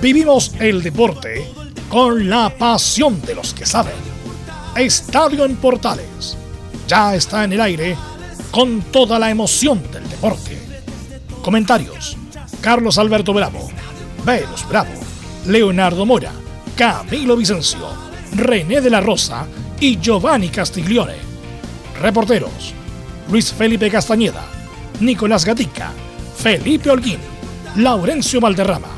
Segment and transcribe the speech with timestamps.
[0.00, 1.50] Vivimos el deporte
[1.88, 3.96] con la pasión de los que saben.
[4.76, 6.36] Estadio en Portales
[6.86, 7.96] ya está en el aire
[8.52, 10.56] con toda la emoción del deporte.
[11.42, 12.16] Comentarios:
[12.60, 13.68] Carlos Alberto Bravo,
[14.24, 14.92] Velos Bravo,
[15.46, 16.32] Leonardo Mora,
[16.76, 17.88] Camilo Vicencio,
[18.36, 19.48] René de la Rosa
[19.80, 21.16] y Giovanni Castiglione.
[22.00, 22.72] Reporteros:
[23.32, 24.46] Luis Felipe Castañeda,
[25.00, 25.90] Nicolás Gatica,
[26.36, 27.18] Felipe Holguín,
[27.74, 28.97] Laurencio Valderrama,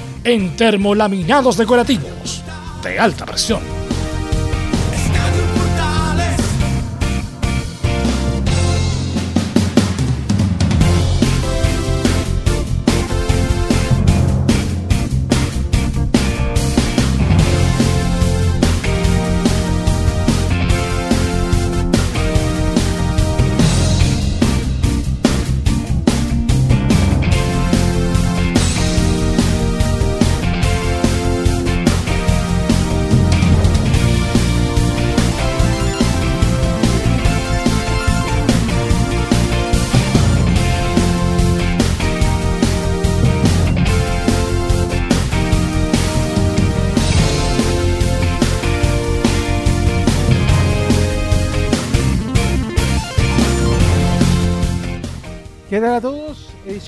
[0.23, 2.43] en termolaminados decorativos
[2.83, 3.80] de alta presión.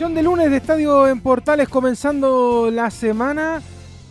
[0.04, 3.62] Edición de lunes de Estadio en Portales comenzando la semana.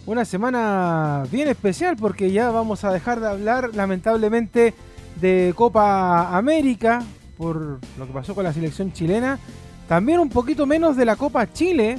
[0.07, 4.73] Una semana bien especial porque ya vamos a dejar de hablar lamentablemente
[5.21, 7.03] de Copa América
[7.37, 9.39] por lo que pasó con la selección chilena.
[9.87, 11.99] También un poquito menos de la Copa Chile.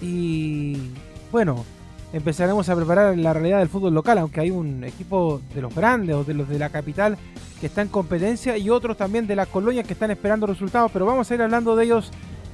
[0.00, 0.78] Y
[1.30, 1.62] bueno,
[2.14, 6.14] empezaremos a preparar la realidad del fútbol local, aunque hay un equipo de los grandes
[6.14, 7.18] o de los de la capital
[7.60, 11.06] que está en competencia y otros también de las colonias que están esperando resultados, pero
[11.06, 12.12] vamos a ir hablando de ellos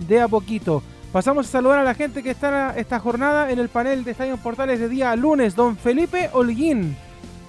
[0.08, 0.82] de a poquito.
[1.12, 4.38] Pasamos a saludar a la gente que está esta jornada en el panel de Estadio
[4.38, 6.96] Portales de día lunes, don Felipe Holguín,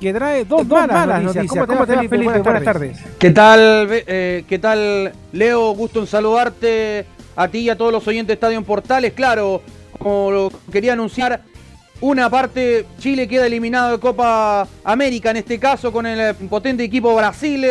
[0.02, 1.66] que trae dos, malas, noticias.
[1.66, 2.18] ¿Cómo, te va, Felipe?
[2.18, 3.00] Buenas, tardes.
[3.20, 5.72] ¿Qué tal, eh, ¿Qué tal, Leo?
[5.76, 7.06] Gusto en saludarte
[7.38, 9.14] a ti y a todos los oyentes de Estadio Portales.
[9.14, 9.62] Claro,
[9.98, 11.44] como lo quería anunciar,
[12.01, 16.84] una parte, Chile queda eliminado de Copa América, en este caso con el eh, potente
[16.84, 17.66] equipo Brasil.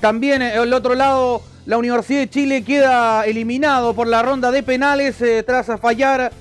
[0.00, 4.62] También eh, el otro lado, la Universidad de Chile queda eliminado por la ronda de
[4.62, 6.32] penales eh, tras fallar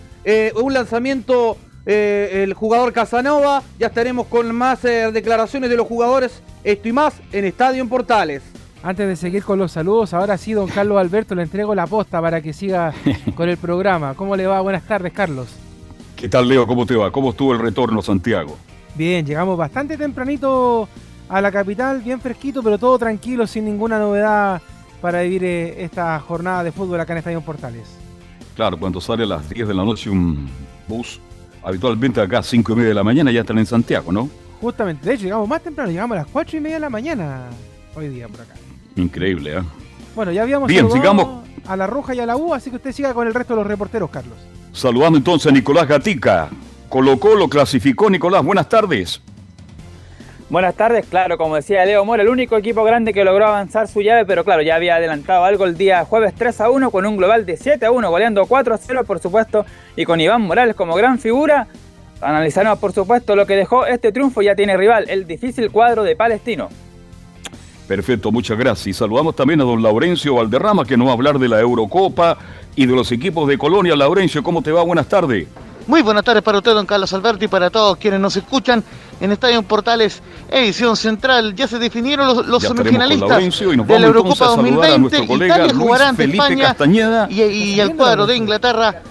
[0.62, 3.64] un lanzamiento el jugador Casanova.
[3.80, 8.44] Ya estaremos con más declaraciones de los jugadores, esto y más en Estadio en Portales.
[8.84, 12.22] Antes de seguir con los saludos, ahora sí, don Carlos Alberto, le entrego la posta
[12.22, 12.94] para que siga
[13.36, 14.14] con el programa.
[14.14, 14.62] ¿Cómo le va?
[14.62, 15.50] Buenas tardes, Carlos.
[16.20, 16.68] ¿Qué tal, Leo?
[16.68, 17.12] ¿Cómo te va?
[17.12, 18.58] ¿Cómo estuvo el retorno, Santiago?
[18.96, 20.90] Bien, llegamos bastante tempranito
[21.30, 24.62] a la capital, bien fresquito, pero todo tranquilo, sin ninguna novedad
[25.02, 27.88] para vivir eh, esta jornada de fútbol acá en Estadio Portales.
[28.54, 30.50] Claro, cuando sale a las 10 de la noche un
[30.90, 31.22] bus,
[31.64, 34.30] habitualmente acá a 5 y media de la mañana ya están en Santiago, ¿no?
[34.60, 37.46] Justamente, de hecho llegamos más temprano, llegamos a las 4 y media de la mañana
[37.96, 38.56] hoy día por acá.
[38.98, 39.62] Increíble, ¿eh?
[40.16, 41.44] Bueno, ya habíamos Bien, sigamos.
[41.68, 43.62] a la Roja y a la U, así que usted siga con el resto de
[43.62, 44.38] los reporteros, Carlos.
[44.72, 46.50] Saludando entonces a Nicolás Gatica.
[46.90, 49.22] Colo Colo clasificó, Nicolás, buenas tardes.
[50.50, 54.02] Buenas tardes, claro, como decía Leo Mora, el único equipo grande que logró avanzar su
[54.02, 57.18] llave, pero claro, ya había adelantado algo el día jueves 3 a 1 con un
[57.18, 59.64] global de 7 a 1, goleando 4 a 0 por supuesto,
[59.96, 61.68] y con Iván Morales como gran figura.
[62.20, 66.16] Analizaremos por supuesto lo que dejó este triunfo, ya tiene rival, el difícil cuadro de
[66.16, 66.70] Palestino.
[67.90, 68.86] Perfecto, muchas gracias.
[68.86, 72.38] Y saludamos también a don Laurencio Valderrama, que nos va a hablar de la Eurocopa
[72.76, 73.96] y de los equipos de Colonia.
[73.96, 74.84] Laurencio, ¿cómo te va?
[74.84, 75.48] Buenas tardes.
[75.88, 78.84] Muy buenas tardes para usted, don Carlos Alberto, y para todos quienes nos escuchan
[79.20, 81.56] en Estadio Portales, edición central.
[81.56, 85.24] Ya se definieron los, semifinalistas de la Eurocopa 2020.
[85.24, 86.76] Italia jugará ante España
[87.30, 89.02] y, y el cuadro de Inglaterra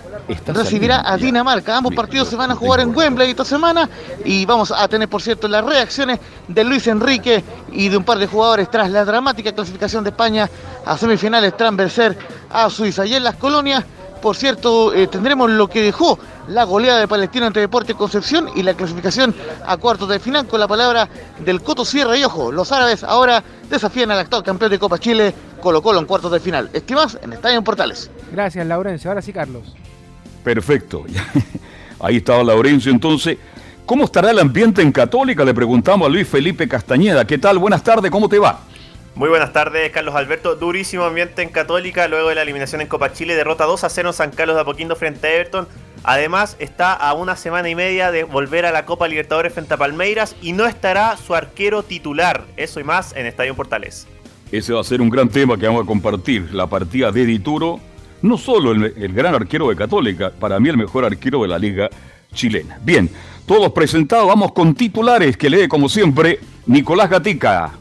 [0.46, 1.76] recibirá a Dinamarca.
[1.76, 3.88] Ambos partidos se van a jugar en Wembley esta semana
[4.25, 8.19] y vamos a tener, por cierto, las reacciones de Luis Enrique y de un par
[8.19, 10.49] de jugadores tras la dramática clasificación de España
[10.84, 12.16] a semifinales tras vencer
[12.50, 13.06] a Suiza.
[13.06, 13.84] Y en las colonias,
[14.20, 16.19] por cierto, eh, tendremos lo que dejó
[16.49, 19.35] la goleada de Palestino entre Deporte y Concepción y la clasificación
[19.67, 21.09] a cuartos de final con la palabra
[21.44, 25.35] del Coto Sierra y ojo, los árabes ahora desafían al actual campeón de Copa Chile,
[25.61, 26.70] Colo Colo en cuartos de final.
[26.73, 28.11] Estimas en Estadio Portales.
[28.32, 29.11] Gracias, Laurencio.
[29.11, 29.75] Ahora sí, Carlos.
[30.43, 31.05] Perfecto.
[32.00, 33.38] Ahí estaba Laurencio entonces.
[33.85, 35.44] ¿Cómo estará el ambiente en Católica?
[35.44, 37.26] Le preguntamos a Luis Felipe Castañeda.
[37.26, 37.59] ¿Qué tal?
[37.59, 38.61] Buenas tardes, ¿cómo te va?
[39.19, 40.55] Muy buenas tardes, Carlos Alberto.
[40.55, 43.35] Durísimo ambiente en Católica luego de la eliminación en Copa Chile.
[43.35, 45.67] Derrota 2 a 0 en San Carlos de Apoquindo frente a Everton.
[46.05, 49.76] Además, está a una semana y media de volver a la Copa Libertadores frente a
[49.76, 52.44] Palmeiras y no estará su arquero titular.
[52.56, 54.06] Eso y más en Estadio Portales.
[54.53, 56.55] Ese va a ser un gran tema que vamos a compartir.
[56.55, 57.81] La partida de Dituro
[58.23, 61.91] no solo el, gran arquero de Católica, para mí el mejor arquero de la liga
[62.32, 62.79] chilena.
[62.85, 63.11] Bien,
[63.47, 67.73] todos presentados, vamos con titulares que lee como siempre Nicolás Gatica.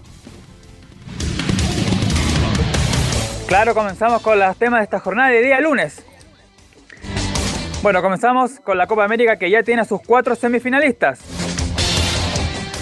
[3.47, 6.03] Claro, comenzamos con los temas de esta jornada de día lunes.
[7.81, 11.21] Bueno, comenzamos con la Copa América que ya tiene a sus cuatro semifinalistas.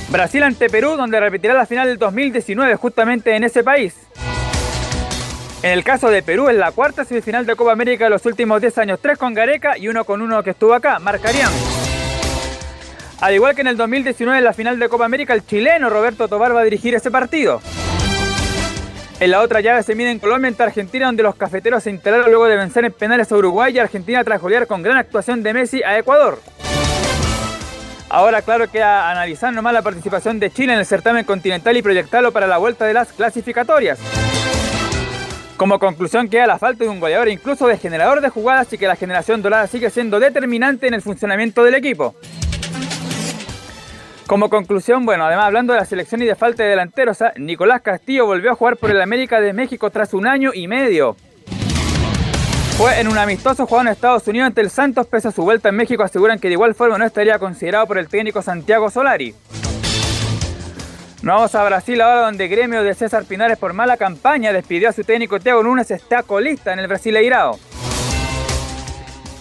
[0.10, 3.96] Brasil ante Perú, donde repetirá la final del 2019 justamente en ese país.
[5.62, 8.60] En el caso de Perú, es la cuarta semifinal de Copa América de los últimos
[8.60, 11.52] 10 años, tres con Gareca y uno con uno que estuvo acá, marcarían.
[13.22, 16.28] Al igual que en el 2019 en la final de Copa América, el chileno Roberto
[16.28, 17.62] Tobar va a dirigir ese partido.
[19.18, 22.30] En la otra llave se mide en Colombia ante Argentina, donde los cafeteros se instalaron
[22.30, 25.54] luego de vencer en penales a Uruguay y Argentina tras golear con gran actuación de
[25.54, 26.40] Messi a Ecuador.
[28.10, 31.82] Ahora, claro que a analizar nomás la participación de Chile en el certamen continental y
[31.82, 34.00] proyectarlo para la vuelta de las clasificatorias.
[35.56, 38.88] Como conclusión queda la falta de un goleador incluso de generador de jugadas y que
[38.88, 42.16] la generación dorada sigue siendo determinante en el funcionamiento del equipo.
[44.28, 47.20] Como conclusión, bueno, además hablando de la selección y de falta de delanteros.
[47.38, 51.16] Nicolás Castillo volvió a jugar por el América de México tras un año y medio.
[52.78, 55.70] Fue en un amistoso jugado en Estados Unidos ante el Santos, pese a su vuelta
[55.70, 59.34] en México, aseguran que de igual forma no estaría considerado por el técnico Santiago Solari.
[61.22, 64.92] Nos vamos a Brasil ahora donde gremio de César Pinares por mala campaña despidió a
[64.92, 67.58] su técnico Thiago Nunes, está colista en el Brasileirao.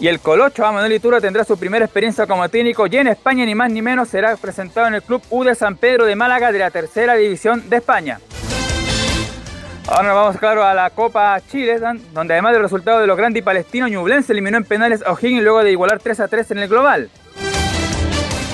[0.01, 3.55] Y el Colocho, Manuel Ituro, tendrá su primera experiencia como técnico y en España ni
[3.55, 6.59] más ni menos será presentado en el club U de San Pedro de Málaga de
[6.59, 8.21] la tercera división de España.
[9.87, 11.79] Ahora nos vamos, claro, a la Copa Chile,
[12.13, 15.63] donde además del resultado de los grandes palestinos, Ñublense eliminó en penales a O'Higgins luego
[15.63, 17.11] de igualar 3 a 3 en el global.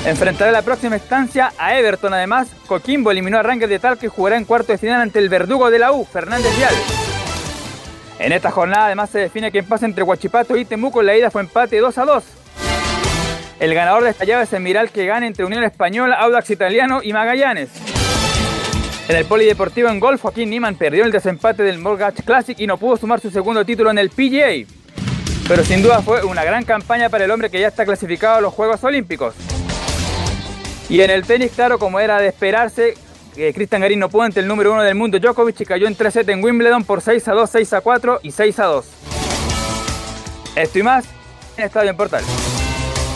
[0.04, 2.14] Enfrentará la próxima instancia a Everton.
[2.14, 5.28] Además, Coquimbo eliminó a Rangers de Talca y jugará en cuarto de final ante el
[5.28, 6.74] verdugo de la U, Fernández Vial.
[8.20, 11.00] En esta jornada además se define quién pasa entre Huachipato y Temuco.
[11.00, 12.24] La ida fue empate 2 a 2.
[13.60, 17.00] El ganador de esta llave es el Miral que gana entre Unión Española, Audax Italiano
[17.02, 17.70] y Magallanes.
[19.08, 22.76] En el Polideportivo en golf, Joaquín Niman perdió el desempate del Mortgage Classic y no
[22.76, 24.66] pudo sumar su segundo título en el PGA.
[25.48, 28.40] Pero sin duda fue una gran campaña para el hombre que ya está clasificado a
[28.42, 29.34] los Juegos Olímpicos.
[30.90, 32.94] Y en el tenis, claro, como era de esperarse,
[33.40, 35.94] eh, Cristian Garín no pudo ante el número uno del mundo Djokovic y cayó en
[35.94, 38.86] 3 7 en Wimbledon por 6 a 2, 6 a 4 y 6 a 2.
[40.56, 41.08] Esto y más
[41.56, 42.22] en Estadio en Portal.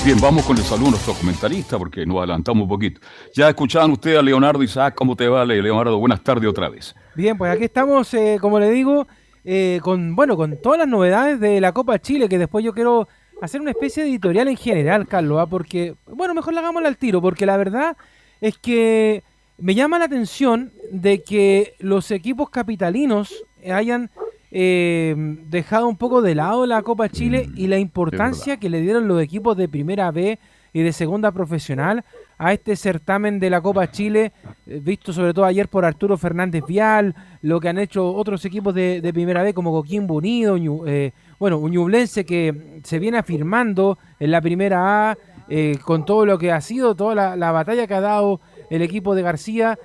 [0.04, 3.00] Bien, vamos con el saludo a nuestro comentarista porque nos adelantamos un poquito.
[3.34, 5.98] Ya escuchaban ustedes a Leonardo Isaac, ¿cómo te va, Leonardo?
[5.98, 6.94] Buenas tardes otra vez.
[7.14, 9.06] Bien, pues aquí estamos, eh, como le digo,
[9.44, 13.08] eh, con bueno, con todas las novedades de la Copa Chile, que después yo quiero
[13.42, 15.46] hacer una especie de editorial en general, Carlos, ¿ah?
[15.46, 17.96] porque, bueno, mejor la hagámosla al tiro, porque la verdad
[18.40, 19.22] es que
[19.58, 24.10] me llama la atención de que los equipos capitalinos hayan
[24.50, 25.14] eh,
[25.48, 29.22] dejado un poco de lado la Copa Chile y la importancia que le dieron los
[29.22, 30.38] equipos de primera B
[30.72, 32.04] y de segunda profesional
[32.36, 34.32] a este certamen de la Copa Chile,
[34.66, 38.74] eh, visto sobre todo ayer por Arturo Fernández Vial, lo que han hecho otros equipos
[38.74, 44.32] de, primera B como Coquimbo Unido, eh, bueno, un Ñublense que se viene afirmando en
[44.32, 48.00] la primera A eh, con todo lo que ha sido, toda la, batalla que ha
[48.00, 48.40] dado
[48.74, 49.78] el equipo de García.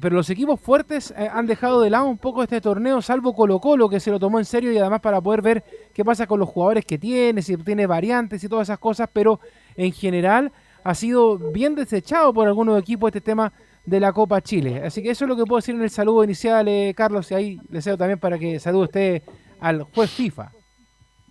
[0.00, 3.60] pero los equipos fuertes eh, han dejado de lado un poco este torneo, salvo Colo
[3.60, 6.38] Colo, que se lo tomó en serio y además para poder ver qué pasa con
[6.38, 9.40] los jugadores que tiene, si tiene variantes y todas esas cosas, pero
[9.76, 10.52] en general
[10.84, 13.52] ha sido bien desechado por algunos equipos este tema
[13.84, 14.82] de la Copa Chile.
[14.84, 17.34] Así que eso es lo que puedo decir en el saludo inicial, eh, Carlos, y
[17.34, 19.22] ahí le también para que salude usted
[19.60, 20.52] al juez FIFA.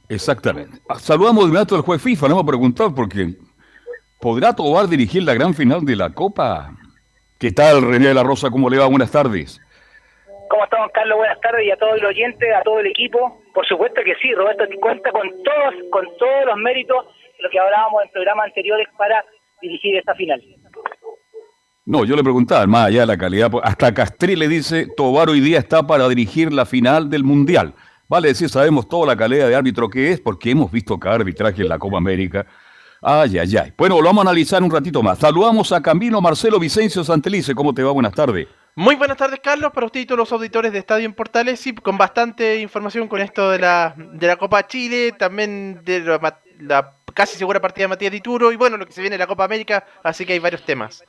[0.10, 0.80] Exactamente.
[0.90, 3.38] Ah, saludamos de inmediato al juez FIFA, no hemos preguntado porque
[4.20, 6.76] ¿podrá Tobar dirigir la gran final de la Copa?
[7.38, 8.50] ¿Qué tal, René de la Rosa?
[8.50, 8.88] ¿Cómo le va?
[8.88, 9.62] Buenas tardes.
[10.50, 11.18] ¿Cómo estamos, Carlos?
[11.18, 13.42] Buenas tardes y a todos los oyentes, a todo el equipo.
[13.54, 17.06] Por supuesto que sí, Roberto cuenta con todos, con todos los méritos
[17.38, 19.26] de lo que hablábamos en programas anteriores para
[19.62, 20.42] dirigir esta final.
[21.86, 25.30] No, yo le preguntaba, más allá de la calidad, pues, hasta Castri le dice, Tobar
[25.30, 27.74] hoy día está para dirigir la final del Mundial.
[28.08, 31.64] Vale decir, sabemos toda la calidad de árbitro que es, porque hemos visto cada arbitraje
[31.64, 32.46] en la Copa América.
[33.08, 33.72] Ay, ay, ay.
[33.78, 35.20] Bueno, lo vamos a analizar un ratito más.
[35.20, 37.54] Saludamos a Camilo Marcelo Vicencio Santelice.
[37.54, 37.92] ¿Cómo te va?
[37.92, 38.48] Buenas tardes.
[38.74, 41.68] Muy buenas tardes, Carlos, para usted y todos los auditores de Estadio en Portales.
[41.68, 46.00] y con bastante información con esto de la, de la Copa Chile, también de
[46.60, 49.28] la, casi segura partida de Matías Dituro y bueno, lo que se viene en la
[49.28, 51.04] Copa América, así que hay varios temas.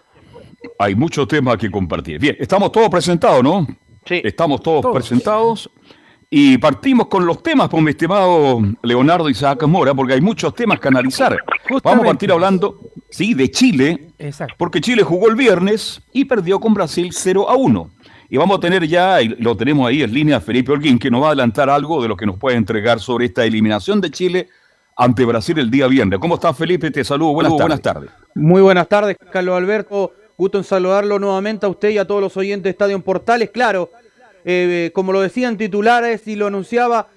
[0.78, 2.20] Hay muchos temas que compartir.
[2.20, 3.66] Bien, estamos todos presentados, ¿no?
[4.04, 4.20] Sí.
[4.22, 5.70] Estamos todos, presentados.
[6.28, 10.80] Y partimos con los temas, con mi estimado Leonardo Isaac Mora, porque hay muchos temas
[10.80, 11.36] que analizar.
[11.84, 12.80] Vamos a partir hablando,
[13.10, 14.54] sí, de Chile, Exacto.
[14.58, 17.90] porque Chile jugó el viernes y perdió con Brasil 0 a 1.
[18.28, 21.22] Y vamos a tener ya, y lo tenemos ahí en línea, Felipe Holguín, que nos
[21.22, 24.48] va a adelantar algo de lo que nos puede entregar sobre esta eliminación de Chile
[24.96, 26.18] ante Brasil el día viernes.
[26.18, 26.90] ¿Cómo estás, Felipe?
[26.90, 27.34] Te saludo.
[27.34, 27.62] Buenas, tardes.
[27.62, 28.10] buenas tardes.
[28.34, 30.12] Muy buenas tardes, Carlos Alberto.
[30.36, 33.50] Gusto en saludarlo nuevamente a usted y a todos los oyentes de Estadio en Portales.
[33.50, 33.90] Claro,
[34.46, 37.08] eh, como lo decían titulares y lo anunciaba,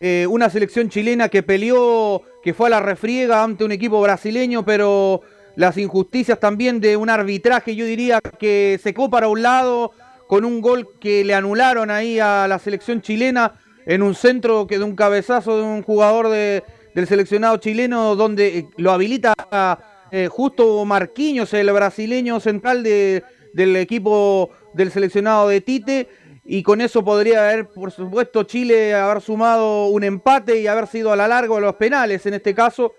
[0.00, 4.64] eh, una selección chilena que peleó, que fue a la refriega ante un equipo brasileño,
[4.64, 5.22] pero
[5.56, 9.92] las injusticias también de un arbitraje, yo diría que secó para un lado
[10.26, 13.54] con un gol que le anularon ahí a la selección chilena
[13.86, 16.64] en un centro que de un cabezazo de un jugador de,
[16.94, 19.34] del seleccionado chileno donde eh, lo habilita
[20.10, 23.22] eh, justo Marquinhos, el brasileño central de,
[23.52, 26.08] del equipo del seleccionado de Tite.
[26.44, 31.12] Y con eso podría haber, por supuesto, Chile haber sumado un empate y haber sido
[31.12, 32.92] a la larga a los penales en este caso.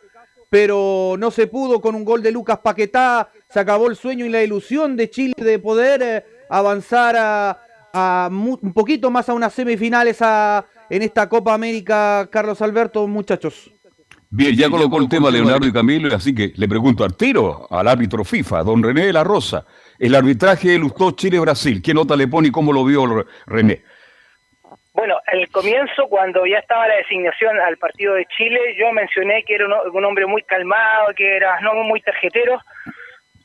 [0.49, 3.29] Pero no se pudo con un gol de Lucas Paquetá.
[3.49, 7.59] Se acabó el sueño y la ilusión de Chile de poder eh, avanzar a,
[7.93, 13.71] a un poquito más a unas semifinales a, en esta Copa América, Carlos Alberto, muchachos.
[14.29, 17.87] Bien, ya colocó el tema Leonardo y Camilo, así que le pregunto al tiro al
[17.87, 19.65] árbitro FIFA, don René de la Rosa.
[19.99, 23.81] El arbitraje de Lustó Chile-Brasil, ¿qué nota le pone y cómo lo vio René?
[24.93, 29.55] Bueno, al comienzo, cuando ya estaba la designación al partido de Chile, yo mencioné que
[29.55, 32.61] era un, hombre muy calmado, que era no muy tarjetero,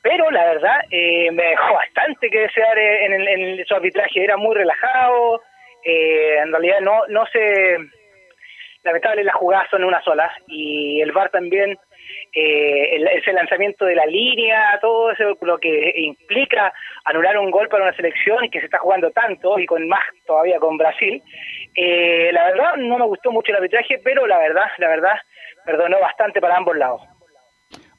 [0.02, 4.36] pero la verdad eh, me dejó bastante que desear en, el, en su arbitraje, era
[4.36, 5.42] muy relajado,
[5.84, 7.78] eh, en realidad no no se
[8.82, 11.76] lamentable las jugadas son una sola y el VAR también
[12.32, 16.72] eh, el, ese lanzamiento de la línea todo eso lo que implica
[17.04, 20.04] anular un gol para una selección y que se está jugando tanto y con más
[20.26, 21.22] todavía con Brasil
[21.74, 25.16] eh, la verdad no me gustó mucho el arbitraje pero la verdad la verdad
[25.64, 27.02] perdonó bastante para ambos lados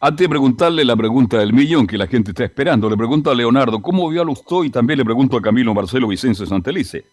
[0.04, 3.36] antes de preguntarle la pregunta del millón que la gente está esperando, le pregunto a
[3.36, 4.64] Leonardo, ¿cómo vio a Lustó?
[4.64, 7.06] Y también le pregunto a Camilo Marcelo Vicencio Santelice.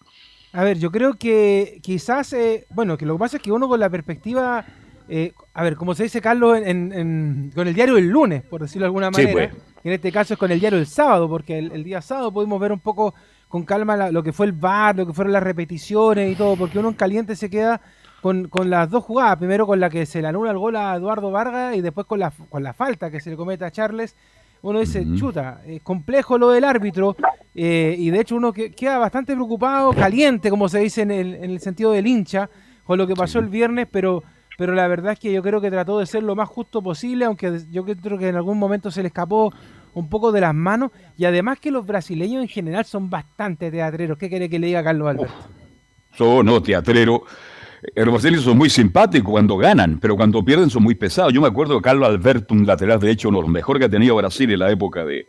[0.55, 3.69] A ver, yo creo que quizás, eh, bueno, que lo que pasa es que uno
[3.69, 4.65] con la perspectiva,
[5.09, 8.61] eh, a ver, como se dice Carlos, en, en, con el diario del lunes, por
[8.61, 9.51] decirlo de alguna manera, pues.
[9.83, 12.31] y en este caso es con el diario del sábado, porque el, el día sábado
[12.31, 13.15] pudimos ver un poco
[13.49, 16.57] con calma la, lo que fue el VAR, lo que fueron las repeticiones y todo,
[16.57, 17.81] porque uno en caliente se queda
[18.21, 20.95] con, con las dos jugadas, primero con la que se le anula el gol a
[20.97, 24.15] Eduardo Vargas y después con la, con la falta que se le comete a Charles.
[24.61, 27.17] Uno dice, chuta, es complejo lo del árbitro,
[27.55, 31.35] eh, y de hecho uno que, queda bastante preocupado, caliente, como se dice en el,
[31.37, 32.51] en el sentido del hincha,
[32.85, 34.25] con lo que pasó el viernes, pero,
[34.59, 37.25] pero la verdad es que yo creo que trató de ser lo más justo posible,
[37.25, 39.55] aunque yo creo que en algún momento se le escapó
[39.95, 44.19] un poco de las manos, y además que los brasileños en general son bastante teatreros.
[44.19, 45.33] ¿Qué quiere que le diga Carlos Alberto?
[46.17, 47.23] Son, no, teatrero.
[47.95, 51.33] Eh, Los brasileños son muy simpáticos cuando ganan, pero cuando pierden son muy pesados.
[51.33, 53.87] Yo me acuerdo de Carlos Alberto, un lateral de hecho, uno de los mejores que
[53.87, 55.29] ha tenido Brasil en la época de,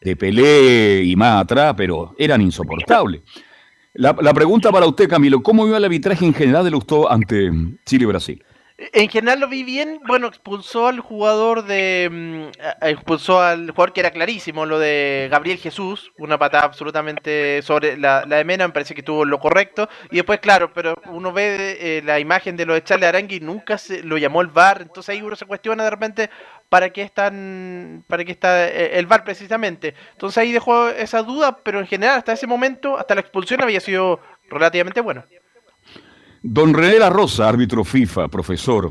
[0.00, 3.22] de Pelé y más atrás, pero eran insoportables.
[3.94, 7.50] La, la pregunta para usted, Camilo, ¿cómo vio el arbitraje en general de Lustó ante
[7.84, 8.44] Chile y Brasil?
[8.80, 12.08] En general lo vi bien, bueno, expulsó al jugador de...
[12.08, 17.96] mm, expulsó al jugador que era clarísimo, lo de Gabriel Jesús, una patada absolutamente sobre
[17.96, 21.32] la, la de Mena, me parece que tuvo lo correcto, y después, claro, pero uno
[21.32, 24.46] ve eh, la imagen de lo de Charles Arangui y nunca se, lo llamó el
[24.46, 26.30] VAR, entonces ahí uno se cuestiona de repente
[26.68, 29.94] para qué están para qué está eh, el VAR precisamente.
[30.12, 33.80] Entonces ahí dejó esa duda, pero en general hasta ese momento, hasta la expulsión había
[33.80, 35.24] sido relativamente bueno.
[36.50, 38.88] Don René La Rosa, árbitro FIFA, profesor,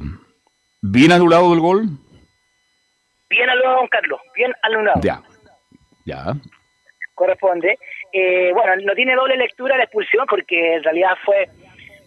[0.82, 1.82] ¿bien anulado el gol?
[3.30, 5.22] bien anulado don Carlos bien anulado Ya,
[6.06, 6.34] ya.
[7.14, 7.78] corresponde.
[8.14, 11.46] Eh, bueno, no tiene doble lectura la expulsión porque en realidad fue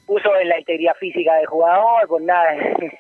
[0.07, 2.55] puso en la integridad física del jugador, por nada.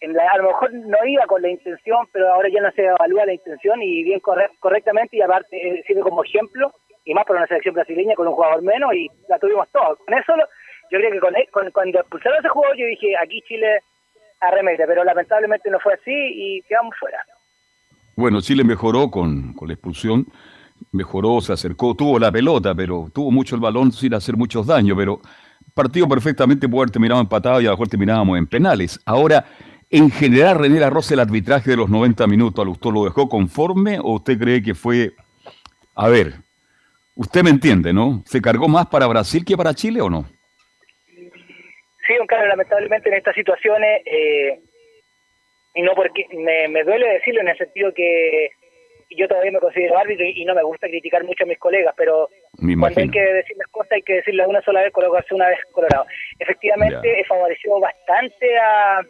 [0.00, 2.84] En la- a lo mejor no iba con la intención, pero ahora ya no se
[2.84, 6.70] evalúa la intención y bien corre- correctamente y aparte eh, sirve como ejemplo
[7.06, 9.96] y más para una selección brasileña con un jugador menos y la tuvimos todos.
[10.04, 10.44] Con eso lo-
[10.90, 13.80] yo creo que con, cuando expulsaron ese jugador yo dije aquí Chile
[14.40, 17.18] arremete, pero lamentablemente no fue así y quedamos fuera.
[18.16, 20.26] Bueno, Chile mejoró con, con la expulsión,
[20.92, 24.96] mejoró, se acercó, tuvo la pelota, pero tuvo mucho el balón sin hacer muchos daños,
[24.96, 25.20] pero
[25.72, 29.00] partido perfectamente pudo haber terminado empatado y a lo mejor terminábamos en penales.
[29.04, 29.44] Ahora,
[29.90, 33.98] en general, René Rosa, el arbitraje de los 90 minutos, ¿a usted lo dejó conforme
[33.98, 35.12] o usted cree que fue,
[35.94, 36.34] a ver,
[37.16, 38.22] usted me entiende, ¿no?
[38.26, 40.26] ¿Se cargó más para Brasil que para Chile o no?
[42.06, 44.60] Sí, don Carlos, lamentablemente en estas situaciones eh,
[45.74, 48.50] y no porque me, me duele decirlo en el sentido que
[49.10, 52.28] yo todavía me considero árbitro y, no me gusta criticar mucho a mis colegas, pero
[52.78, 55.58] cuando hay que decir las cosas hay que decirlas una sola vez, colocarse una vez
[55.72, 56.06] colorado.
[56.38, 59.00] Efectivamente, he favorecido bastante a,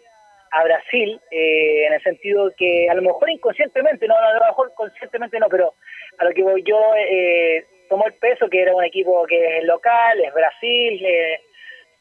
[0.53, 4.73] a Brasil, eh, en el sentido que a lo mejor inconscientemente, no, a lo mejor
[4.75, 5.75] conscientemente no, pero
[6.19, 9.65] a lo que voy yo, eh, tomó el peso que era un equipo que es
[9.65, 11.41] local, es Brasil, eh,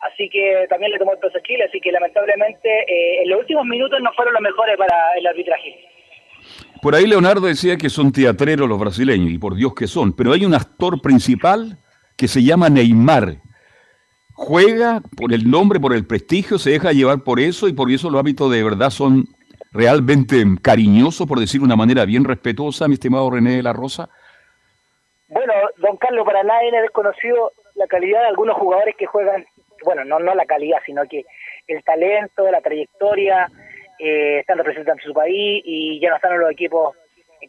[0.03, 3.65] así que también le tomó el peso Chile, así que lamentablemente eh, en los últimos
[3.65, 5.79] minutos no fueron los mejores para el arbitraje.
[6.81, 10.33] Por ahí Leonardo decía que son teatreros los brasileños, y por Dios que son, pero
[10.33, 11.77] hay un actor principal
[12.17, 13.37] que se llama Neymar.
[14.35, 18.09] Juega por el nombre, por el prestigio, se deja llevar por eso y por eso
[18.09, 19.25] los hábitos de verdad son
[19.71, 24.09] realmente cariñosos, por decir de una manera bien respetuosa, mi estimado René de la Rosa.
[25.29, 29.45] Bueno, don Carlos, para nadie es desconocido la calidad de algunos jugadores que juegan,
[29.83, 31.25] bueno, no, no la calidad, sino que
[31.67, 33.47] el talento, la trayectoria,
[33.99, 36.95] eh, están representando su país y ya no están en los equipos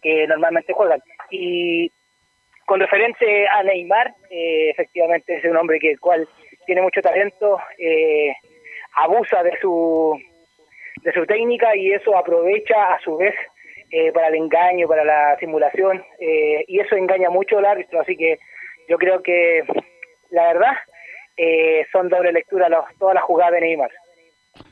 [0.03, 1.01] que normalmente juegan.
[1.31, 1.91] Y
[2.67, 6.27] con referente a Neymar, eh, efectivamente es un hombre que cual
[6.67, 8.33] tiene mucho talento, eh,
[8.97, 10.19] abusa de su
[11.03, 13.35] de su técnica y eso aprovecha a su vez
[13.91, 18.39] eh, para el engaño, para la simulación y eso engaña mucho al árbitro, así que
[18.89, 19.65] yo creo que
[20.31, 20.73] la verdad
[21.93, 23.91] son doble lectura los, todas las jugadas de Neymar.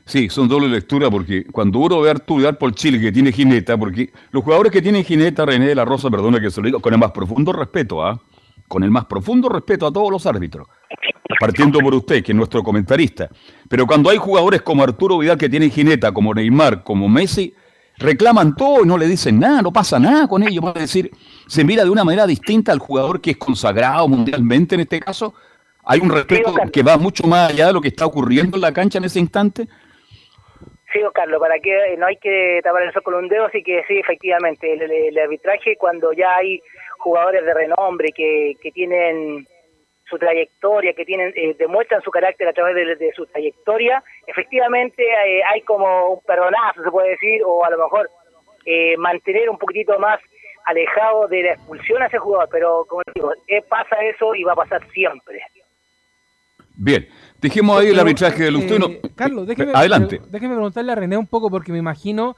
[0.05, 3.77] Sí, son doble lectura porque cuando uno ve a Arturo por Chile que tiene jineta,
[3.77, 6.79] porque los jugadores que tienen jineta, René de la Rosa, perdona que se lo diga,
[6.79, 8.21] con el más profundo respeto, ¿ah?
[8.67, 10.67] Con el más profundo respeto a todos los árbitros.
[11.39, 13.29] Partiendo por usted, que es nuestro comentarista.
[13.69, 17.53] Pero cuando hay jugadores como Arturo Vidal que tienen jineta, como Neymar, como Messi,
[17.97, 20.63] reclaman todo y no le dicen nada, no pasa nada con ellos.
[20.75, 21.11] Es decir,
[21.47, 25.33] se mira de una manera distinta al jugador que es consagrado mundialmente en este caso.
[25.85, 28.73] Hay un respeto que va mucho más allá de lo que está ocurriendo en la
[28.73, 29.67] cancha en ese instante.
[30.93, 33.83] Sí, Carlos, para que no hay que tapar el sol con un dedo, así que
[33.87, 36.61] sí, efectivamente, el, arbitraje cuando ya hay
[36.99, 39.47] jugadores de renombre que, que tienen
[40.07, 45.41] su trayectoria, que tienen eh, demuestran su carácter a través de, su trayectoria, efectivamente eh,
[45.43, 48.09] hay como un perdonazo, se puede decir, o a lo mejor
[48.65, 50.19] eh, mantener un poquitito más
[50.65, 53.31] alejado de la expulsión a ese jugador, pero como digo,
[53.67, 55.41] pasa eso y va a pasar siempre.
[56.75, 57.07] Bien,
[57.43, 58.81] Dejemos ahí el arbitraje del usted.
[58.81, 60.21] Eh, Carlos, déjeme, Adelante.
[60.29, 62.37] déjeme preguntarle a René un poco, porque me imagino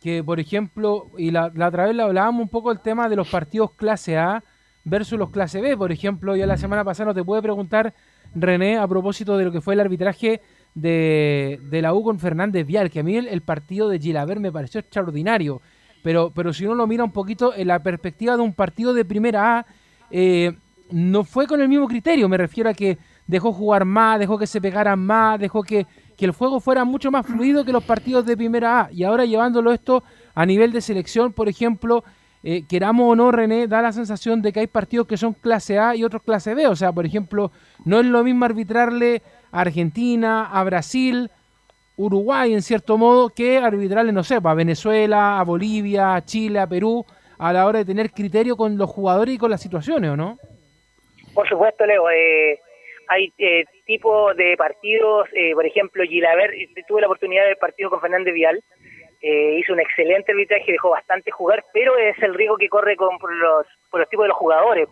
[0.00, 3.28] que, por ejemplo, y la, otra vez le hablábamos un poco del tema de los
[3.28, 4.42] partidos clase A
[4.82, 5.76] versus los clase B.
[5.76, 7.92] Por ejemplo, ya la semana pasada no te puede preguntar,
[8.34, 10.40] René, a propósito de lo que fue el arbitraje
[10.74, 14.80] de, la U con Fernández Vial, que a mí el, partido de Gilaver me pareció
[14.80, 15.60] extraordinario.
[16.02, 19.04] Pero, pero si uno lo mira un poquito en la perspectiva de un partido de
[19.04, 19.66] primera A,
[20.10, 20.56] eh,
[20.90, 22.26] no fue con el mismo criterio.
[22.26, 22.96] Me refiero a que
[23.26, 25.86] dejó jugar más, dejó que se pegaran más, dejó que,
[26.18, 28.88] el juego fuera mucho más fluido que los partidos de primera A.
[28.90, 30.02] Y ahora llevándolo esto
[30.34, 32.04] a nivel de selección, por ejemplo,
[32.42, 35.78] eh, queramos o no, René, da la sensación de que hay partidos que son clase
[35.78, 36.68] A y otros clase B.
[36.68, 37.50] O sea, por ejemplo,
[37.84, 39.20] no es lo mismo arbitrarle
[39.52, 41.30] a Argentina, a Brasil,
[41.96, 46.66] Uruguay en cierto modo, que arbitrarle, no sé, a Venezuela, a Bolivia, a Chile, a
[46.66, 47.04] Perú,
[47.38, 50.38] a la hora de tener criterio con los jugadores y con las situaciones, ¿o no?
[51.34, 52.08] Por supuesto, Leo.
[52.10, 52.60] Eh,
[53.08, 56.52] hay eh, tipos de partidos, eh, por ejemplo, Gilaver,
[56.86, 58.62] tuve la oportunidad del partido con Fernández Vial,
[59.22, 63.18] eh, hizo un excelente arbitraje, dejó bastante jugar, pero es el riesgo que corre con
[63.18, 64.88] por los, por los tipos de los jugadores,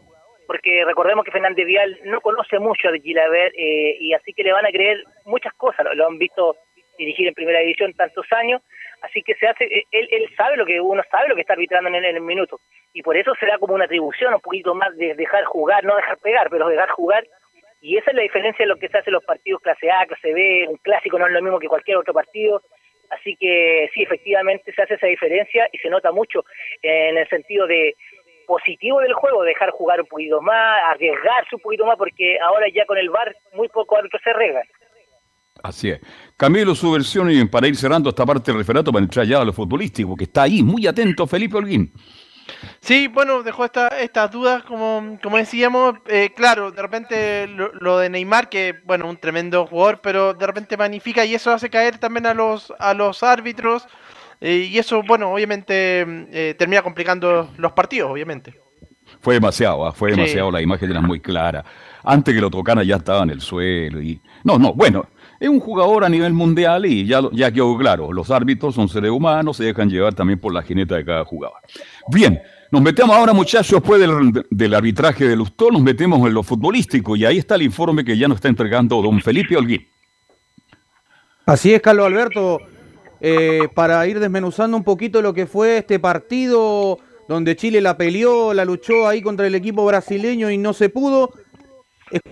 [0.47, 4.53] porque recordemos que Fernández Vial no conoce mucho de Gilaver eh, y así que le
[4.53, 6.57] van a creer muchas cosas, lo, han visto
[6.99, 8.63] dirigir en primera división tantos años,
[9.03, 11.89] así que se hace, él, él sabe lo que uno sabe lo que está arbitrando
[11.89, 12.61] en el, en el minuto
[12.93, 16.17] y por eso será como una atribución un poquito más de dejar jugar, no dejar
[16.19, 17.25] pegar, pero dejar jugar
[17.85, 20.07] y esa es la diferencia de lo que se hace en los partidos clase A,
[20.07, 22.63] clase B, un clásico no es lo mismo que cualquier otro partido,
[23.11, 26.47] así que sí, efectivamente se hace esa diferencia y se nota mucho
[26.81, 27.95] en el sentido de
[28.47, 32.87] positivo del juego, dejar jugar un poquito más, arriesgarse un poquito más, porque ahora ya
[32.87, 34.67] con el VAR muy poco árbitros se arriesgan.
[35.63, 36.01] Así es.
[36.39, 39.45] Camilo, su versión y para ir cerrando esta parte del referato para entrar ya a
[39.45, 41.93] lo futbolístico, que está ahí, muy atento Felipe Holguín.
[42.81, 48.11] Sí, bueno, dejó esta, estas dudas, como, como decíamos, eh, claro, de repente lo, de
[48.11, 52.27] Neymar, que bueno, un tremendo jugador, pero de repente magnifica y eso hace caer también
[52.27, 53.87] a los, a los árbitros
[54.41, 58.55] eh, y eso, bueno, obviamente eh, termina complicando los partidos, obviamente.
[59.21, 59.93] Fue demasiado, ¿ah?
[59.93, 61.65] fue demasiado, la imagen era muy clara.
[62.03, 64.21] Antes que lo tocaran ya estaba en el suelo y...
[64.43, 65.07] No, no, bueno,
[65.45, 67.21] es un jugador a nivel mundial y ya,
[67.53, 71.05] quedó claro, los árbitros son seres humanos, se dejan llevar también por la jineta de
[71.05, 71.59] cada jugador.
[72.09, 74.01] Bien, nos metemos ahora, muchachos, después
[74.51, 78.17] del, arbitraje de Lustó, nos metemos en lo futbolístico y ahí está el informe que
[78.17, 79.87] ya nos está entregando don Felipe Holguín.
[81.45, 82.61] Así es, Carlos Alberto.
[83.21, 88.55] eh, para ir desmenuzando un poquito lo que fue este partido donde Chile la peleó,
[88.55, 91.31] la luchó ahí contra el equipo brasileño y no se pudo.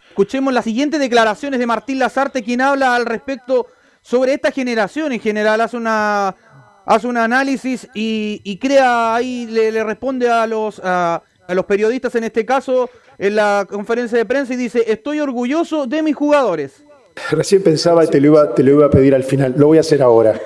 [0.08, 3.66] Escuchemos las siguientes declaraciones de Martín Lazarte, quien habla al respecto
[4.00, 6.36] sobre esta generación en general, hace una
[6.84, 12.44] hace un análisis y, crea ahí, le, responde a los, a, los periodistas en este
[12.44, 16.82] caso en la conferencia de prensa y dice, estoy orgulloso de mis jugadores.
[17.30, 19.78] Recién pensaba y te lo, iba, te lo iba a pedir al final, lo voy
[19.78, 20.40] a hacer ahora.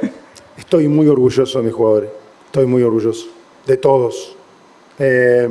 [0.58, 2.10] Estoy muy orgulloso de mis jugadores,
[2.46, 3.28] estoy muy orgulloso,
[3.66, 4.36] de todos.
[4.98, 5.48] Eh,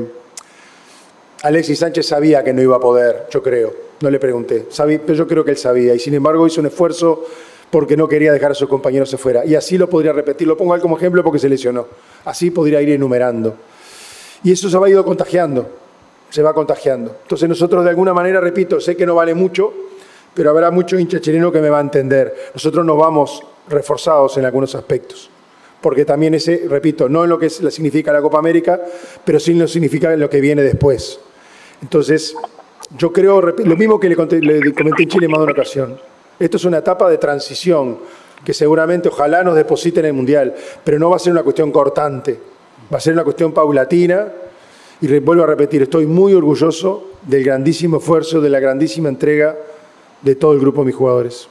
[1.45, 5.27] Alexis Sánchez sabía que no iba a poder, yo creo, no le pregunté, pero yo
[5.27, 7.23] creo que él sabía y sin embargo hizo un esfuerzo
[7.69, 9.45] porque no quería dejar a sus compañeros afuera.
[9.45, 11.85] Y así lo podría repetir, lo pongo él como ejemplo porque se lesionó.
[12.23, 13.57] Así podría ir enumerando.
[14.43, 15.69] Y eso se va ido contagiando,
[16.31, 17.15] se va contagiando.
[17.21, 19.71] Entonces nosotros de alguna manera, repito, sé que no vale mucho,
[20.33, 22.33] pero habrá mucho hincha chileno que me va a entender.
[22.55, 25.29] Nosotros nos vamos reforzados en algunos aspectos.
[25.79, 28.81] Porque también ese, repito, no en lo que significa la Copa América,
[29.23, 31.19] pero sí lo significa en lo que viene después.
[31.81, 32.35] Entonces,
[32.97, 35.99] yo creo, lo mismo que le, comenté en Chile más de una ocasión,
[36.39, 37.99] esto es una etapa de transición
[38.43, 41.71] que seguramente ojalá nos deposite en el Mundial, pero no va a ser una cuestión
[41.71, 42.39] cortante,
[42.93, 44.27] va a ser una cuestión paulatina.
[45.01, 49.55] Y vuelvo a repetir, estoy muy orgulloso del grandísimo esfuerzo, de la grandísima entrega
[50.21, 51.49] de todo el grupo de mis jugadores.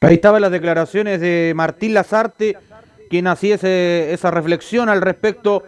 [0.00, 2.56] Ahí estaban las declaraciones de Martín Lazarte,
[3.10, 5.62] quien hacía esa reflexión al respecto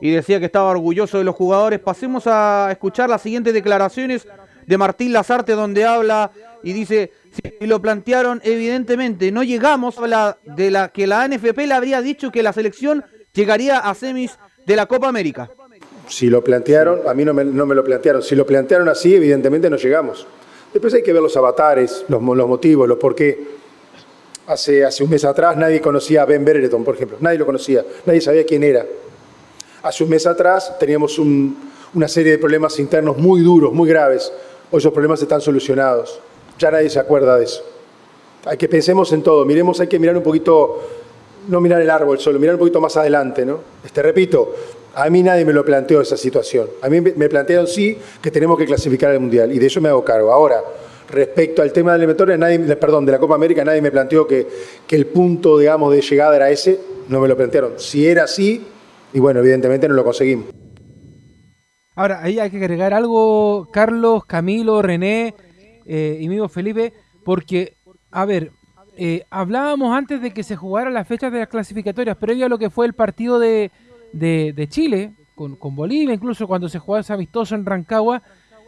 [0.00, 1.80] y decía que estaba orgulloso de los jugadores.
[1.80, 4.26] Pasemos a escuchar las siguientes declaraciones
[4.66, 6.30] de Martín Lazarte donde habla
[6.62, 11.74] y dice, si lo plantearon evidentemente, no llegamos, habla de la que la NFP le
[11.74, 15.50] habría dicho que la selección llegaría a semis de la Copa América.
[16.08, 19.76] Si lo plantearon, a mí no me, lo plantearon, si lo plantearon así, evidentemente no
[19.76, 20.26] llegamos.
[20.72, 23.58] Después hay que ver los avatares, los, los motivos, los por qué.
[24.46, 27.84] Hace, hace un mes atrás nadie conocía a Ben Brereton, por ejemplo, nadie lo conocía,
[28.06, 28.84] nadie sabía quién era.
[29.88, 34.30] Hace un mes atrás teníamos una serie de problemas internos muy duros, muy graves,
[34.70, 36.20] Hoy esos problemas están solucionados.
[36.58, 37.64] Ya nadie se acuerda de eso.
[38.44, 39.46] Hay que pensemos en todo.
[39.46, 40.78] Miremos, hay que mirar un poquito,
[41.48, 43.60] no mirar el árbol solo, mirar un poquito más adelante, ¿no?
[43.82, 44.54] Este, repito,
[44.94, 46.68] a mí nadie me lo planteó esa situación.
[46.82, 49.88] A mí me plantearon sí que tenemos que clasificar al Mundial y de eso me
[49.88, 50.30] hago cargo.
[50.30, 50.62] Ahora,
[51.08, 54.46] respecto al tema de eliminatoria, nadie, perdón, de la Copa América, nadie me planteó que,
[54.86, 57.72] que el punto, digamos, de llegada era ese, no me lo plantearon.
[57.78, 58.66] Si era así,
[59.12, 60.46] y bueno, evidentemente no lo conseguimos.
[61.94, 65.34] Ahora, ahí hay que agregar algo, Carlos, Camilo, René
[65.84, 66.92] eh, y mismo Felipe,
[67.24, 67.76] porque,
[68.12, 68.52] a ver,
[68.96, 72.58] eh, hablábamos antes de que se jugaran las fechas de las clasificatorias, previo a lo
[72.58, 73.70] que fue el partido de,
[74.68, 78.22] Chile, con, Bolivia, incluso cuando se jugaba ese amistoso en Rancagua,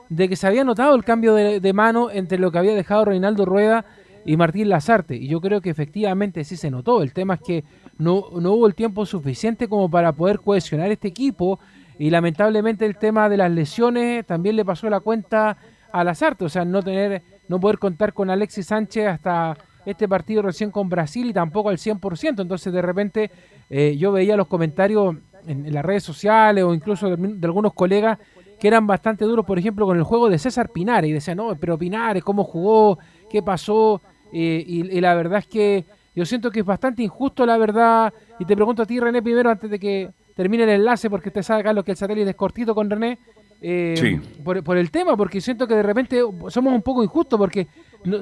[0.09, 3.45] de que se había notado el cambio de, mano entre lo que había dejado Reinaldo
[3.45, 3.85] Rueda
[4.25, 5.17] y Martín Lazarte.
[5.17, 7.03] Y yo creo que efectivamente sí se notó.
[7.03, 7.65] El tema es que
[8.01, 11.61] no, no hubo el tiempo suficiente como para poder cohesionar este equipo
[11.99, 15.57] y lamentablemente el tema de las lesiones también le pasó la cuenta
[15.93, 20.43] a Lazarte, o sea, no tener, no poder contar con Alexis Sánchez hasta este partido
[20.43, 22.43] recién con Brasil y tampoco al 100%.
[22.43, 23.31] Entonces, de repente,
[23.69, 28.19] eh, yo veía los comentarios en, las redes sociales o incluso de, algunos colegas
[28.59, 31.11] que eran bastante duros, por ejemplo, con el juego de César Pinares.
[31.11, 32.99] Y decían, no, pero Pinares, ¿cómo jugó?
[33.31, 34.03] ¿Qué pasó?
[34.33, 38.13] Eh, y, la verdad es que yo siento que es bastante injusto, la verdad.
[38.39, 41.43] Y te pregunto a ti, René, primero, antes de que termine el enlace porque te
[41.43, 43.19] sabe, Carlos, que el satélite es cortito con René.
[43.63, 47.67] Eh, por, el tema, porque siento que de repente somos un poco injustos porque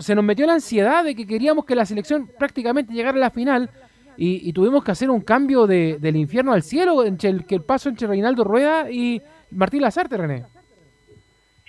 [0.00, 3.30] se nos metió la ansiedad de que queríamos que la selección prácticamente llegara a la
[3.30, 3.70] final
[4.16, 7.62] y, tuvimos que hacer un cambio de, del infierno al cielo, entre el, que el
[7.62, 9.22] paso entre Reinaldo Rueda y
[9.52, 10.44] Martín Lazarte, René.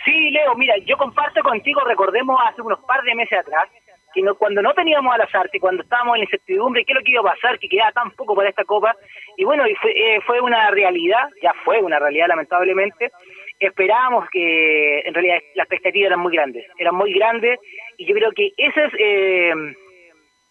[0.03, 3.69] Sí, Leo, mira, yo comparto contigo, recordemos hace unos par de meses atrás,
[4.13, 7.21] que cuando no teníamos a Lazarte, cuando estábamos en incertidumbre, qué es lo que iba
[7.21, 8.95] a pasar, que quedaba tan poco para esta Copa,
[9.37, 13.11] y bueno, y fue, eh, fue una realidad, ya fue una realidad lamentablemente,
[13.59, 17.59] esperábamos que en realidad las expectativas eran muy grandes, eran muy grandes,
[17.97, 18.93] y yo creo que esa es...
[18.97, 19.53] Eh,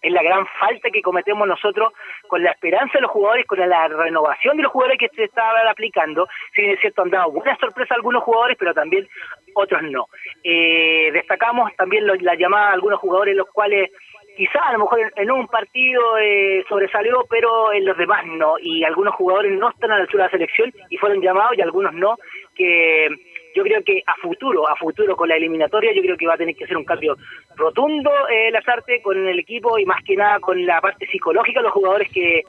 [0.01, 1.92] es la gran falta que cometemos nosotros
[2.29, 5.66] con la esperanza de los jugadores, con la renovación de los jugadores que se estaban
[5.66, 6.29] aplicando.
[6.55, 9.09] Si bien es cierto, han dado buena sorpresa algunos jugadores, pero también
[9.55, 10.07] otros no.
[10.43, 13.91] Eh, destacamos también la llamada de algunos jugadores, los cuales
[14.39, 18.55] quizá a lo mejor en, un partido eh, sobresalió, pero en los demás no.
[18.61, 21.61] Y algunos jugadores no están a la altura de la selección y fueron llamados y
[21.61, 22.17] algunos no,
[22.55, 23.09] que
[23.55, 26.39] yo creo que a futuro, a futuro con la eliminatoria, yo creo que va a
[26.39, 27.17] tener que ser un cambio
[27.57, 31.73] rotundo eh, Lazarte con el equipo y más que nada con la parte psicológica los
[31.73, 32.43] jugadores que,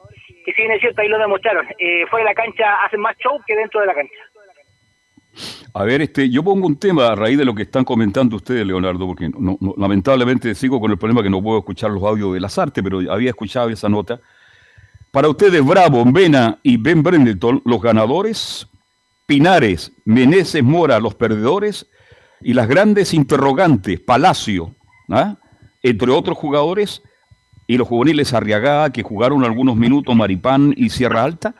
[0.44, 1.66] que si bien es cierto, ahí lo demostraron.
[1.78, 4.14] Eh, fuera de la cancha hacen más show que dentro de la cancha.
[5.72, 8.66] A ver, este, yo pongo un tema a raíz de lo que están comentando ustedes,
[8.66, 9.30] Leonardo, porque
[9.76, 13.00] lamentablemente sigo con el problema que no puedo escuchar los audios de las artes, pero
[13.12, 14.20] había escuchado esa nota.
[15.10, 18.66] Para ustedes, Bravo, Vena y Ben Brendelton, los ganadores,
[19.26, 21.86] Pinares, Meneses Mora, los perdedores,
[22.40, 24.74] y las grandes interrogantes, Palacio,
[25.08, 25.36] ¿ah?
[25.82, 27.02] entre otros jugadores,
[27.66, 31.54] y los juveniles Arriagada, que jugaron algunos minutos, Maripán y Sierra Alta.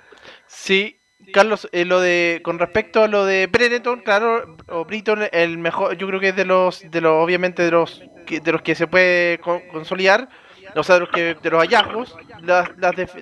[0.48, 0.96] Sí,
[1.32, 5.96] Carlos, eh, lo de con respecto a lo de Brereton, claro, o Britton, el mejor,
[5.96, 8.86] yo creo que es de los, de los, obviamente de los, de los que se
[8.86, 10.28] puede consolidar,
[10.74, 12.68] o sea, de los que, de los hallazgos, las,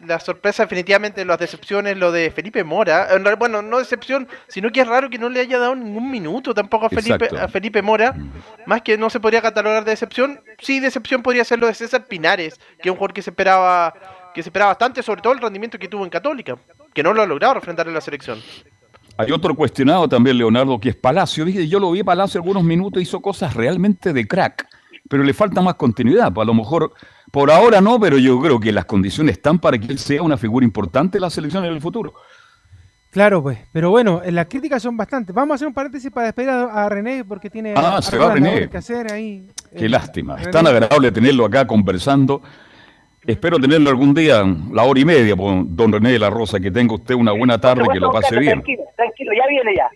[0.07, 4.87] las, sorpresas definitivamente, las decepciones, lo de Felipe Mora, bueno, no decepción, sino que es
[4.87, 8.14] raro que no le haya dado ningún minuto tampoco a Felipe, a Felipe Mora,
[8.66, 12.07] más que no se podría catalogar de decepción, sí, decepción podría ser lo de César
[12.07, 13.94] Pinares, que es un jugador que se esperaba,
[14.35, 16.57] que se esperaba bastante, sobre todo el rendimiento que tuvo en Católica
[16.99, 18.41] que no lo ha logrado refrentar en la selección.
[19.17, 21.47] Hay otro cuestionado también, Leonardo, que es Palacio.
[21.47, 24.67] Yo lo vi Palacio algunos minutos, hizo cosas realmente de crack,
[25.09, 26.33] pero le falta más continuidad.
[26.33, 26.93] Pues a lo mejor,
[27.31, 30.37] por ahora no, pero yo creo que las condiciones están para que él sea una
[30.37, 32.14] figura importante en la selección en el futuro.
[33.11, 35.35] Claro, pues, pero bueno, las críticas son bastantes.
[35.35, 38.69] Vamos a hacer un paréntesis para despedir a, René, porque tiene ah, se va René.
[38.69, 39.49] que hacer ahí.
[39.77, 40.37] Qué eh, lástima.
[40.37, 42.43] Es tan agradable tenerlo acá conversando.
[43.27, 46.95] Espero tenerlo algún día, la hora y media, don René de la Rosa, que tenga
[46.95, 48.63] usted una buena tarde que lo pase bien.
[48.63, 49.91] Tranquilo, tranquilo, ya viene ya.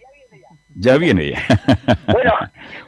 [0.74, 1.38] Ya viene ya.
[2.12, 2.32] bueno,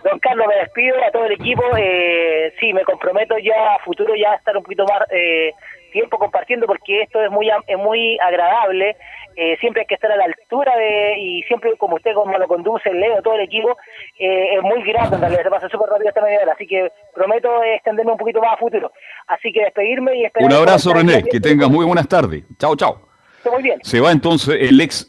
[0.02, 1.62] don Carlos, me despido a todo el equipo.
[1.76, 5.52] Eh, sí, me comprometo ya a futuro ya a estar un poquito más eh,
[5.94, 8.96] tiempo compartiendo porque esto es muy, es muy agradable
[9.36, 12.46] eh, siempre hay que estar a la altura de, y siempre como usted como lo
[12.46, 13.76] conduce, Leo, todo el equipo,
[14.18, 16.88] eh, es muy grande en realidad, se pasa súper rápido esta media hora, así que
[17.12, 18.92] prometo extenderme un poquito más a futuro.
[19.26, 20.50] Así que despedirme y esperar...
[20.50, 22.44] Un abrazo René, que tengas muy buenas tardes.
[22.58, 23.08] Chao, chao.
[23.50, 23.80] Muy bien.
[23.82, 25.08] Se va entonces el ex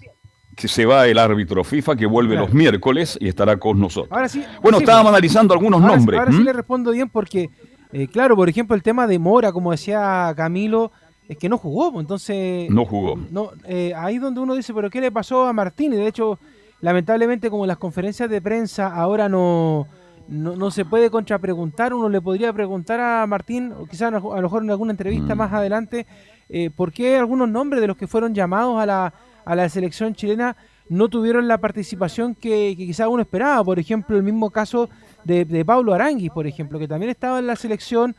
[0.55, 4.11] que se va el árbitro FIFA que vuelve los miércoles y estará con nosotros.
[4.11, 6.19] Ahora sí, bueno, estábamos analizando algunos nombres.
[6.19, 7.49] Ahora sí le respondo bien porque,
[7.97, 10.91] eh, claro, por ejemplo, el tema de Mora, como decía Camilo,
[11.29, 12.69] es que no jugó, pues, entonces...
[12.69, 13.17] No jugó.
[13.31, 15.93] No, eh, ahí donde uno dice, pero ¿qué le pasó a Martín?
[15.93, 16.37] Y de hecho,
[16.81, 19.87] lamentablemente como las conferencias de prensa ahora no,
[20.27, 24.63] no, se puede contrapreguntar, uno le podría preguntar a Martín, o quizás a lo mejor
[24.63, 25.37] en alguna entrevista mm.
[25.37, 26.05] más adelante,
[26.49, 29.13] eh, por qué algunos nombres de los que fueron llamados a la,
[29.45, 30.57] a la selección chilena
[30.89, 33.63] no tuvieron la participación que, que quizás uno esperaba.
[33.63, 34.89] Por ejemplo, el mismo caso
[35.25, 38.15] de, Pablo Aranguis, por ejemplo, que también estaba en la selección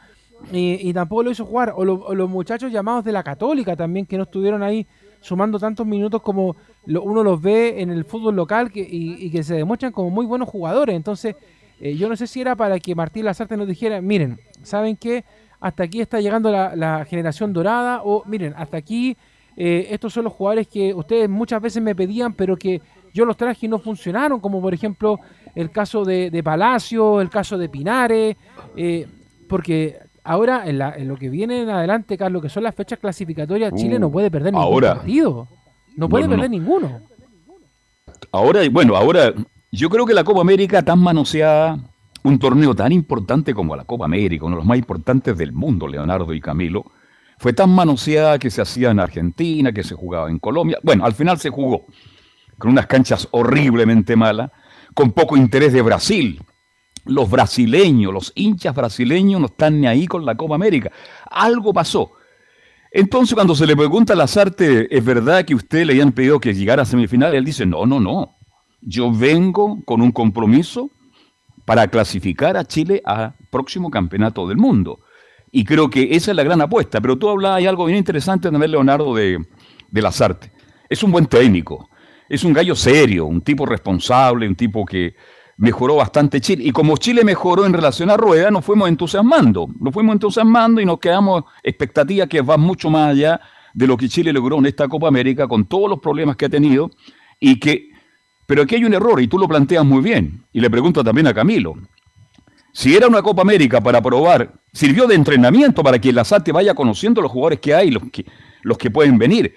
[0.53, 1.73] y, tampoco lo hizo jugar.
[1.77, 4.87] O, los muchachos llamados de la Católica también, que no estuvieron ahí
[5.21, 9.55] sumando tantos minutos como uno los ve en el fútbol local que, y, que se
[9.55, 10.95] demuestran como muy buenos jugadores.
[10.95, 11.37] Entonces,
[11.81, 15.25] eh, yo no sé si era para que Martín Lazarte nos dijera, miren, ¿saben qué?
[15.61, 19.17] Hasta aquí está llegando la, generación dorada, o miren, hasta aquí
[19.57, 22.83] eh, estos son los jugadores que ustedes muchas veces me pedían, pero que
[23.17, 25.19] yo los traje y no funcionaron, como por ejemplo
[25.55, 28.37] el caso de, Palacio, el caso de Pinares,
[28.77, 29.07] eh,
[29.49, 29.99] porque
[30.29, 34.09] Ahora, en, lo que viene en adelante, Carlos, que son las fechas clasificatorias, Chile no
[34.09, 35.47] uh, puede perder ningún partido.
[35.97, 37.01] No puede perder ninguno.
[38.33, 39.33] Ahora, bueno, ahora
[39.71, 41.79] yo creo que la Copa América tan manoseada,
[42.25, 45.87] un torneo tan importante como la Copa América, uno de los más importantes del mundo,
[45.87, 46.91] Leonardo y Camilo,
[47.39, 50.81] fue tan manoseada que se hacía en Argentina, que se jugaba en Colombia.
[50.83, 51.87] Bueno, al final se jugó
[52.59, 54.51] con unas canchas horriblemente malas,
[54.95, 56.41] con poco interés de Brasil,
[57.07, 60.91] los brasileños, los hinchas brasileños no están ni ahí con la Copa América.
[61.31, 62.13] Algo pasó.
[62.91, 66.55] Entonces, cuando se le pregunta a Lazarte, ¿es verdad que usted le habían pedido que
[66.55, 67.35] llegara a semifinal?
[67.35, 68.37] Él dice, no, no, no.
[68.81, 70.91] Yo vengo con un compromiso
[71.65, 75.01] para clasificar a Chile al próximo campeonato del mundo.
[75.53, 77.01] Y creo que esa es la gran apuesta.
[77.01, 79.45] Pero tú hablas, hay algo bien interesante ver Leonardo, de,
[79.91, 80.53] de Lazarte.
[80.89, 81.89] Es un buen técnico,
[82.29, 85.15] es un gallo serio, un tipo responsable, un tipo que,
[85.59, 86.65] mejoró bastante Chile.
[86.65, 89.69] Y como Chile mejoró en relación a Rueda, nos fuimos entusiasmando.
[89.81, 93.41] Nos fuimos entusiasmando y nos quedamos expectativas que van mucho más allá
[93.73, 96.49] de lo que Chile logró en esta Copa América con todos los problemas que ha
[96.49, 96.91] tenido
[97.41, 97.91] y que
[98.47, 101.27] pero aquí hay un error y tú lo planteas muy bien y le pregunto también
[101.27, 101.75] a Camilo.
[102.73, 106.75] Si era una Copa América para probar, sirvió de entrenamiento para que la SAT vaya
[106.75, 108.25] conociendo los jugadores que hay, los que,
[108.63, 109.53] los que pueden venir.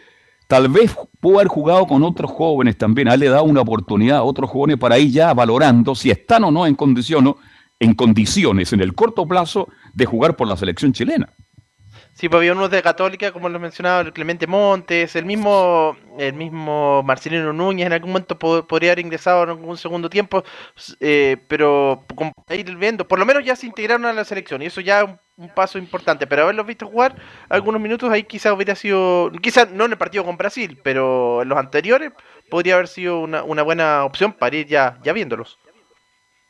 [0.49, 4.49] Tal vez pudo haber jugado con otros jóvenes también, le dado una oportunidad a otros
[4.49, 7.35] jóvenes para ir ya valorando si están o no en, condición,
[7.77, 11.31] en condiciones en el corto plazo de jugar por la selección chilena.
[12.15, 16.33] Sí, pues había unos de Católica, como lo mencionaba, el Clemente Montes, el mismo el
[16.33, 20.43] mismo Marcelino Núñez en algún momento podría haber ingresado en algún segundo tiempo,
[20.99, 22.05] eh, pero
[22.49, 25.49] ir viendo, por lo menos ya se integraron a la selección y eso ya un
[25.49, 27.15] paso importante, pero haberlos visto jugar
[27.47, 31.49] algunos minutos ahí quizás hubiera sido, quizás no en el partido con Brasil, pero en
[31.49, 32.11] los anteriores
[32.49, 35.57] podría haber sido una, buena opción para ir ya, ya viéndolos.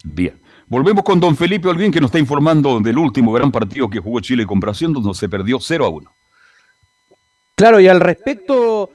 [0.03, 0.41] Bien.
[0.65, 4.19] Volvemos con don Felipe Olguín que nos está informando del último gran partido que jugó
[4.21, 6.15] Chile con Brasil, donde se perdió 0 a 1.
[7.55, 8.91] Claro, y al respecto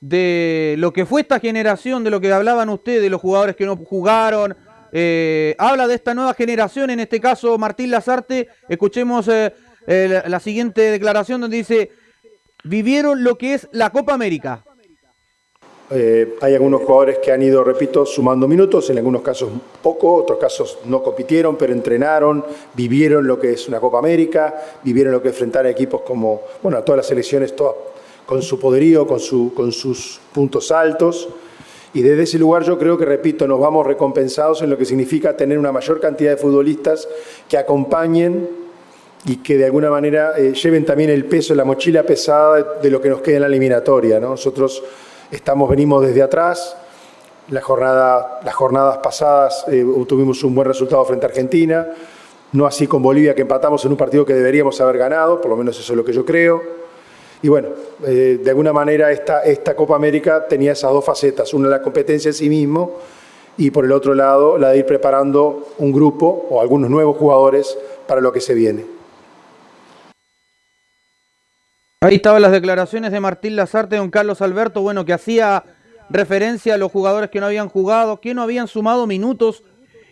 [0.00, 3.64] de lo que fue esta generación, de lo que hablaban ustedes, de los jugadores que
[3.64, 4.56] no jugaron,
[4.96, 8.46] eh, habla de esta nueva generación, en este caso Martín Lazarte.
[8.68, 9.52] Escuchemos eh,
[10.24, 11.90] la siguiente declaración donde dice,
[12.62, 14.62] vivieron lo que es la Copa América.
[15.90, 19.50] Eh, hay algunos jugadores que han ido, repito, sumando minutos, en algunos casos
[19.82, 24.54] poco, otros casos no compitieron, pero entrenaron, vivieron lo que es una Copa América,
[24.84, 27.74] vivieron lo que enfrentar a equipos como, bueno, a todas las selecciones, todas,
[28.24, 31.28] con su poderío, con, su, con sus puntos altos.
[31.94, 35.36] Y desde ese lugar yo creo que, repito, nos vamos recompensados en lo que significa
[35.36, 37.08] tener una mayor cantidad de futbolistas
[37.48, 38.48] que acompañen
[39.26, 43.00] y que de alguna manera eh, lleven también el peso, la mochila pesada de lo
[43.00, 44.18] que nos queda en la eliminatoria.
[44.18, 44.82] Nosotros
[45.30, 46.76] estamos, venimos desde atrás,
[47.50, 51.88] la jornada, las jornadas pasadas eh, tuvimos un buen resultado frente a Argentina,
[52.52, 55.56] no así con Bolivia que empatamos en un partido que deberíamos haber ganado, por lo
[55.56, 56.83] menos eso es lo que yo creo.
[57.44, 57.68] Y bueno,
[58.06, 62.30] eh, de alguna manera esta, esta Copa América tenía esas dos facetas, una la competencia
[62.30, 63.00] en sí mismo
[63.58, 67.76] y por el otro lado la de ir preparando un grupo o algunos nuevos jugadores
[68.06, 68.86] para lo que se viene.
[72.00, 75.64] Ahí estaban las declaraciones de Martín Lazarte y don Carlos Alberto, bueno, que hacía
[76.08, 79.64] referencia a los jugadores que no habían jugado, que no habían sumado minutos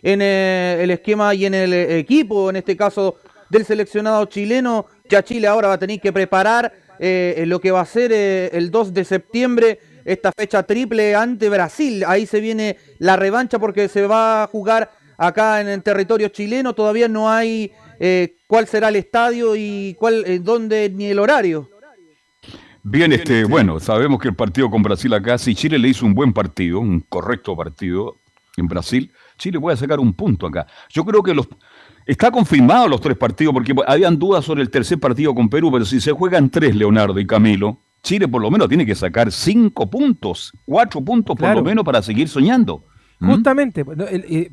[0.03, 3.15] en eh, el esquema y en el eh, equipo, en este caso
[3.49, 4.85] del seleccionado chileno.
[5.09, 8.49] Ya Chile ahora va a tener que preparar eh, lo que va a ser eh,
[8.53, 12.05] el 2 de septiembre, esta fecha triple ante Brasil.
[12.07, 16.73] Ahí se viene la revancha porque se va a jugar acá en el territorio chileno.
[16.73, 21.69] Todavía no hay eh, cuál será el estadio y cuál, dónde ni el horario.
[22.83, 26.13] Bien, este, bueno, sabemos que el partido con Brasil acá, si Chile le hizo un
[26.13, 28.15] buen partido, un correcto partido
[28.55, 30.67] en Brasil, Chile puede sacar un punto acá.
[30.89, 31.49] Yo creo que los,
[32.05, 35.85] Está confirmado los tres partidos porque habían dudas sobre el tercer partido con Perú, pero
[35.85, 39.89] si se juegan tres, Leonardo y Camilo, Chile por lo menos tiene que sacar cinco
[39.89, 42.83] puntos, cuatro puntos por lo menos para seguir soñando.
[43.19, 43.31] ¿Mm?
[43.31, 43.85] Justamente,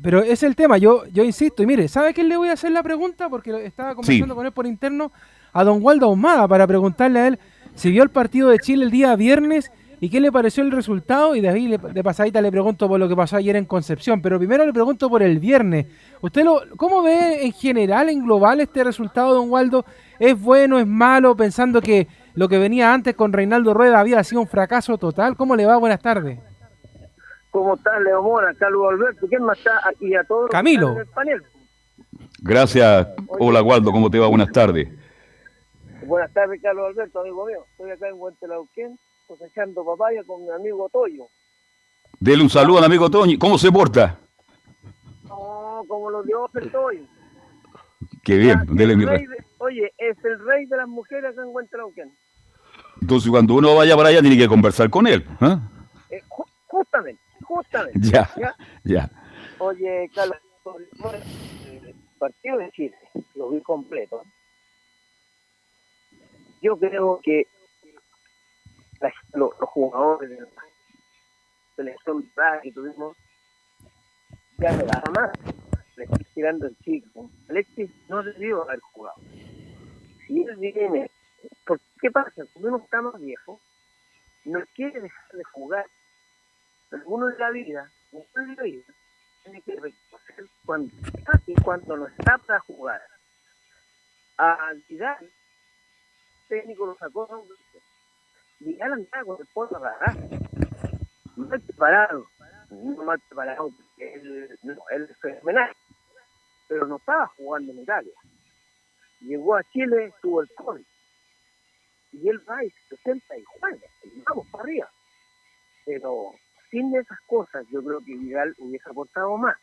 [0.01, 2.71] pero es el tema, yo, yo insisto, y mire, ¿sabe quién le voy a hacer
[2.71, 3.29] la pregunta?
[3.29, 5.11] Porque estaba conversando con él por interno,
[5.51, 7.39] a don Waldo Ahumada, para preguntarle a él
[7.75, 9.71] si vio el partido de Chile el día viernes
[10.03, 11.35] ¿Y qué le pareció el resultado?
[11.35, 14.19] Y de ahí de pasadita le pregunto por lo que pasó ayer en Concepción.
[14.19, 15.85] Pero primero le pregunto por el viernes.
[16.21, 19.85] ¿Usted lo, cómo ve en general, en global, este resultado, don Waldo?
[20.17, 21.35] ¿Es bueno, es malo?
[21.35, 25.37] Pensando que lo que venía antes con Reinaldo Rueda había sido un fracaso total.
[25.37, 25.77] ¿Cómo le va?
[25.77, 26.39] Buenas tardes.
[27.51, 29.27] ¿Cómo está, Leo Mora, Carlos Alberto?
[29.27, 30.49] ¿Quién más está aquí a todos?
[30.49, 30.95] Camilo.
[32.41, 33.07] Gracias.
[33.27, 33.91] Hola, Waldo.
[33.91, 34.25] ¿Cómo te va?
[34.25, 34.89] Buenas tardes.
[36.07, 37.63] Buenas tardes, Carlos Alberto, amigo mío.
[37.73, 38.97] Estoy acá en Huentelauquén
[39.31, 41.29] cosechando papaya con mi amigo Toyo.
[42.19, 43.37] Dele un saludo al amigo Toño.
[43.39, 44.19] ¿Cómo se porta?
[45.23, 47.03] No, como lo dio el Toyo.
[48.23, 49.05] Qué bien, dele mi
[49.59, 52.11] Oye, es el rey de las mujeres que encuentra Uken.
[53.01, 55.25] Entonces, cuando uno vaya para allá, tiene que conversar con él.
[55.39, 55.57] ¿eh?
[56.09, 56.23] Eh,
[56.67, 57.99] justamente, justamente.
[58.11, 58.29] Ya,
[58.83, 59.09] ya,
[59.59, 60.37] Oye, Carlos,
[61.71, 62.97] el partido de Chile,
[63.35, 64.23] lo vi completo.
[66.61, 67.47] Yo creo que
[69.33, 70.47] los, jugadores de la
[71.75, 72.29] selección
[72.61, 73.17] que tuvimos,
[74.57, 75.31] ya no da más.
[75.95, 77.29] Le estoy tirando el chico.
[77.49, 79.17] Alexis no debió haber jugado.
[80.27, 81.09] Si él viene,
[81.65, 82.31] ¿por qué pasa?
[82.53, 83.59] Cuando uno está más viejo,
[84.45, 85.85] no quiere dejar de jugar.
[86.89, 88.83] Pero uno de la vida, uno de la vida,
[89.43, 93.01] tiene que reconocer cuando está y cuando no está para jugar.
[94.37, 95.29] A Vidal,
[96.47, 97.27] técnico lo sacó
[98.61, 100.19] Miguel andaba con el polvo agarrado.
[101.35, 102.27] Mal preparado.
[102.69, 105.75] No mal preparado, él, no, él es fenomenal.
[106.67, 108.13] Pero no estaba jugando en Italia.
[109.19, 110.85] Llegó a Chile, tuvo el COVID.
[112.13, 113.87] Y él va y se presenta y juega.
[114.03, 114.89] Y vamos para arriba.
[115.85, 116.31] Pero
[116.69, 119.57] sin esas cosas, yo creo que Vidal hubiese aportado más.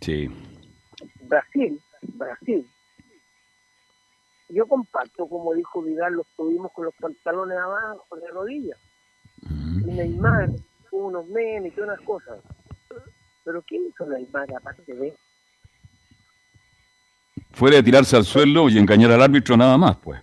[0.00, 0.28] Sí.
[1.22, 2.66] Brasil, Brasil,
[4.52, 8.78] yo comparto, como dijo Vidal, los tuvimos con los pantalones abajo, de rodillas.
[9.40, 10.50] Y Neymar,
[10.90, 12.38] unos memes y unas cosas.
[13.44, 15.14] Pero ¿qué hizo Neymar aparte de
[17.52, 20.20] Fuera de tirarse al suelo y engañar al árbitro nada más, pues.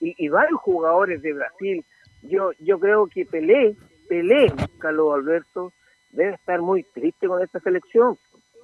[0.00, 1.84] Y, varios jugadores de Brasil,
[2.22, 3.76] yo yo creo que Pelé,
[4.08, 5.72] Pelé, Carlos Alberto,
[6.10, 8.18] debe estar muy triste con esta selección,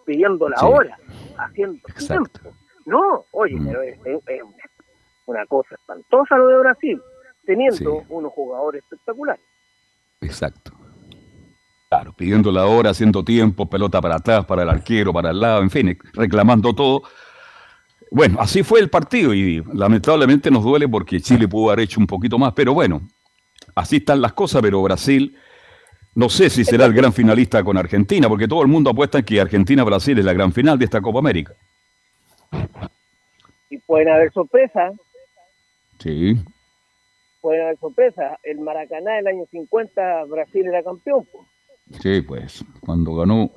[0.05, 0.99] pidiendo la hora,
[1.37, 2.53] haciendo tiempo
[2.89, 3.67] No, oye, Mm.
[3.67, 4.43] pero es, es- es
[5.27, 7.01] una cosa espantosa lo de Brasil,
[7.45, 9.43] teniendo unos jugadores espectaculares.
[10.21, 10.73] Exacto.
[11.91, 15.63] Claro, pidiendo la hora, haciendo tiempo, pelota para atrás, para el arquero, para el lado,
[15.63, 17.03] en fin, reclamando todo.
[18.11, 22.07] Bueno, así fue el partido y lamentablemente nos duele porque Chile pudo haber hecho un
[22.07, 23.03] poquito más, pero bueno,
[23.75, 25.37] así están las cosas, pero Brasil,
[26.15, 29.25] no sé si será el gran finalista con Argentina, porque todo el mundo apuesta en
[29.25, 31.53] que Argentina-Brasil es la gran final de esta Copa América.
[33.71, 34.95] Y pueden haber sorpresas,
[35.99, 36.37] Sí,
[37.41, 38.39] pueden haber sorpresas.
[38.45, 41.45] El Maracaná del año 50, Brasil era campeón, po.
[42.01, 43.51] sí, pues, cuando ganó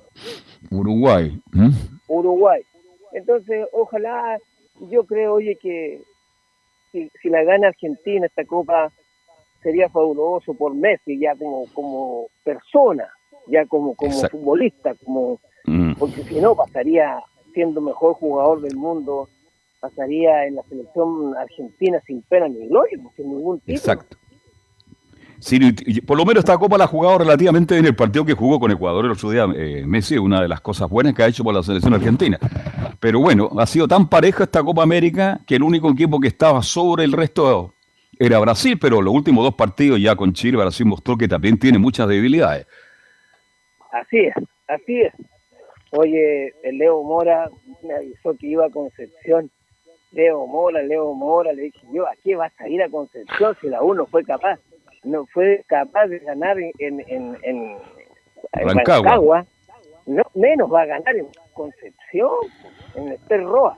[0.72, 1.40] Uruguay.
[2.08, 2.62] Uruguay.
[3.14, 4.40] Entonces, ojalá,
[4.90, 6.02] yo creo, oye, que
[6.92, 8.92] si, si la gana Argentina esta copa,
[9.62, 13.08] sería fabuloso por Messi, ya como, como persona,
[13.48, 14.38] ya como, como Exacto.
[14.38, 15.94] futbolista, como Mm.
[16.00, 17.22] porque si no pasaría
[17.52, 19.30] siendo mejor jugador del mundo,
[19.80, 23.78] pasaría en la selección argentina sin pena ni gloria, sin ningún título.
[23.78, 24.18] Exacto.
[25.40, 25.60] Sí,
[26.06, 28.70] por lo menos esta Copa la ha jugado relativamente en el partido que jugó con
[28.70, 29.48] Ecuador el otro día.
[29.56, 32.38] eh, Messi, una de las cosas buenas que ha hecho por la selección argentina.
[33.00, 36.62] Pero bueno, ha sido tan pareja esta Copa América que el único equipo que estaba
[36.62, 37.74] sobre el resto
[38.20, 41.80] era Brasil, pero los últimos dos partidos ya con Chile, Brasil mostró que también tiene
[41.80, 42.68] muchas debilidades.
[43.92, 44.36] Así es,
[44.68, 45.14] así es.
[45.92, 47.50] Oye, el Leo Mora
[47.84, 49.50] me avisó que iba a Concepción.
[50.12, 53.68] Leo Mora, Leo Mora, le dije yo, ¿a qué vas a ir a Concepción si
[53.68, 54.60] la U no fue capaz?
[55.04, 57.78] No fue capaz de ganar en, en, en, en-
[58.54, 59.10] Rancagua.
[59.10, 59.46] Rancagua.
[60.06, 62.30] No, menos va a ganar en Concepción,
[62.96, 63.78] en el Roa.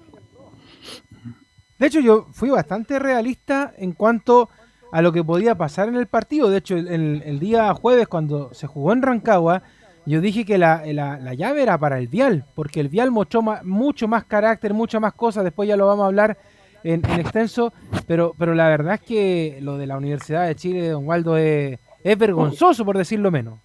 [1.77, 4.49] De hecho, yo fui bastante realista en cuanto
[4.91, 6.49] a lo que podía pasar en el partido.
[6.49, 9.63] De hecho, el- el día jueves, cuando se jugó en Rancagua,
[10.05, 13.41] yo dije que la, la- la llave era para el Vial, porque el Vial mostró
[13.41, 15.43] ma- mucho más carácter, muchas más cosas.
[15.43, 16.37] Después ya lo vamos a hablar
[16.83, 17.71] en, en extenso.
[18.07, 21.79] Pero, pero la verdad es que lo de la Universidad de Chile, don Waldo, es,
[22.03, 23.59] es vergonzoso, por decirlo menos.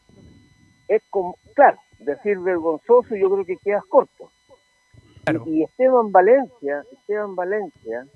[0.87, 4.31] Es como, claro, decir vergonzoso yo creo que quedas corto.
[5.47, 8.07] Y, y Esteban Valencia, Esteban Valencia,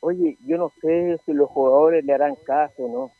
[0.00, 3.10] oye, yo no sé si los jugadores le harán caso o no.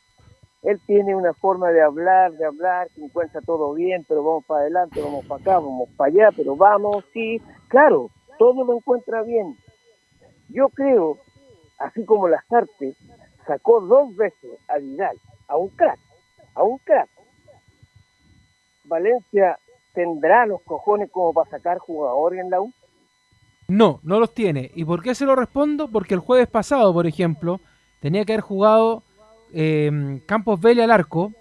[0.65, 4.63] Él tiene una forma de hablar, de hablar, que encuentra todo bien, pero vamos para
[4.63, 9.59] adelante, vamos para acá, vamos para allá, pero vamos, sí, claro, todo lo encuentra bien.
[10.49, 11.19] Yo creo,
[11.79, 12.97] así como las artes,
[13.47, 15.17] sacó dos veces a Vidal,
[15.49, 15.99] a un crack,
[16.55, 17.11] a un crack.
[18.85, 19.59] Valencia
[19.93, 22.73] tendrá los cojones como para sacar jugadores en la U.
[23.69, 24.71] No, no los tiene.
[24.75, 25.91] ¿Y por qué se lo respondo?
[25.91, 27.61] Porque el jueves pasado, por ejemplo,
[28.01, 29.03] tenía que haber jugado
[29.55, 31.33] eh, Campos Vélez al arco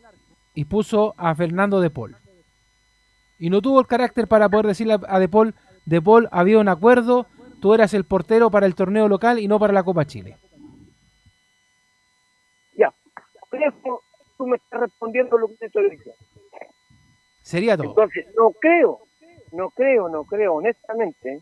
[0.53, 2.15] y puso a Fernando De Paul.
[3.39, 5.55] Y no tuvo el carácter para poder decirle a De Paul,
[5.85, 7.25] De Paul, había un acuerdo,
[7.59, 10.37] tú eras el portero para el torneo local y no para la Copa Chile.
[12.77, 12.93] Ya,
[13.49, 14.01] por eso
[14.37, 16.13] tú me estás respondiendo lo que te estoy diciendo.
[17.41, 17.89] Sería todo.
[17.89, 18.99] Entonces, no creo,
[19.51, 21.41] no creo, no creo, honestamente,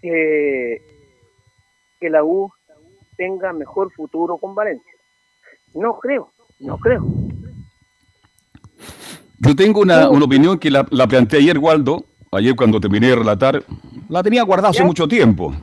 [0.00, 0.78] que,
[2.00, 2.50] que la U
[3.16, 4.89] tenga mejor futuro con Valencia.
[5.74, 7.06] No creo, no creo.
[9.38, 13.16] Yo tengo una, una opinión que la, la planteé ayer, Waldo, ayer cuando terminé de
[13.16, 13.64] relatar,
[14.08, 15.54] la tenía guardada hace mucho tiempo.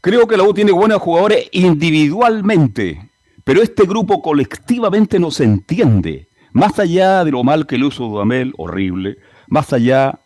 [0.00, 3.10] Creo que la U tiene buenos jugadores individualmente,
[3.44, 6.28] pero este grupo colectivamente no se entiende.
[6.52, 10.20] Más allá de lo mal que lo hizo Dudamel, horrible, más allá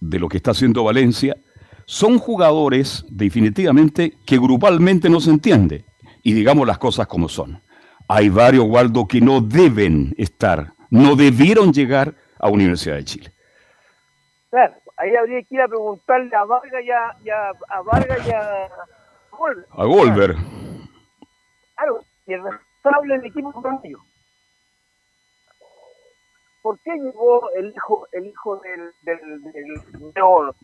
[0.00, 1.36] de lo que está haciendo Valencia,
[1.86, 5.84] son jugadores definitivamente que grupalmente no se entiende.
[6.22, 7.60] Y digamos las cosas como son.
[8.08, 13.32] Hay varios, Waldo, que no deben estar, no debieron llegar a Universidad de Chile.
[14.50, 18.18] Claro, ahí habría que ir a preguntarle a Vargas y a, y a- a Vargas
[18.26, 18.68] y a
[19.30, 19.66] Goldberg.
[19.70, 20.36] A Goldberg.
[21.76, 24.00] Claro, y el responsable del equipo fueron ellos.
[26.62, 30.54] ¿Por qué llegó el hijo, el hijo del, del, del Leo,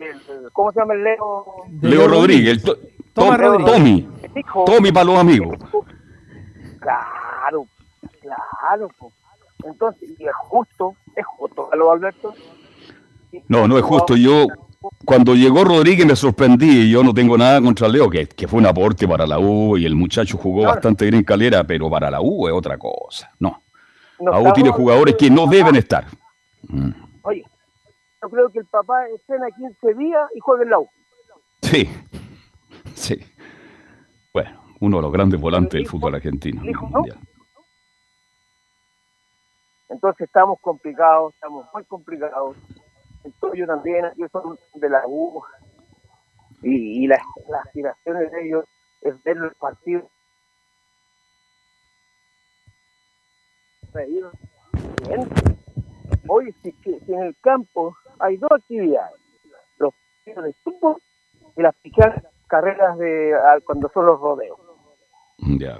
[0.00, 1.44] del- ¿cómo se llama el Leo?
[1.80, 2.78] Leo Rodríguez, el to-
[3.12, 3.72] Tomás Tom- Rodríguez.
[3.72, 4.08] Tommy.
[4.66, 5.56] Tommy para los amigos.
[6.84, 7.66] Claro,
[8.20, 8.88] claro.
[8.98, 9.10] po.
[9.64, 12.34] Entonces, y es justo, es justo, Carlos Alberto.
[13.48, 14.16] No, no es justo.
[14.16, 14.46] Yo,
[15.06, 18.66] cuando llegó Rodríguez me sorprendí yo no tengo nada contra Leo, que, que fue un
[18.66, 22.20] aporte para la U y el muchacho jugó bastante bien en calera, pero para la
[22.20, 23.30] U es otra cosa.
[23.38, 23.62] No.
[24.18, 26.04] La U tiene jugadores que no deben estar.
[27.22, 27.44] Oye,
[28.22, 30.88] yo creo que el papá escena 15 días y juega en la U.
[31.62, 31.88] Sí.
[32.94, 33.18] Sí.
[34.32, 36.60] Bueno, uno de los grandes volantes del fútbol argentino.
[36.62, 37.18] mundial.
[39.88, 42.56] Entonces estamos complicados, estamos muy complicados.
[43.24, 45.42] El Toyo también, aquí son de la U.
[46.62, 47.20] y, las,
[47.66, 48.64] aspiraciones de ellos
[49.00, 50.04] es ver los partidos.
[56.26, 59.20] Hoy si, si, en el campo hay dos actividades,
[59.78, 60.96] los partidos de fútbol
[61.56, 61.74] y las
[62.48, 64.63] carreras de cuando son los rodeos.
[65.46, 65.78] Ya.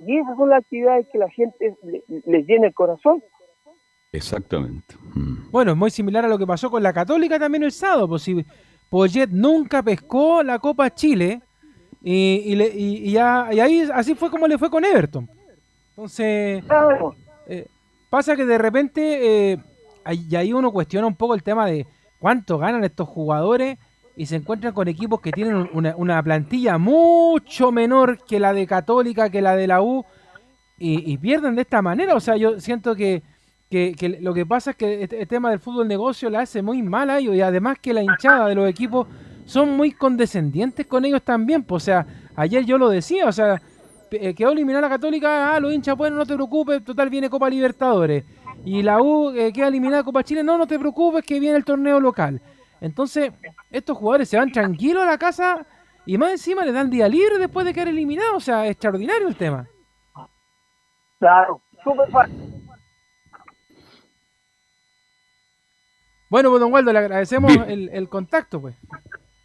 [0.00, 1.76] Y esas son las actividades que la gente
[2.26, 3.22] les llena el corazón.
[4.12, 4.94] Exactamente.
[5.14, 5.50] Mm.
[5.50, 8.08] Bueno, es muy similar a lo que pasó con la Católica también el sábado.
[8.08, 8.44] Pues si
[8.88, 11.42] Poyet nunca pescó la Copa Chile
[12.02, 15.28] y, y, ya, y ahí así fue como le fue con Everton.
[15.90, 16.62] Entonces,
[17.48, 17.66] eh,
[18.10, 19.58] pasa que de repente eh,
[20.12, 21.86] y ahí uno cuestiona un poco el tema de
[22.18, 23.78] cuánto ganan estos jugadores
[24.16, 29.28] y se encuentran con equipos que tienen una, plantilla mucho menor que la de Católica,
[29.28, 30.04] que la de la U,
[30.78, 32.14] y, pierden de esta manera.
[32.14, 33.22] O sea, yo siento que,
[33.70, 36.82] que, lo que pasa es que este, el tema del fútbol negocio la hace muy
[36.82, 39.06] mal a ellos y además que la hinchada de los equipos
[39.44, 41.62] son muy condescendientes con ellos también.
[41.62, 42.06] Pues, o sea,
[42.36, 43.60] ayer yo lo decía, o sea,
[44.10, 47.50] eh, quedó eliminada la Católica, ah, los hinchas, bueno, no te preocupes, total viene Copa
[47.50, 48.24] Libertadores.
[48.64, 51.64] Y la U eh, queda eliminada Copa Chile, no, no te preocupes que viene el
[51.66, 52.40] torneo local.
[52.80, 53.32] Entonces,
[53.70, 55.66] estos jugadores se van tranquilos a la casa
[56.04, 58.36] y más encima le dan día libre después de quedar eliminados.
[58.36, 59.66] O sea, extraordinario el tema.
[61.18, 62.56] Claro, súper fácil.
[66.28, 68.76] Bueno, pues don Waldo, le agradecemos el, contacto, pues.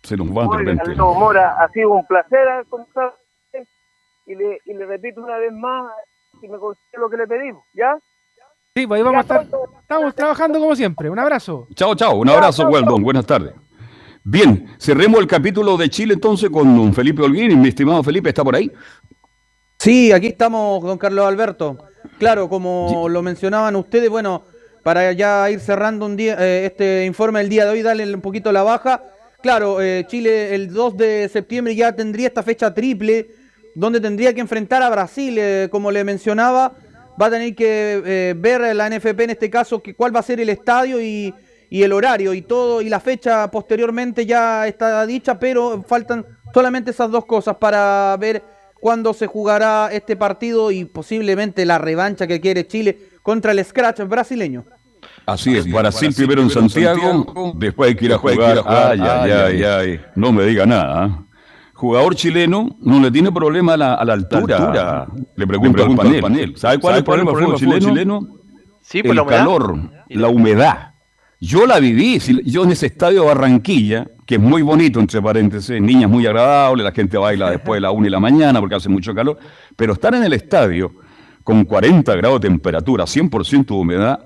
[0.04, 0.96] Se nos va de repente.
[0.96, 3.16] Mora, ha sido un placer contar
[4.26, 5.92] y le, y le repito una vez más
[6.40, 7.98] si me consigue lo que le pedimos, ¿ya?
[8.74, 9.48] Sí, pues ahí vamos a estar.
[9.82, 11.10] Estamos trabajando como siempre.
[11.10, 11.68] Un abrazo.
[11.76, 12.16] Chao, chao.
[12.16, 13.04] Un abrazo, Weldon.
[13.04, 13.52] Buenas tardes.
[14.24, 17.60] Bien, cerremos el capítulo de Chile entonces con don Felipe Holguín.
[17.60, 18.72] Mi estimado Felipe, ¿está por ahí?
[19.78, 21.80] Sí, aquí estamos, don Carlos Alberto.
[22.18, 24.46] Claro, como lo mencionaban ustedes, bueno,
[24.84, 28.22] para ya ir cerrando un día, eh, este informe del día de hoy, darle un
[28.22, 29.04] poquito la baja.
[29.42, 33.32] Claro, eh, Chile el 2 de septiembre ya tendría esta fecha triple,
[33.76, 36.76] donde tendría que enfrentar a Brasil, eh, como le mencionaba
[37.22, 40.24] va a tener que eh, ver la NFP en este caso que, cuál va a
[40.24, 41.34] ser el estadio y,
[41.70, 47.10] el horario y todo y la fecha posteriormente ya está dicha, pero faltan solamente esas
[47.10, 48.44] dos cosas para ver
[48.82, 54.02] cuándo se jugará este partido y posiblemente la revancha que quiere Chile contra el Scratch
[54.02, 54.66] brasileño.
[55.26, 58.64] Así es, Brasil, primero en Santiago, después hay que ir a jugar.
[58.66, 61.06] Ay, ay, ay, ay, no me diga nada.
[61.06, 61.26] ¿ah?
[61.82, 65.08] Jugador chileno no le tiene problema a la, altura.
[65.36, 66.56] Le pregunto, al, panel.
[66.56, 68.28] ¿Sabe cuál es el problema del fútbol chileno?
[68.84, 69.80] Sí, pues el calor,
[70.10, 70.94] la humedad.
[71.40, 75.82] Yo la viví, yo en ese estadio de Barranquilla, que es muy bonito, entre paréntesis,
[75.82, 78.88] niñas muy agradables, la gente baila después de la una y la mañana porque hace
[78.88, 79.40] mucho calor,
[79.76, 80.92] pero estar en el estadio
[81.44, 84.20] con 40 grados de temperatura, 100% de humedad,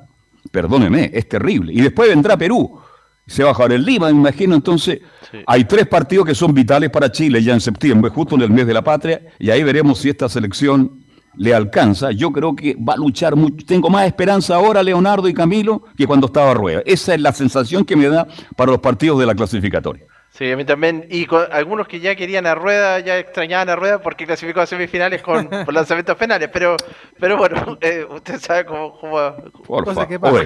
[0.51, 1.71] perdóneme, es terrible.
[1.71, 2.81] Y después vendrá Perú,
[3.27, 4.55] se va a jugar el Lima, me imagino.
[4.55, 4.99] Entonces,
[5.47, 8.67] hay tres partidos que son vitales para Chile ya en septiembre, justo en el mes
[8.67, 11.05] de la patria, y ahí veremos si esta selección
[11.37, 12.11] le alcanza.
[12.11, 13.65] Yo creo que va a luchar mucho.
[13.65, 16.81] Tengo más esperanza ahora, Leonardo y Camilo, que cuando estaba Rueda.
[16.85, 20.05] Esa es la sensación que me da para los partidos de la clasificatoria.
[20.29, 21.07] Sí, a mí también.
[21.09, 24.65] Y con algunos que ya querían a Rueda, ya extrañaban a Rueda porque clasificó a
[24.65, 26.49] semifinales con, lanzamientos penales.
[26.51, 26.75] Pero,
[27.19, 28.99] pero bueno, eh, usted sabe cómo.
[29.65, 30.45] Por favor.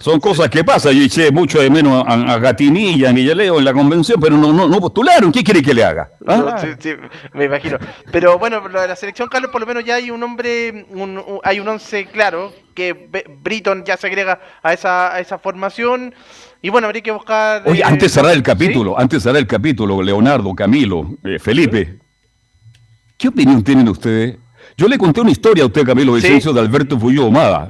[0.00, 0.94] Son cosas que pasan.
[0.94, 4.66] Yo eché mucho de menos a, Gatinilla, a Millaleo en la convención, pero no, no,
[4.66, 5.30] no postularon.
[5.30, 6.10] ¿Qué quiere que le haga?
[6.26, 6.56] ¿Ah?
[6.58, 6.94] sí, sí,
[7.34, 7.76] me imagino.
[8.10, 10.86] Pero bueno, lo de la selección, Carlos, por lo menos ya hay un hombre,
[11.44, 13.10] hay un once claro, que
[13.42, 16.14] Britton ya se agrega a esa, a esa formación.
[16.62, 17.62] Y bueno, habría que buscar.
[17.66, 21.98] Oye, antes de cerrar el capítulo, antes de cerrar el capítulo, Leonardo, Camilo, eh, Felipe,
[23.18, 24.38] ¿qué opinión tienen ustedes?
[24.78, 27.68] Yo le conté una historia a usted, Camilo Vicencio, de Alberto Fuyo Omada.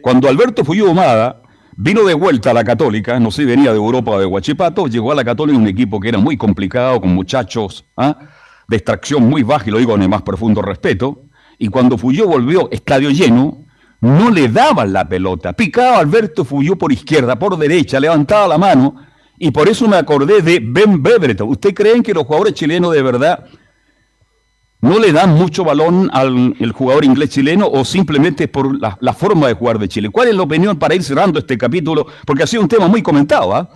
[0.00, 1.42] Cuando Alberto Fuyo Omada
[1.76, 5.10] Vino de vuelta a la Católica, no sé, venía de Europa o de Huachipato, llegó
[5.10, 8.18] a la Católica un equipo que era muy complicado, con muchachos ¿ah?
[8.68, 11.22] de extracción muy baja, y lo digo con el más profundo respeto,
[11.56, 13.64] y cuando Fuyó volvió, estadio lleno,
[14.02, 15.54] no le daban la pelota.
[15.54, 18.96] Picaba Alberto Fuyó por izquierda, por derecha, levantaba la mano,
[19.38, 21.46] y por eso me acordé de Ben Bebreto.
[21.46, 23.46] ¿Usted creen que los jugadores chilenos de verdad
[24.82, 29.46] no le dan mucho balón al el jugador inglés chileno o simplemente por la, forma
[29.46, 30.10] de jugar de Chile.
[30.10, 32.08] ¿Cuál es la opinión para ir cerrando este capítulo?
[32.26, 33.54] Porque ha sido un tema muy comentado.
[33.54, 33.70] ¿ah?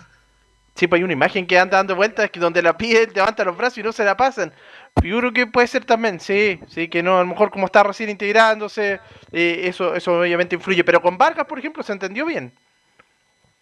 [0.75, 3.57] Sí, pues hay una imagen que anda dando vueltas que donde la pide levanta los
[3.57, 4.53] brazos y no se la pasan.
[5.01, 7.85] Yo creo que puede ser también, sí, sí, que no, a lo mejor como está
[7.85, 8.99] recién integrándose,
[9.31, 10.83] eh, eso, eso obviamente influye.
[10.83, 12.53] Pero con Vargas, por ejemplo, se entendió bien.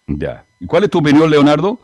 [0.07, 0.47] Ya.
[0.61, 1.79] ¿Y cuál es tu opinión, Leonardo?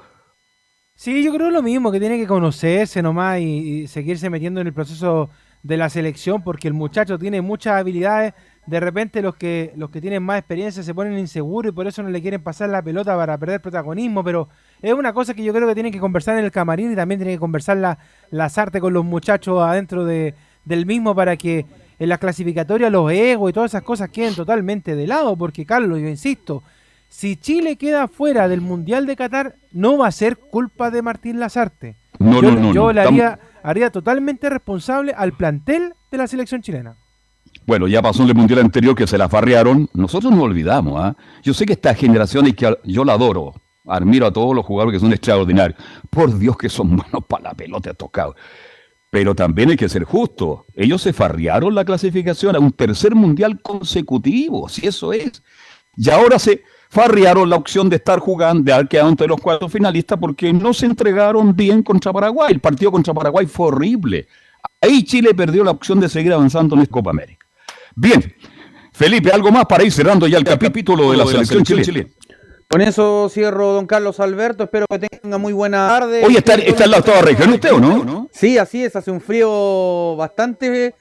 [0.94, 4.72] Sí, yo creo lo mismo, que tiene que conocerse nomás y seguirse metiendo en el
[4.72, 5.28] proceso
[5.62, 8.34] de la selección porque el muchacho tiene muchas habilidades.
[8.66, 12.02] De repente los que, los que tienen más experiencia se ponen inseguros y por eso
[12.02, 14.48] no le quieren pasar la pelota para perder protagonismo, pero
[14.80, 17.18] es una cosa que yo creo que tienen que conversar en el camarín y también
[17.18, 17.98] tienen que conversar la,
[18.30, 20.34] las artes con los muchachos adentro de,
[20.64, 21.66] del mismo para que
[21.98, 26.00] en la clasificatoria los egos y todas esas cosas queden totalmente de lado, porque Carlos,
[26.00, 26.62] yo insisto,
[27.08, 31.40] si Chile queda fuera del Mundial de Qatar, no va a ser culpa de Martín
[31.40, 31.96] Lazarte.
[32.18, 36.62] No, yo no, no, yo le haría, haría totalmente responsable al plantel de la selección
[36.62, 36.96] chilena.
[37.66, 39.88] Bueno, ya pasó en el mundial anterior que se la farrearon.
[39.94, 41.16] Nosotros no olvidamos, ¿ah?
[41.42, 43.54] Yo sé que esta generación y que yo la adoro.
[43.86, 45.78] Admiro a todos los jugadores que son extraordinarios.
[46.10, 48.34] Por Dios que son buenos para la pelota tocado.
[49.10, 50.66] Pero también hay que ser justo.
[50.74, 55.42] Ellos se farrearon la clasificación a un tercer mundial consecutivo, si eso es.
[55.96, 59.68] Y ahora se farrearon la opción de estar jugando, de haber quedado entre los cuatro
[59.68, 62.52] finalistas porque no se entregaron bien contra Paraguay.
[62.52, 64.26] El partido contra Paraguay fue horrible.
[64.80, 67.46] Ahí Chile perdió la opción de seguir avanzando en esta Copa América.
[67.94, 68.34] Bien,
[68.92, 72.08] Felipe, algo más para ir cerrando ya el capítulo de la selección chilena.
[72.68, 74.64] Con eso cierro, don Carlos Alberto.
[74.64, 76.24] Espero que tenga muy buena tarde.
[76.24, 78.28] Hoy está, está en la octava región usted, ¿o no?
[78.32, 78.94] Sí, así es.
[78.94, 80.94] Hace un frío bastante.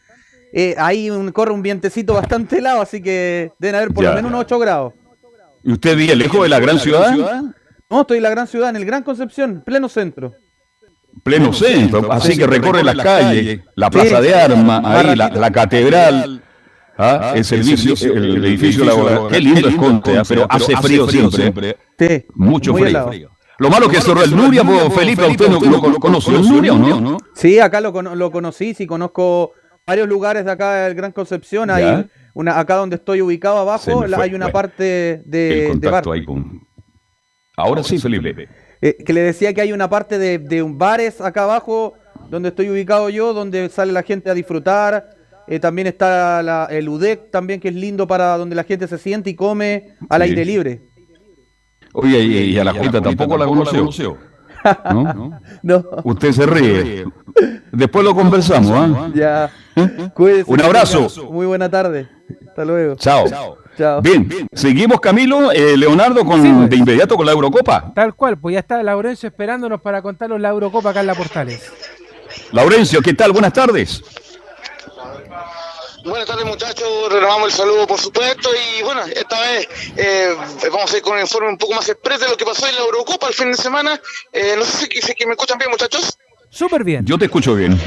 [0.51, 4.09] Eh, ahí un- corre un vientecito bastante helado, así que deben haber por Ya.
[4.11, 4.93] lo menos unos 8 grados.
[5.63, 7.15] ¿Y usted vive lejos de la gran ciudad?
[7.89, 10.33] No, estoy en la gran ciudad, en el Gran Concepción, pleno centro.
[11.23, 16.41] Pleno centro, así que recorre las calles, la plaza de armas, ahí la, la catedral,
[16.97, 17.33] ¿ah?
[17.35, 19.27] el servicio, el, edificio laboral.
[19.29, 20.23] Qué lindo es Conte, ¿ah?
[20.27, 21.77] pero hace frío siempre.
[21.97, 23.29] Sí, Mucho frío.
[23.57, 26.73] Lo malo que cerró el Nuria, pues, Felipe, ¿usted no, no- no conoció el Nuria
[26.73, 27.17] o no?
[27.33, 29.51] Sí, acá lo, lo conocí, sí, conozco
[29.85, 31.67] varios lugares de acá del Gran Concepción.
[31.69, 32.05] Ya.
[32.33, 34.53] Una, acá donde estoy ubicado abajo, la- hay una bueno.
[34.53, 36.17] parte de, El contacto bar.
[36.19, 36.61] ahí con...
[37.57, 38.47] Ahora sí, Felipe.
[38.81, 41.93] Eh, que le decía que hay una parte de, de un bares acá abajo
[42.29, 45.09] donde estoy ubicado yo, donde sale la gente a disfrutar.
[45.47, 48.97] Eh, también está la- el UDEC también, que es lindo para donde la gente se
[48.97, 50.29] siente y come al Sí.
[50.29, 50.81] aire libre.
[51.93, 53.89] Oye, y, y a la Juita tampoco la conoció.
[54.93, 55.39] ¿No?
[55.63, 55.83] No.
[56.03, 57.05] Usted se ríe.
[57.71, 59.09] Después lo conversamos, ¿ah?
[59.15, 59.49] Ya.
[60.13, 61.07] Cuídese, Un abrazo.
[61.31, 62.07] Muy buena tarde.
[62.47, 62.95] Hasta luego.
[62.95, 63.25] Chao.
[63.77, 64.01] Chao.
[64.01, 66.69] Bien, seguimos Camilo, eh, Leonardo, con, Sí, pues.
[66.69, 67.93] de inmediato con la Eurocopa.
[67.95, 71.71] Tal cual, pues ya está Laurencio esperándonos para contarnos la Eurocopa acá en la Portales.
[72.51, 73.31] Laurencio, ¿qué tal?
[73.31, 74.03] Buenas tardes.
[76.03, 79.67] Buenas tardes muchachos, renovamos el saludo por supuesto y bueno, esta vez
[79.97, 80.33] eh,
[80.71, 82.75] vamos a ir con un informe un poco más expreso de lo que pasó en
[82.75, 83.99] la Eurocopa el fin de semana.
[84.31, 86.17] Eh, no sé si, si que me escuchan bien muchachos.
[86.49, 87.05] Súper bien.
[87.05, 87.77] Yo te escucho bien.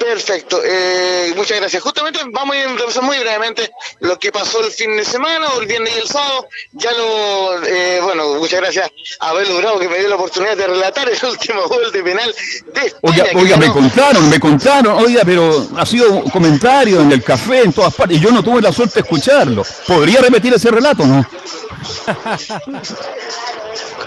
[0.00, 1.82] Perfecto, eh, muchas gracias.
[1.82, 5.46] Justamente vamos a ir a repasar muy brevemente lo que pasó el fin de semana,
[5.50, 6.48] o el viernes y el sábado.
[6.72, 8.90] Ya lo, eh, bueno, muchas gracias
[9.20, 12.34] a Abel Bravo que me dio la oportunidad de relatar el último gol de penal
[12.72, 12.98] de España.
[13.02, 17.60] Oiga, oiga, me contaron, me contaron, oiga, pero ha sido un comentario en el café,
[17.60, 19.66] en todas partes, y yo no tuve la suerte de escucharlo.
[19.86, 21.26] ¿Podría repetir ese relato, no?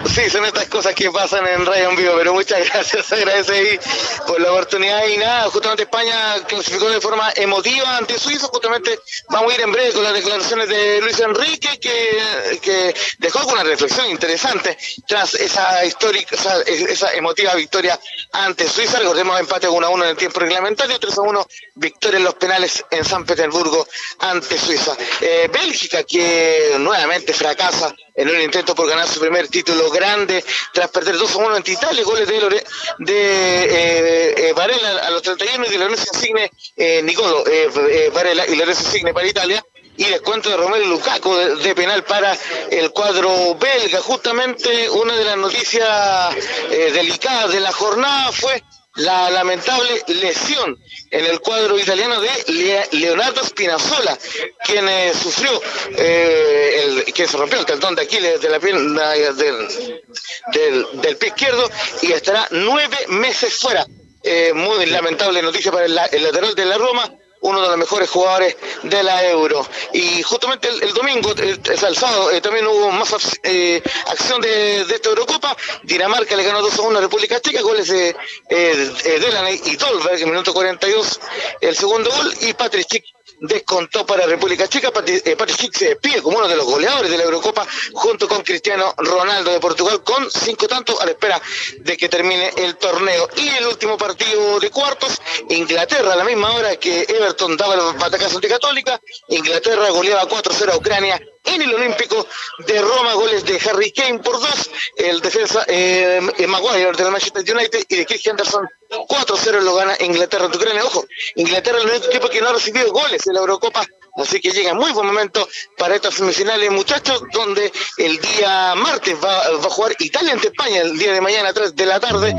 [0.05, 3.79] Sí, son estas cosas que pasan en Radio en Vivo, pero muchas gracias, ahí
[4.27, 8.99] por la oportunidad y nada, justamente España clasificó de forma emotiva ante Suiza, justamente
[9.29, 13.63] vamos a ir en breve con las declaraciones de Luis Enrique que, que dejó alguna
[13.63, 14.77] reflexión interesante
[15.07, 16.35] tras esa histórica,
[16.65, 17.99] esa emotiva victoria
[18.33, 22.17] ante Suiza, recordemos empate 1 a 1 en el tiempo reglamentario, 3 a 1 victoria
[22.17, 23.87] en los penales en San Petersburgo
[24.19, 24.95] ante Suiza.
[25.21, 30.43] Eh, Bélgica que nuevamente fracasa en un intento por ganar su primer título grande
[30.73, 32.63] tras perder 2 a 1 ante Italia, goles de, Lore-
[32.99, 38.45] de eh, eh, Varela a los 31 y de Lorenzo Insigne, eh, Nicolo eh, Varela
[38.47, 39.63] y Lorenzo Insigne para Italia.
[39.95, 42.35] Y descuento de Romelu Lukaku de, de penal para
[42.71, 44.01] el cuadro belga.
[44.01, 46.35] Justamente una de las noticias
[46.69, 48.63] delicadas de la jornada fue
[48.95, 50.77] la lamentable lesión
[51.09, 54.17] en el cuadro italiano de Le- Leonardo Spinazzola,
[54.65, 55.61] quien eh, sufrió,
[55.97, 61.29] eh, el, que se rompió el tendón de Aquiles de la pierna del, del, pie
[61.29, 61.69] izquierdo
[62.01, 63.85] y estará nueve meses fuera.
[64.25, 67.11] Eh, muy lamentable noticia para el, el lateral de la Roma,
[67.43, 69.65] uno de los mejores jugadores de la Euro.
[69.93, 73.13] Y justamente el, el domingo, sea, el sábado, eh, también hubo más
[73.43, 75.55] eh, acción de, de esta Eurocopa.
[75.83, 78.15] Dinamarca le ganó 2 a 1 a República Checa, goles de eh,
[78.49, 81.19] eh, Delaney y Dolberg en minuto 42,
[81.61, 83.05] el segundo gol, y Patrick Schick
[83.43, 84.91] descontó para República Checa.
[85.05, 88.93] Eh, Patrick se despide como uno de los goleadores de la Eurocopa junto con Cristiano
[88.97, 91.41] Ronaldo de Portugal con cinco tantos a la espera
[91.79, 93.29] de que termine el torneo.
[93.35, 97.97] Y el último partido de cuartos, Inglaterra a la misma hora que Everton daba el
[97.97, 102.25] batacazo ante Católica, Inglaterra goleaba 4-0 a Ucrania en el Olímpico
[102.59, 107.43] de Roma, goles de Harry Kane por dos, el defensa eh, eh, Maguire del Manchester
[107.55, 108.69] United y de Chris Henderson
[109.07, 110.83] 4-0 lo gana Inglaterra ante Ucrania.
[110.85, 113.85] Ojo, Inglaterra es el único equipo que no ha recibido goles en la Eurocopa,
[114.17, 119.45] así que llega muy buen momento para estas semifinales, muchachos, donde el día martes va,
[119.45, 122.29] a jugar Italia ante España, el día de mañana a 3 de la tarde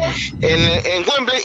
[0.41, 1.45] en, en Wembley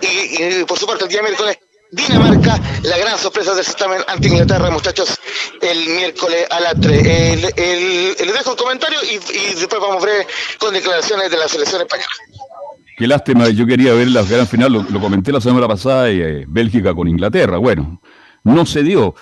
[0.00, 1.58] y, y por su parte el día miércoles
[1.90, 5.20] Dinamarca, la gran sorpresa del certamen ante Inglaterra, muchachos,
[5.62, 7.56] el miércoles a las 3.
[7.56, 9.18] les dejo un comentario y,
[9.54, 10.26] después vamos a ver
[10.58, 12.10] con declaraciones de la selección española.
[12.96, 16.94] Qué lástima, yo quería ver la gran final, lo, comenté la semana pasada, eh, Bélgica
[16.94, 17.58] con Inglaterra.
[17.58, 18.00] Bueno,
[18.42, 19.14] no se dio.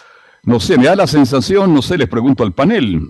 [0.45, 3.01] No sé, me da la sensación, no sé, les pregunto al panel,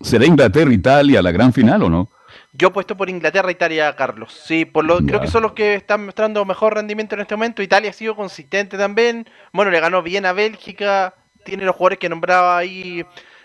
[0.00, 2.08] ¿será Inglaterra-Italia la gran final o no?
[2.52, 4.40] Yo puesto por Inglaterra Italia, Carlos.
[4.46, 7.62] Sí, por lo, creo que son los que están mostrando mejor rendimiento en este momento.
[7.62, 9.28] Italia ha sido consistente también.
[9.52, 11.14] Bueno, le ganó bien a Bélgica.
[11.44, 13.04] Tiene los jugadores que nombraba ahí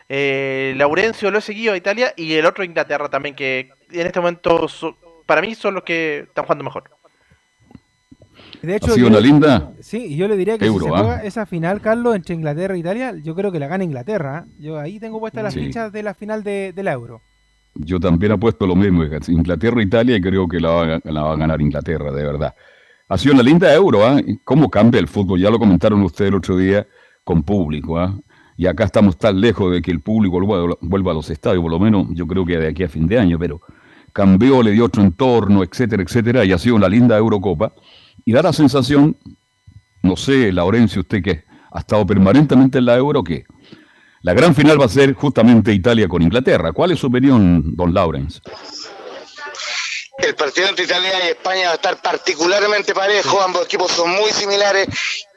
[0.10, 2.14] eh, Laurencio, lo he seguido a Italia.
[2.16, 4.68] Y el otro Inglaterra también, que en este momento
[5.30, 6.86] para mí son los que están jugando mejor.
[8.64, 9.74] De hecho, ha sido una linda.
[9.80, 11.24] Sí, yo le diría que si se juega ¿ah?
[11.24, 14.48] esa final, Carlos, entre Inglaterra e Italia, yo creo que la gana Inglaterra.
[14.58, 17.22] Yo ahí tengo puestas las fichas de la final de, la Euro.
[17.76, 22.24] Yo también apuesto lo mismo, Inglaterra-Italia y creo que la va, a ganar Inglaterra, de
[22.24, 22.56] verdad.
[23.08, 24.20] Ha sido una linda euro, ¿ah?
[24.44, 25.40] ¿Cómo cambia el fútbol?
[25.40, 26.88] Ya lo comentaron ustedes el otro día
[27.24, 28.20] con público, ¿ah?
[28.58, 30.42] Y acá estamos tan lejos de que el público
[30.82, 33.20] vuelva a los estadios, por lo menos yo creo que de aquí a fin de
[33.20, 33.62] año, pero
[34.14, 37.74] cambió, le dio otro entorno, etcétera, etcétera, y ha sido una linda Eurocopa.
[38.26, 39.16] Y da la sensación,
[40.04, 43.46] no sé, Laurencio, usted que ha estado permanentemente en la Euro, que
[44.22, 46.74] la gran final va a ser justamente Italia con Inglaterra.
[46.74, 48.42] ¿Cuál es su opinión, don Laurens?
[50.18, 54.30] El partido entre Italia y España va a estar particularmente parejo, ambos equipos son muy
[54.32, 54.88] similares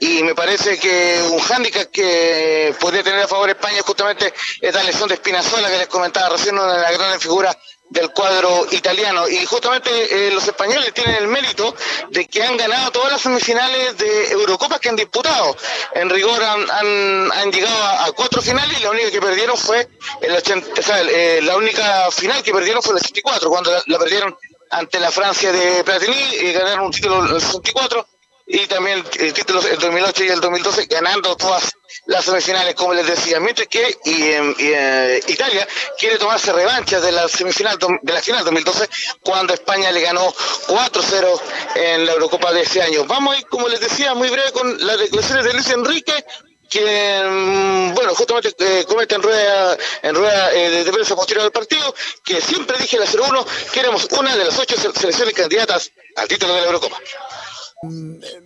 [0.00, 4.82] y me parece que un hándicap que podría tener a favor España es justamente esta
[4.82, 7.56] lesión de Espinazola que les comentaba recién, una de las grandes figuras
[7.92, 9.28] del cuadro italiano.
[9.28, 11.74] Y justamente eh, los españoles tienen el mérito
[12.10, 15.56] de que han ganado todas las semifinales de Eurocopas que han disputado.
[15.94, 19.88] En rigor han, han, llegado a, cuatro finales y la única que perdieron fue
[20.22, 23.98] el 80, o sea, eh, la única final que perdieron fue el 84, cuando la,
[23.98, 24.36] perdieron
[24.70, 28.06] ante la Francia de Platini y ganaron un título en el 64
[28.52, 31.72] y también el título del 2008 y el 2012 ganando todas
[32.04, 35.66] las semifinales, como les decía, mientras que y, eh, Italia
[35.98, 38.90] quiere tomarse revancha de la semifinal de la final 2012
[39.22, 40.34] cuando España le ganó
[40.66, 41.40] 4-0
[41.76, 43.06] en la Eurocopa de ese año.
[43.06, 46.24] Vamos a ir, como les decía, muy breve con las declaraciones de Luis Enrique,
[46.68, 52.38] quien, bueno, justamente eh, en rueda, en rueda eh, de prensa posterior al partido, que
[52.42, 56.60] siempre dije la 0-1 que éramos una de las ocho selecciones candidatas al título de
[56.60, 56.98] la Eurocopa.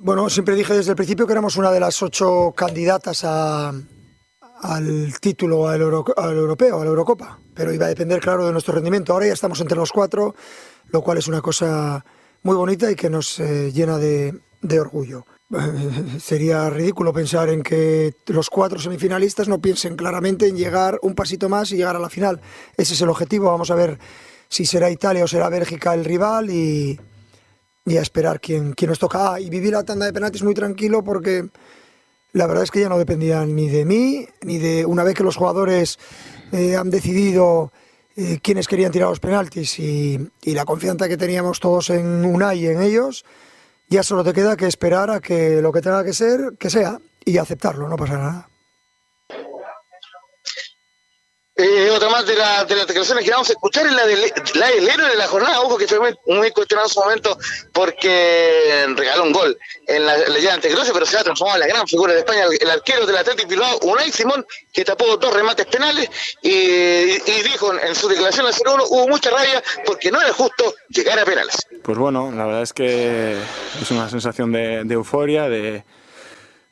[0.01, 5.68] Bueno, siempre dije desde el principio que éramos una de las ocho candidatas al título
[5.68, 9.12] al, europeo, a la Eurocopa, pero iba a depender, claro, de nuestro rendimiento.
[9.12, 10.34] Ahora ya estamos entre los cuatro,
[10.89, 12.03] lo cual es una cosa
[12.45, 14.41] muy bonita y que nos eh, llena de,
[14.80, 15.26] orgullo.
[16.18, 21.51] sería ridículo pensar en que los cuatro semifinalistas no piensen claramente en llegar un pasito
[21.51, 22.41] más y llegar a la final.
[22.78, 23.51] Ese es el objetivo.
[23.51, 23.99] Vamos a ver
[24.49, 26.99] si será Italia o será Bélgica el rival y,
[27.87, 29.34] y a esperar quién, quién nos toca.
[29.34, 31.49] Ah, y vivir la tanda de penaltis muy tranquilo porque
[32.32, 35.22] la verdad es que ya no dependía ni de mí, ni de una vez que
[35.22, 35.99] los jugadores
[36.53, 37.72] eh, han decidido
[38.16, 42.59] eh, quiénes querían tirar los penaltis y, y, la confianza que teníamos todos en Unai
[42.59, 43.24] y en ellos,
[43.89, 46.99] ya solo te queda que esperar a que lo que tenga que ser, que sea,
[47.24, 48.49] y aceptarlo, no pasa nada.
[51.59, 54.30] Eh, otra más de, la, de las declaraciones que vamos a escuchar es la, de,
[54.57, 57.38] la del héroe de la jornada, ojo que fue muy, cuestionado en su momento
[57.72, 61.88] porque regaló un gol en la llegada ante pero se ha transformado en la gran
[61.88, 66.11] figura de España, el, arquero del Atlético Bilbao, Unai Simón, que tapó dos remates penales
[66.42, 66.52] y,
[67.42, 71.24] dijo en, su declaración al 0-1, hubo mucha rabia porque no era justo llegar a
[71.24, 71.57] penales.
[71.82, 73.34] Pues bueno, la verdad es que
[73.80, 75.84] es una sensación de euforia, de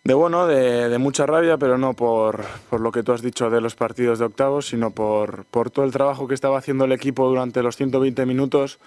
[0.05, 3.63] de bueno, de, mucha rabia, pero no por, por, lo que tú has dicho de
[3.63, 7.27] los partidos de octavos, sino por, por todo el trabajo que estaba haciendo el equipo
[7.27, 8.79] durante los 120 minutos.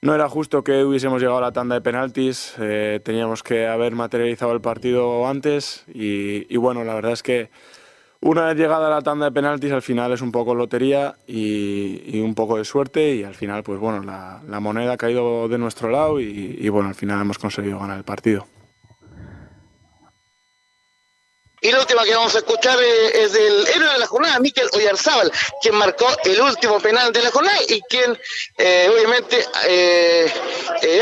[0.00, 3.96] No era justo que hubiésemos llegado a la tanda de penaltis, eh, teníamos que haber
[3.96, 7.50] materializado el partido antes y, bueno, la verdad es que
[8.20, 12.20] una vez llegada a la tanda de penaltis al final es un poco lotería y,
[12.20, 15.58] un poco de suerte y al final pues bueno, la, la moneda ha caído de
[15.58, 18.46] nuestro lado y, y bueno, al final hemos conseguido ganar el partido.
[21.60, 24.68] Y la última que vamos a escuchar eh, es del héroe de la jornada, Miquel
[24.74, 28.16] Oyarzábal, quien marcó el último penal de la jornada y quien
[28.56, 29.38] eh, obviamente
[29.68, 30.30] eh,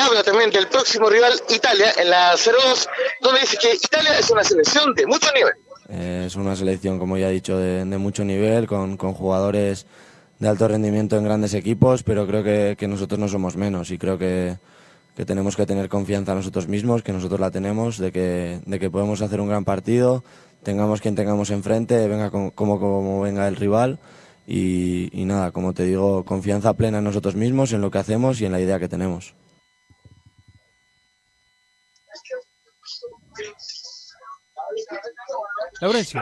[0.01, 2.89] habla también del próximo rival Italia en la 0-2,
[3.21, 6.27] donde dice que Italia es una selección de mucho nivel.
[6.27, 9.85] es una selección, como ya he dicho, de, mucho nivel, con, jugadores
[10.39, 13.99] de alto rendimiento en grandes equipos, pero creo que, que nosotros no somos menos y
[13.99, 14.57] creo que
[15.17, 18.79] que tenemos que tener confianza en nosotros mismos, que nosotros la tenemos, de que, de
[18.79, 20.23] que podemos hacer un gran partido,
[20.67, 24.01] tengamos quien tengamos enfrente, venga como, como, venga el rival.
[24.49, 28.41] Y, y nada, como te digo, confianza plena en nosotros mismos, en lo que hacemos
[28.41, 29.35] y en la idea que tenemos.
[35.81, 36.21] Laurencio.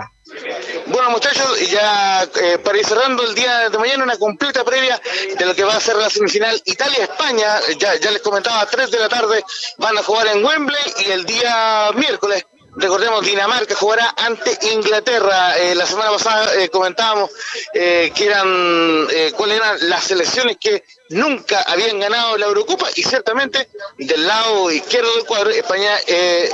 [0.89, 5.01] Bueno, muchachos, ya eh, para ir cerrando el día de mañana, una completa previa
[5.39, 7.61] de lo que va a ser la semifinal Italia-España.
[7.79, 9.43] Ya, ya les comentaba, a 3 de la tarde
[9.79, 12.45] van a jugar en Wembley y el día miércoles
[12.77, 15.57] Recordemos, Dinamarca jugará ante Inglaterra.
[15.59, 17.31] Eh, la semana pasada eh, comentábamos
[17.73, 19.07] eh, que eran
[19.37, 25.15] cuáles eran las selecciones que nunca habían ganado la Eurocopa y ciertamente del lado izquierdo
[25.15, 26.51] del cuadro España eh,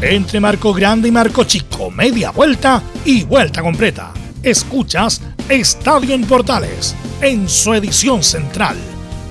[0.00, 4.12] entre marco grande y marco chico, media vuelta y vuelta completa.
[4.42, 8.76] Escuchas Estadio en Portales, en su edición central.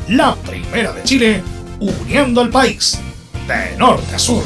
[0.10, 1.44] La primera de Chile,
[1.80, 3.00] uniendo al país,
[3.48, 4.44] de norte a sur.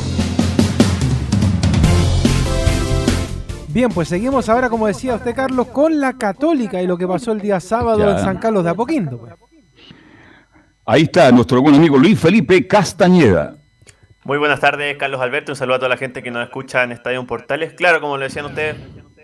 [3.70, 7.32] Bien, pues seguimos ahora, como decía usted, Carlos, con la Católica y lo que pasó
[7.32, 9.20] el día sábado en San Carlos de Apoquindo.
[9.20, 9.34] Pues.
[10.86, 13.59] Ahí está nuestro buen amigo Luis Felipe Castañeda.
[14.30, 15.54] Muy buenas tardes, Carlos Alberto.
[15.54, 17.74] Un saludo a toda la gente que nos escucha en Estadio Portales.
[17.74, 18.76] Claro, como lo decían ustedes,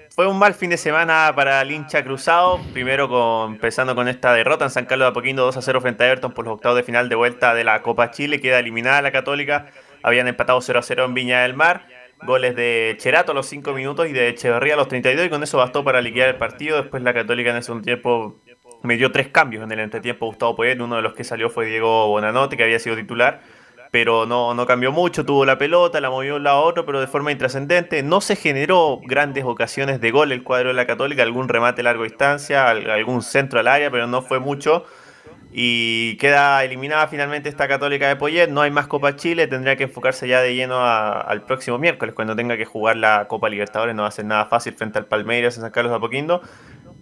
[0.10, 2.60] fue un mal fin de semana para el hincha cruzado.
[2.74, 6.04] Primero con, empezando con esta derrota en San Carlos de Apoquindo 2 a 0 frente
[6.04, 8.42] a Everton por los octavos de final de vuelta de la Copa Chile.
[8.42, 9.68] Queda eliminada la Católica.
[10.02, 11.86] Habían empatado 0 a 0 en Viña del Mar.
[12.24, 15.44] Goles de Cherato a los 5 minutos y de Echeverría a los 32 y con
[15.44, 16.82] eso bastó para liquidar el partido.
[16.82, 18.40] Después la Católica en ese tiempo
[18.82, 20.80] me dio tres cambios en el entretiempo Gustavo Poyet.
[20.80, 23.42] Uno de los que salió fue Diego Bonanote, que había sido titular
[23.92, 26.86] pero no, no cambió mucho, tuvo la pelota, la movió de un lado a otro,
[26.86, 28.04] pero de forma intrascendente.
[28.04, 31.86] No se generó grandes ocasiones de gol el cuadro de la Católica, algún remate a
[31.86, 34.86] larga distancia, algún centro al área, pero no fue mucho.
[35.58, 38.50] Y queda eliminada finalmente esta Católica de Poyet.
[38.50, 42.36] No hay más Copa Chile, tendría que enfocarse ya de lleno al próximo miércoles, cuando
[42.36, 43.96] tenga que jugar la Copa Libertadores.
[43.96, 46.42] No va a ser nada fácil frente al Palmeiras en San Carlos de Apoquindo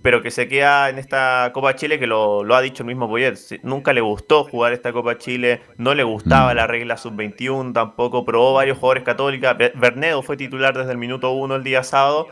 [0.03, 3.35] pero que se queda en esta Copa Chile, que lo, ha dicho el mismo Poyet.
[3.63, 6.55] Nunca le gustó jugar esta Copa Chile, no le gustaba mm.
[6.57, 9.55] la regla sub-21 tampoco, probó varios jugadores católicos.
[9.75, 12.27] Bernedo fue titular desde el minuto uno el día sábado,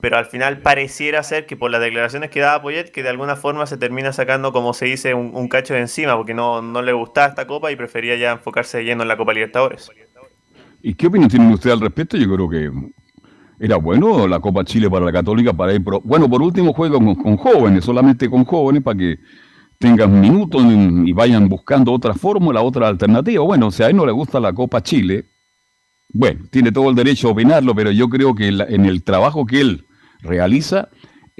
[0.00, 3.34] pero al final pareciera ser que por las declaraciones que daba Poyet, que de alguna
[3.34, 6.92] forma se termina sacando, como se dice, un, cacho de encima, porque no, no le
[6.92, 9.90] gustaba esta Copa y prefería ya enfocarse lleno en la Copa Libertadores.
[10.82, 12.16] ¿Y qué opinión tiene usted al respecto?
[12.16, 12.70] Yo creo que
[13.60, 15.82] era bueno la Copa Chile para la Católica para ir.
[16.04, 19.18] bueno, por último juego con, jóvenes, solamente con jóvenes para que
[19.78, 20.62] tengan minutos
[21.04, 23.44] y vayan buscando otra fórmula, otra alternativa.
[23.44, 25.26] Bueno, si a él no le gusta la Copa Chile,
[26.12, 29.60] bueno, tiene todo el derecho a opinarlo, pero yo creo que en el trabajo que
[29.60, 29.84] él
[30.20, 30.88] realiza,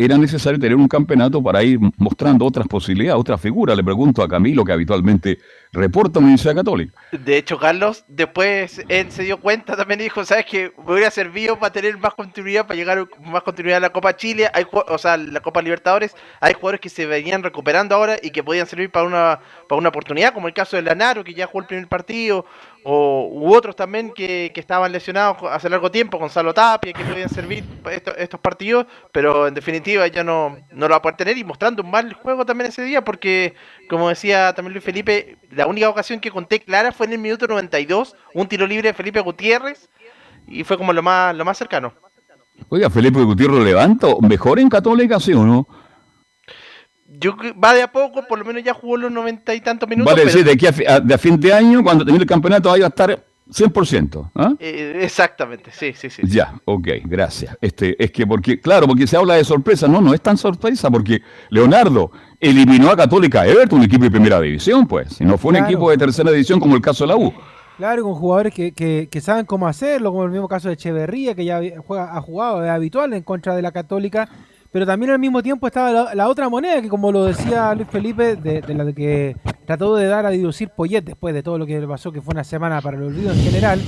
[0.00, 3.76] era necesario tener un campeonato para ir mostrando otras posibilidades, otras figuras.
[3.76, 5.40] Le pregunto a Camilo, que habitualmente
[5.72, 6.94] reporta Universidad Católica.
[7.10, 10.72] De hecho, Carlos, después él se dio cuenta también dijo, ¿sabes qué?
[10.86, 14.48] Me hubiera servido para tener más continuidad, para llegar más continuidad a la Copa Chile,
[14.54, 16.14] hay, o sea, la Copa Libertadores.
[16.40, 19.88] Hay jugadores que se venían recuperando ahora y que podían servir para una, para una
[19.88, 22.46] oportunidad, como el caso de Lanaro, que ya jugó el primer partido,
[22.90, 27.28] o u otros también que, que estaban lesionados hace largo tiempo, Gonzalo Tapia, que podían
[27.28, 27.62] servir
[28.16, 31.82] estos, partidos, pero en definitiva ya no, no lo va a poder tener y mostrando
[31.82, 33.54] un mal juego también ese día, porque
[33.90, 37.46] como decía también Luis Felipe, la única ocasión que conté clara fue en el minuto
[37.46, 39.90] 92, un tiro libre de Felipe Gutiérrez,
[40.46, 41.92] y fue como lo más, lo más cercano.
[42.70, 45.68] Oiga, Felipe Gutiérrez levanto, mejor en Católica, ¿sí o no?
[47.20, 50.12] Yo va de a poco, por lo menos ya jugó los noventa y tantos minutos.
[50.12, 52.80] Vale decir, de aquí a, de a fin de año, cuando termine el campeonato, ahí
[52.80, 54.30] va a estar 100%.
[54.34, 54.54] ¿ah?
[54.58, 56.22] Eh, exactamente, sí, sí, sí.
[56.24, 57.56] Ya, ok, gracias.
[57.60, 60.90] Este, es que porque, claro, porque se habla de sorpresa, no, no es tan sorpresa,
[60.90, 65.50] porque Leonardo eliminó a Católica Everton, un equipo de primera división, pues, si no fue
[65.50, 67.32] un equipo de tercera división como el caso de la U.
[67.78, 71.36] Claro, con jugadores que, que, que, saben cómo hacerlo, como el mismo caso de Echeverría,
[71.36, 74.28] que ya juega, ha jugado, es habitual en contra de la Católica,
[74.70, 78.36] pero también al mismo tiempo estaba la, otra moneda, que como lo decía Luis Felipe,
[78.36, 81.80] de, de, la que trató de dar a deducir Poyet después de todo lo que
[81.80, 83.80] le pasó, que fue una semana para el olvido en general.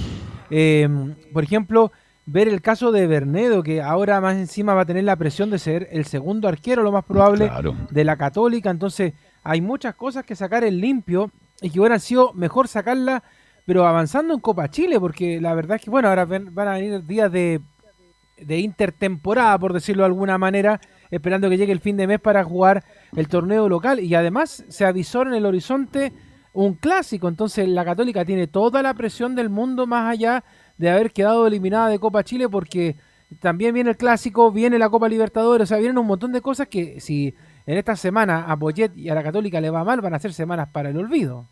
[0.50, 0.88] Eh,
[1.32, 1.92] por ejemplo,
[2.26, 5.58] ver el caso de Bernedo, que ahora más encima va a tener la presión de
[5.58, 7.50] ser el segundo arquero, lo más probable,
[7.90, 8.70] de la Católica.
[8.70, 13.22] Entonces, hay muchas cosas que sacar en limpio y que hubieran sido mejor sacarla,
[13.66, 17.04] pero avanzando en Copa Chile, porque la verdad es que, bueno, ahora van a venir
[17.04, 17.60] días de
[18.44, 20.80] de intertemporada, por decirlo de alguna manera,
[21.10, 22.84] esperando que llegue el fin de mes para jugar
[23.16, 24.00] el torneo local.
[24.00, 26.12] Y además se avisó en el horizonte
[26.52, 30.42] un clásico, entonces la Católica tiene toda la presión del mundo más allá
[30.78, 32.96] de haber quedado eliminada de Copa Chile porque
[33.38, 36.66] también viene el clásico, viene la Copa Libertadores, o sea, vienen un montón de cosas
[36.66, 37.34] que si
[37.66, 40.32] en esta semana a Boyet y a la Católica le va mal, van a ser
[40.32, 41.46] semanas para el olvido.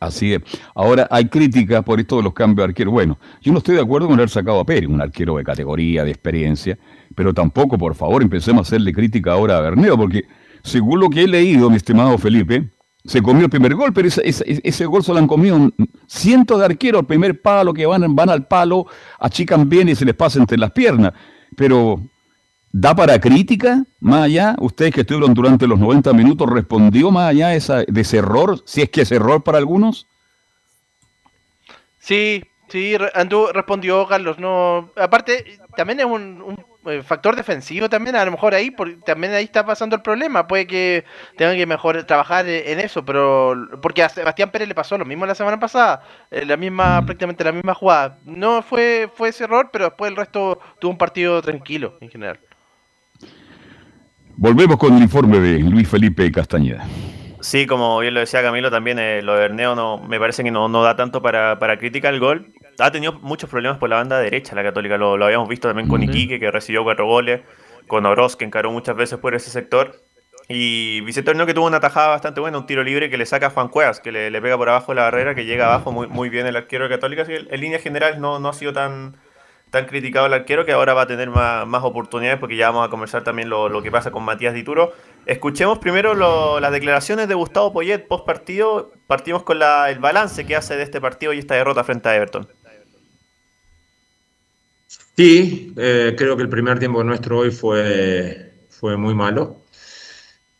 [0.00, 0.42] Así es.
[0.74, 2.90] Ahora, hay críticas por esto de los cambios de arquero.
[2.90, 6.04] Bueno, yo no estoy de acuerdo con haber sacado a Pérez, un arquero de categoría,
[6.04, 6.78] de experiencia,
[7.14, 10.24] pero tampoco, por favor, empecemos a hacerle crítica ahora a Berneo, porque
[10.62, 12.70] según lo que he leído, mi estimado Felipe,
[13.04, 15.70] se comió el primer gol, pero ese, gol se lo han comido
[16.06, 18.86] cientos de arqueros al primer palo que van, van al palo,
[19.20, 21.12] achican bien y se les pasa entre las piernas.
[21.54, 22.00] Pero
[22.76, 23.84] ¿Da para crítica?
[24.00, 28.16] Más allá, ustedes que estuvieron durante los 90 minutos, ¿respondió más allá esa, de ese
[28.16, 28.58] error?
[28.64, 30.08] Si es que es error para algunos.
[32.00, 34.40] Sí, sí, Andú respondió Carlos.
[34.40, 39.34] No, aparte, también es un, eh, factor defensivo también, a lo mejor ahí, porque también
[39.34, 40.48] ahí está pasando el problema.
[40.48, 41.04] Puede que
[41.36, 45.26] tengan que mejor trabajar en eso, pero porque a Sebastián Pérez le pasó lo mismo
[45.26, 47.06] la semana pasada, eh, la misma, mm.
[47.06, 48.18] prácticamente la misma jugada.
[48.24, 52.40] No fue, fue ese error, pero después el resto tuvo un partido tranquilo en general.
[54.36, 56.84] Volvemos con el informe de Luis Felipe Castañeda.
[57.40, 60.50] Sí, como bien lo decía Camilo, también eh, lo de Berneo no, me parece que
[60.50, 62.52] no, no da tanto para, para crítica el gol.
[62.78, 65.88] Ha tenido muchos problemas por la banda derecha la Católica, lo, lo habíamos visto también
[65.88, 67.42] con Iquique, que recibió cuatro goles,
[67.86, 70.00] con Oroz, que encaró muchas veces por ese sector.
[70.48, 73.46] Y Vicente Torneo que tuvo una tajada bastante buena, un tiro libre que le saca
[73.46, 76.06] a Juan Cuevas, que le, le pega por abajo la barrera, que llega abajo muy,
[76.08, 77.22] muy bien el arquero de Católica.
[77.22, 79.16] Así que en línea general no, no ha sido tan,
[79.74, 82.90] tan criticado el arquero que ahora va a tener más, oportunidades porque ya vamos a
[82.90, 84.92] conversar también lo, que pasa con Matías Dituro.
[85.26, 86.14] Escuchemos primero
[86.60, 88.92] las declaraciones de Gustavo Poyet post partido.
[89.08, 92.46] Partimos con el balance que hace de este partido y esta derrota frente a Everton.
[95.16, 99.64] Sí, eh, creo que el primer tiempo nuestro hoy fue, fue muy malo.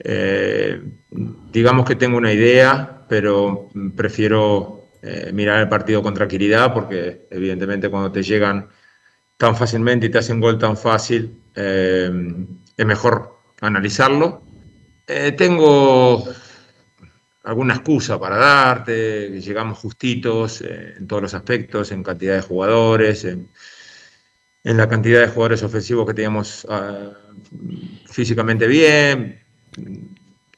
[0.00, 0.82] Eh,
[1.52, 7.88] digamos que tengo una idea, pero prefiero eh, mirar el partido con tranquilidad porque evidentemente
[7.88, 8.70] cuando te llegan
[9.36, 12.10] tan fácilmente y te hacen gol tan fácil, eh,
[12.76, 14.42] es mejor analizarlo.
[15.06, 16.24] Eh, tengo
[17.42, 23.24] alguna excusa para darte, llegamos justitos eh, en todos los aspectos, en cantidad de jugadores,
[23.24, 23.50] en,
[24.62, 27.10] la cantidad de jugadores ofensivos que teníamos ah,
[28.06, 29.40] físicamente bien.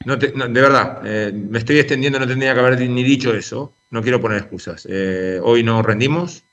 [0.05, 1.01] No de verdad,
[1.33, 4.87] me estoy extendiendo, no tendría que haber ni dicho eso, no quiero poner excusas.
[5.41, 6.45] hoy no rendimos,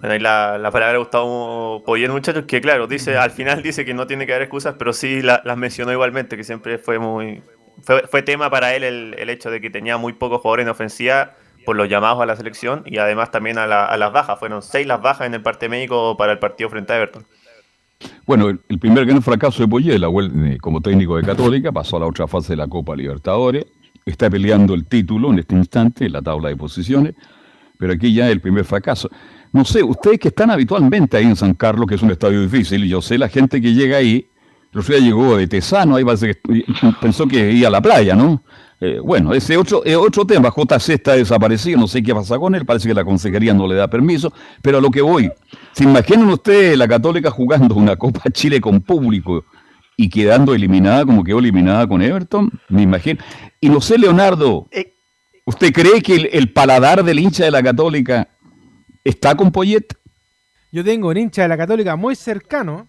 [0.00, 3.84] bueno, ahí la, la palabra de Gustavo Poyer, muchachos, que claro, dice, al final dice
[3.84, 7.42] que no tiene que haber excusas, pero sí las mencionó igualmente, que siempre fue muy.
[7.82, 11.34] Fue, tema para él el, hecho de que tenía muy pocos jugadores en ofensiva
[11.64, 14.38] por los llamados a la selección y además también a, las bajas.
[14.38, 17.24] Fueron seis las bajas en el parte médico para el partido frente a Everton.
[18.26, 20.08] Bueno, el, primer gran fracaso de Poyer, la
[20.60, 23.66] como técnico de Católica, pasó a la otra fase de la Copa Libertadores,
[24.04, 27.14] está peleando el título en este instante en la tabla de posiciones,
[27.78, 29.08] pero aquí ya el primer fracaso.
[29.52, 32.84] No sé, ustedes que están habitualmente ahí en San Carlos, que es un estadio difícil,
[32.86, 34.26] yo sé la gente que llega ahí,
[34.72, 36.64] Lucía llegó de Tesano, ahí parece que
[37.00, 38.42] pensó que iba a la playa, ¿no?
[38.80, 42.54] Eh, bueno, ese otro, eh, otro tema, JC está desaparecido, no sé qué pasa con
[42.54, 44.32] él, parece que la consejería no le da permiso,
[44.62, 45.32] pero a lo que voy,
[45.72, 49.44] ¿se imaginan ustedes la Católica jugando una Copa Chile con público
[49.96, 52.52] y quedando eliminada como quedó eliminada con Everton?
[52.68, 53.18] Me imagino.
[53.60, 54.94] Y no sé, Leonardo, eh.
[55.44, 58.28] ¿usted cree que el, el paladar del hincha de la Católica
[59.08, 59.86] está con Poyet?
[60.70, 62.88] Yo tengo un hincha de la Católica muy cercano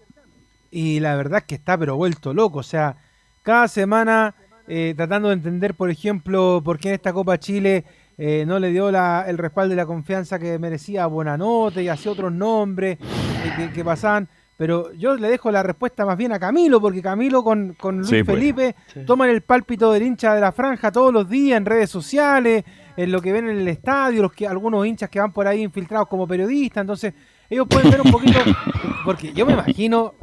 [0.72, 2.98] y la verdad es que está pero vuelto loco, o sea,
[3.44, 4.36] cada semana
[4.68, 7.86] eh, tratando de entender, por ejemplo, por qué en esta Copa Chile
[8.18, 12.12] eh, no le dio el respaldo y la confianza que merecía a Buenanote y hacía
[12.12, 14.28] otros nombres eh, que, pasaban.
[14.58, 18.26] Pero yo le dejo la respuesta más bien a Camilo, porque Camilo con, Luis pues.
[18.26, 18.76] Felipe
[19.08, 22.66] toman el pálpito del hincha de la franja todos los días en redes sociales,
[23.00, 25.62] en lo que ven en el estadio, los que algunos hinchas que van por ahí
[25.62, 26.82] infiltrados como periodistas.
[26.82, 27.14] Entonces,
[27.50, 28.40] ellos pueden ver un poquito,
[29.06, 30.16] porque yo me imagino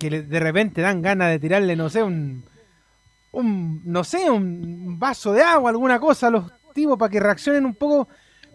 [0.00, 2.42] que de repente dan ganas de tirarle, no sé, un,
[3.30, 7.64] un, no sé, un vaso de agua, alguna cosa a los tipos para que reaccionen
[7.64, 8.08] un poco,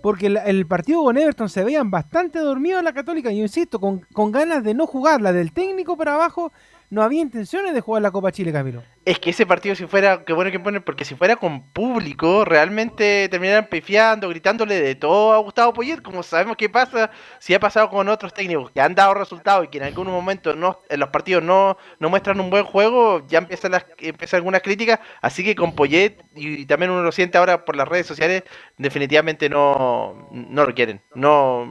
[0.04, 4.00] porque el, partido con Everton se veían bastante dormidos en la Católica, yo insisto, con,
[4.12, 6.52] con ganas de no jugarla del técnico para abajo
[6.90, 8.84] no había intenciones de jugar la Copa Chile, Camilo.
[9.06, 12.46] Es que ese partido, si fuera, qué bueno que ponen, porque si fuera con público,
[12.46, 17.60] realmente terminaran pifiando, gritándole de todo a Gustavo Poyet, como sabemos que pasa, si ha
[17.60, 21.00] pasado con otros técnicos que han dado resultados y que en algún momento no, en
[21.00, 25.44] los partidos no, no muestran un buen juego, ya empiezan las, empiezan algunas críticas, así
[25.44, 28.44] que con Poyet, y, también uno lo siente ahora por las redes sociales,
[28.78, 31.68] definitivamente no, no lo quieren, no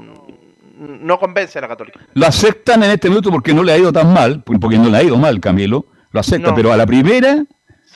[0.79, 2.01] no convence a la Católica.
[2.15, 4.97] Lo aceptan en este minuto porque no le ha ido tan mal, porque no le
[4.97, 5.87] ha ido mal, Camilo.
[6.11, 7.45] Lo acepta, pero a la primera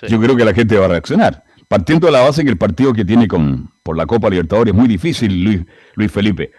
[0.08, 1.44] yo creo que la gente va a reaccionar.
[1.68, 4.78] Partiendo de la base que el partido que tiene con por la Copa Libertadores es
[4.78, 5.60] muy difícil, Luis,
[5.94, 6.52] Luis Felipe.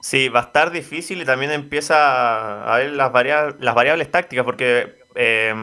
[0.00, 4.44] Sí, va a estar difícil y también empieza a ver las, variables, las variables tácticas,
[4.44, 5.54] porque eh,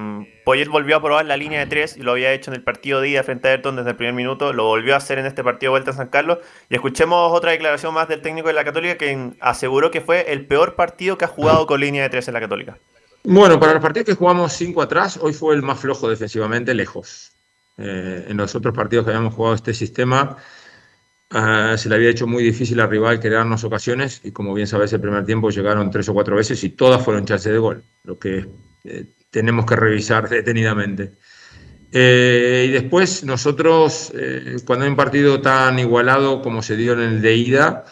[0.45, 3.01] Poyet volvió a probar la línea de tres y lo había hecho en el partido
[3.01, 5.43] de ida frente a Everton desde el primer minuto, lo volvió a hacer en este
[5.43, 6.39] partido de vuelta a San Carlos
[6.69, 10.45] y escuchemos otra declaración más del técnico de la Católica que aseguró que fue el
[10.45, 12.77] peor partido que ha jugado con línea de tres en la Católica.
[13.23, 17.33] Bueno, para los partidos que jugamos cinco atrás, hoy fue el más flojo defensivamente, lejos.
[17.77, 20.37] Eh, en los otros partidos que habíamos jugado este sistema,
[21.29, 24.91] ah, se le había hecho muy difícil al rival crearnos ocasiones y como bien sabes,
[24.93, 28.17] el primer tiempo llegaron tres o cuatro veces y todas fueron chances de gol, lo
[28.17, 28.47] que
[28.83, 31.13] eh, tenemos que revisar detenidamente.
[31.91, 36.99] Eh, y después nosotros, eh, cuando hay un partido tan igualado como se dio en
[36.99, 37.85] el de ida,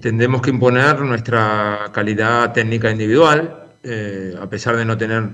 [0.00, 5.30] tendremos que imponer nuestra calidad técnica individual, eh, a pesar de no tener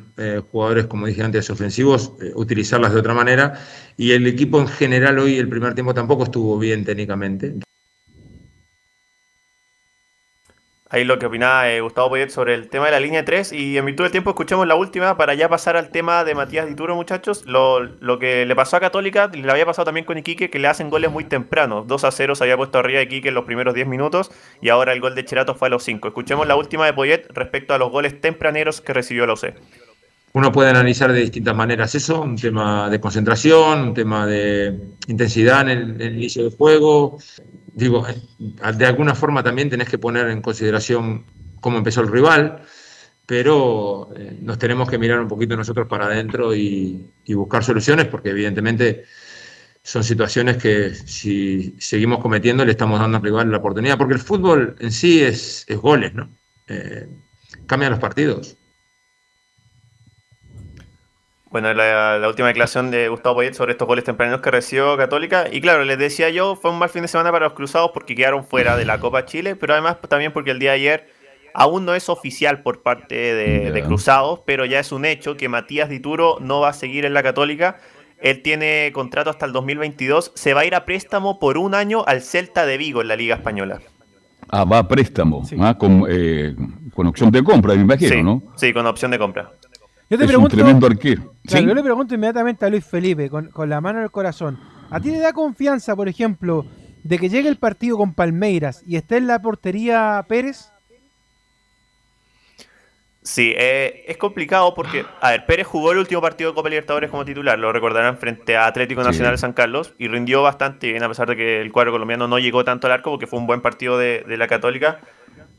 [0.50, 3.60] jugadores, como dije antes, ofensivos, utilizarlas de otra manera.
[3.96, 7.54] Y el equipo en general hoy, el primer tiempo, tampoco estuvo bien técnicamente.
[10.92, 13.78] Ahí lo que opinaba eh, Gustavo Poyet sobre el tema de la línea 3 y
[13.78, 16.96] en virtud del tiempo escuchemos la última para ya pasar al tema de Matías Dituro,
[16.96, 17.44] muchachos.
[17.46, 20.90] Lo, que le pasó a Católica le había pasado también con Iquique, que le hacen
[20.90, 21.84] goles muy temprano.
[21.86, 24.92] 2 a 0 se había puesto arriba Iquique en los primeros 10 minutos y ahora
[24.92, 26.08] el gol de Cherato fue a los 5.
[26.08, 29.54] Escuchemos la última de Poyet respecto a los goles tempraneros que recibió la OC.
[30.32, 34.78] Uno puede analizar de distintas maneras eso, un tema de concentración, un tema de
[35.08, 37.18] intensidad en el inicio del juego,
[37.80, 38.06] digo,
[38.76, 41.24] de alguna forma también tenés que poner en consideración
[41.60, 42.62] cómo empezó el rival,
[43.26, 48.30] pero eh, nos tenemos que mirar un poquito nosotros para adentro y, buscar soluciones, porque
[48.30, 49.04] evidentemente
[49.82, 54.20] son situaciones que si seguimos cometiendo le estamos dando al rival la oportunidad, porque el
[54.20, 56.28] fútbol en sí es, goles, ¿no?
[56.66, 57.08] Eh,
[57.66, 58.56] cambian los partidos.
[61.50, 65.46] Bueno, la, última declaración de Gustavo Poyet sobre estos goles tempranos que recibió Católica.
[65.50, 68.14] Y claro, les decía yo, fue un mal fin de semana para los cruzados porque
[68.14, 71.08] quedaron fuera de la Copa Chile, pero además también porque el día de ayer
[71.52, 75.88] aún no es oficial por parte de, Cruzados, pero ya es un hecho que Matías
[75.88, 77.78] Dituro no va a seguir en la Católica.
[78.20, 80.30] Él tiene contrato hasta el 2022.
[80.36, 83.16] Se va a ir a préstamo por un año al Celta de Vigo en la
[83.16, 83.80] Liga Española.
[84.50, 86.54] Ah, va a préstamo, ah, con, eh,
[86.94, 88.42] con, opción de compra, me imagino, ¿no?
[88.56, 89.52] Sí, con opción de compra.
[90.10, 91.34] Yo te pregunto, un tremendo arquero.
[91.44, 94.58] Yo le pregunto inmediatamente a Luis Felipe, con, la mano en el corazón.
[94.90, 96.66] ¿A ti le da confianza, por ejemplo,
[97.04, 100.72] de que llegue el partido con Palmeiras y esté en la portería Pérez?
[103.22, 107.08] Sí, eh, es complicado porque, a ver, Pérez jugó el último partido de Copa Libertadores
[107.08, 111.04] como titular, lo recordarán frente a Atlético Nacional de San Carlos y rindió bastante bien
[111.04, 113.46] a pesar de que el cuadro colombiano no llegó tanto al arco porque fue un
[113.46, 114.98] buen partido de, de la Católica.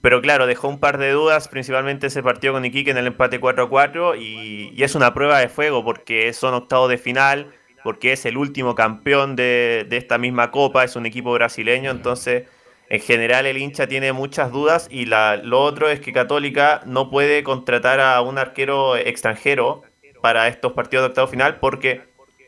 [0.01, 3.39] Pero claro, dejó un par de dudas, principalmente ese partido con Iquique en el empate
[3.39, 7.53] 4-4 y, y, es una prueba de fuego porque son octavos de final,
[7.83, 12.47] porque es el último campeón de, esta misma copa, es un equipo brasileño, entonces
[12.89, 17.09] en general el hincha tiene muchas dudas y la, lo otro es que Católica no
[17.09, 19.83] puede contratar a un arquero extranjero
[20.21, 22.01] para estos partidos de octavo final porque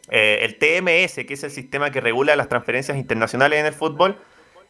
[0.09, 4.17] eh, el TMS, que es el sistema que regula las transferencias internacionales en el fútbol,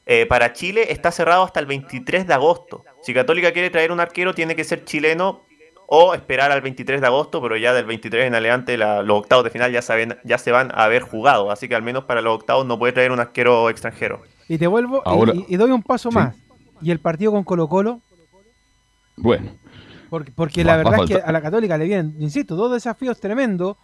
[0.06, 2.84] eh, para Chile está cerrado hasta el 23 de agosto.
[3.02, 5.42] Si Católica quiere traer un arquero, tiene que ser chileno
[5.88, 9.52] o esperar al 23 de agosto, pero ya del 23 en adelante los octavos de
[9.52, 11.52] final ya, saben, ya se van a haber jugado.
[11.52, 14.22] Así que al menos para los octavos no puede traer un arquero extranjero.
[14.48, 15.02] Y te vuelvo
[15.48, 16.36] y, doy un paso más.
[16.82, 18.02] ¿Y el partido con Colo Colo?
[19.16, 19.52] Bueno.
[20.10, 23.78] Porque, porque la verdad es que a la Católica le vienen, insisto, dos desafíos tremendos.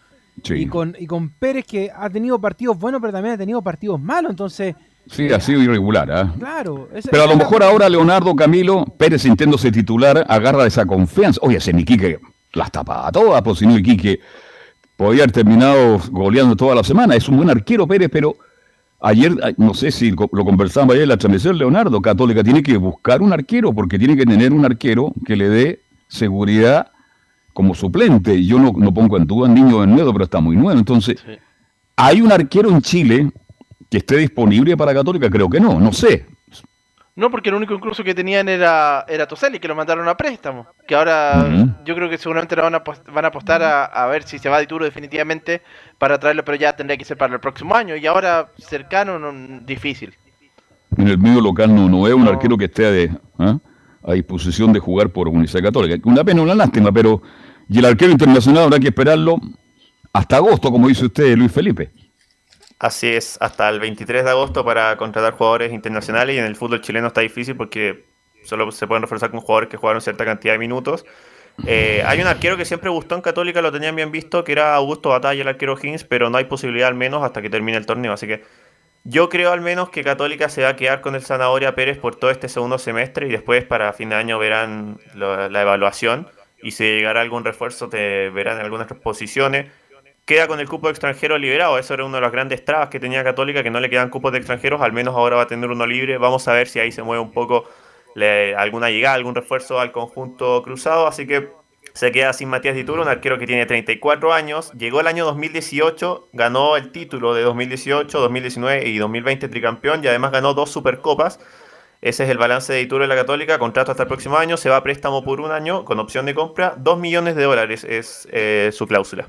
[0.50, 4.00] Y, con, y con Pérez que ha tenido partidos buenos, pero también ha tenido partidos
[4.00, 4.30] malos.
[4.30, 4.74] Entonces,
[5.08, 6.12] Sí, ha sido irregular.
[6.12, 6.34] ¿ah?
[6.38, 6.88] Claro.
[7.10, 11.40] Pero a lo mejor ahora Leonardo Camilo Pérez sintiéndose titular agarra esa confianza.
[11.44, 12.20] Oye, ese Niquique
[12.54, 14.20] las tapa todas, pues si no Iquique
[14.96, 17.16] podía haber terminado goleando toda la semana.
[17.16, 18.36] Es un buen arquero Pérez, pero
[19.00, 23.22] ayer, no sé si lo conversamos ayer en la transmisión, Leonardo, Católica tiene que buscar
[23.22, 26.92] un arquero porque tiene que tener un arquero que le dé seguridad
[27.54, 28.44] como suplente.
[28.44, 30.78] Yo no, no pongo en duda al niño de nuevo, pero está muy nuevo.
[30.78, 31.18] Entonces,
[31.96, 33.32] hay un arquero en Chile
[33.90, 36.26] que esté disponible para Católica, creo que no, no sé.
[37.16, 40.68] No, porque el único incluso que tenían era, era Toselli, que lo mandaron a préstamo.
[40.88, 42.80] Que ahora yo creo que seguramente van a,
[43.12, 45.62] van a apostar a, ver si se va de Turo definitivamente
[45.98, 47.98] para traerlo, pero ya tendría que ser para el próximo año.
[47.98, 49.20] Y ahora cercano,
[49.66, 50.14] difícil.
[50.96, 53.58] En el medio local no, no es un arquero que esté de, ¿ah?
[54.04, 56.00] a disposición de jugar por Universidad Católica.
[56.06, 57.22] Una pena, una lástima, pero.
[57.68, 59.40] Y el arquero internacional habrá que esperarlo
[60.14, 61.92] hasta agosto, como dice usted, Luis Felipe.
[62.80, 66.80] Así es, hasta el 23 de agosto para contratar jugadores internacionales y en el fútbol
[66.80, 68.06] chileno está difícil porque
[68.46, 71.06] solo se pueden reforzar con jugadores que jugaron cierta cantidad de minutos.
[71.68, 74.76] Eh, hay un arquero que siempre gustó en Católica, lo tenían bien visto, que era
[74.76, 77.86] Augusto Batalla, el arquero Hins, pero no hay posibilidad al menos hasta que termine el
[77.86, 78.14] torneo.
[78.14, 78.44] Así que
[79.04, 82.16] yo creo al menos que Católica se va a quedar con el Zanahoria Pérez por
[82.16, 86.28] todo este segundo semestre y después para fin de año verán la, evaluación
[86.62, 89.72] y si llegará algún refuerzo te verán en algunas posiciones
[90.30, 91.80] queda con el cupo de extranjeros liberado.
[91.80, 94.32] Eso era una de las grandes trabas que tenía Católica, que no le quedan cupos
[94.32, 94.80] de extranjeros.
[94.80, 96.20] Al menos ahora va a tener uno libre.
[96.20, 97.66] Vamos a ver si ahí se mueve un poco
[98.56, 101.08] alguna llegada, algún refuerzo al conjunto cruzado.
[101.08, 101.50] Así que
[101.94, 104.72] se queda sin Matías Dituro, un arquero que tiene 34 años.
[104.74, 110.32] Llegó el año 2018, ganó el título de 2018, 2019 y 2020 tricampeón y además
[110.32, 111.40] ganó dos supercopas.
[112.02, 114.70] Ese es el balance de Dituro en la Católica, contrato hasta el próximo año, se
[114.70, 118.28] va a préstamo por un año con opción de compra, 2 millones de dólares es
[118.32, 119.28] eh, su cláusula.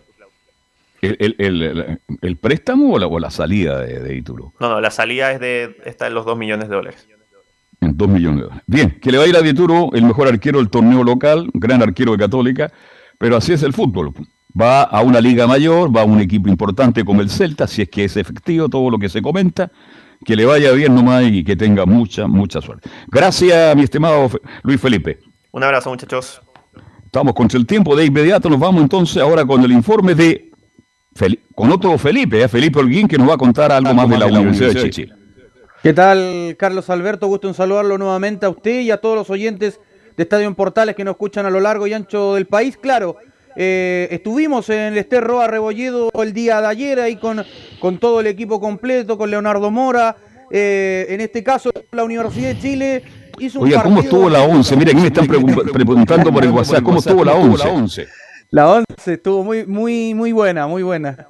[1.02, 4.52] ¿El, préstamo o la, salida de, de Ituro?
[4.60, 7.08] No, no, la salida es de, está en los 2 millones de dólares.
[7.80, 8.64] En 2 millones de dólares.
[8.66, 11.82] Bien, que le va a ir a Dituro, el mejor arquero del torneo local, gran
[11.82, 12.70] arquero de Católica,
[13.18, 14.12] pero así es el fútbol.
[14.60, 17.88] Va a una liga mayor, va a un equipo importante como el Celta, si es
[17.88, 19.70] que es efectivo todo lo que se comenta,
[20.24, 22.90] que le vaya bien nomás y que tenga mucha, mucha suerte.
[23.08, 24.30] Gracias, mi estimado
[24.62, 25.18] Luis Felipe.
[25.52, 26.42] Un abrazo, muchachos.
[27.04, 30.49] Estamos con el tiempo, de inmediato nos vamos entonces ahora con el informe de
[31.54, 32.48] con otro Felipe, ¿eh?
[32.48, 35.14] Felipe Holguín, que nos va a contar algo, más de la, Universidad, de Chile.
[35.82, 37.26] ¿Qué tal, Carlos Alberto?
[37.26, 39.80] Gusto en saludarlo nuevamente a usted y a todos los oyentes
[40.16, 42.76] de Estadio en Portales que nos escuchan a lo largo y ancho del país.
[42.76, 43.16] Claro,
[43.56, 47.42] eh, estuvimos en el Esterro Rebolledo el día de ayer ahí con,
[47.80, 50.16] con todo el equipo completo, con Leonardo Mora.
[50.50, 53.02] Eh, en este caso, la Universidad de Chile
[53.38, 54.76] hizo un Oiga, ¿cómo estuvo la 11?
[54.76, 58.06] Mira, aquí me están preguntando por el WhatsApp, ¿cómo estuvo la 11?
[58.50, 61.28] La 11 estuvo muy, muy, muy buena, muy buena.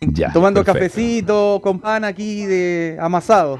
[0.00, 3.58] Ya, Tomando cafecito con pan aquí de amasado.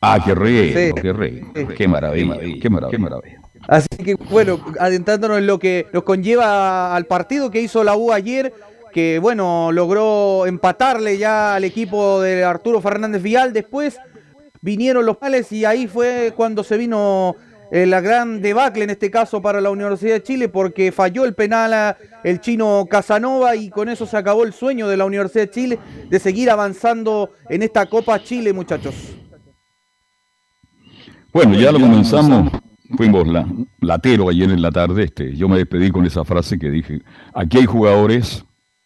[0.00, 1.52] Ah, qué rico, qué rico.
[1.76, 7.50] Qué maravilla, qué maravilla, Así que bueno, adentrándonos en lo que nos conlleva al partido
[7.50, 8.54] que hizo la U ayer,
[8.94, 13.52] que bueno, logró empatarle ya al equipo de Arturo Fernández Vial.
[13.52, 13.98] Después
[14.62, 17.36] vinieron los pales y ahí fue cuando se vino
[17.70, 21.34] eh, la gran debacle en este caso para la Universidad de Chile porque falló el
[21.34, 25.50] penal el chino Casanova y con eso se acabó el sueño de la Universidad de
[25.50, 25.78] Chile
[26.08, 28.94] de seguir avanzando en esta Copa Chile, muchachos.
[31.32, 32.50] Bueno, ya lo comenzamos.
[32.96, 33.46] Fuimos la,
[33.80, 35.04] latero ayer en la tarde.
[35.04, 37.00] Este, yo me despedí con esa frase que dije:
[37.32, 38.44] aquí hay jugadores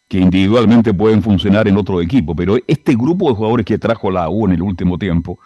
[0.08, 4.28] que individualmente pueden funcionar en otro equipo, pero este grupo de jugadores que trajo la
[4.28, 5.38] U en el último tiempo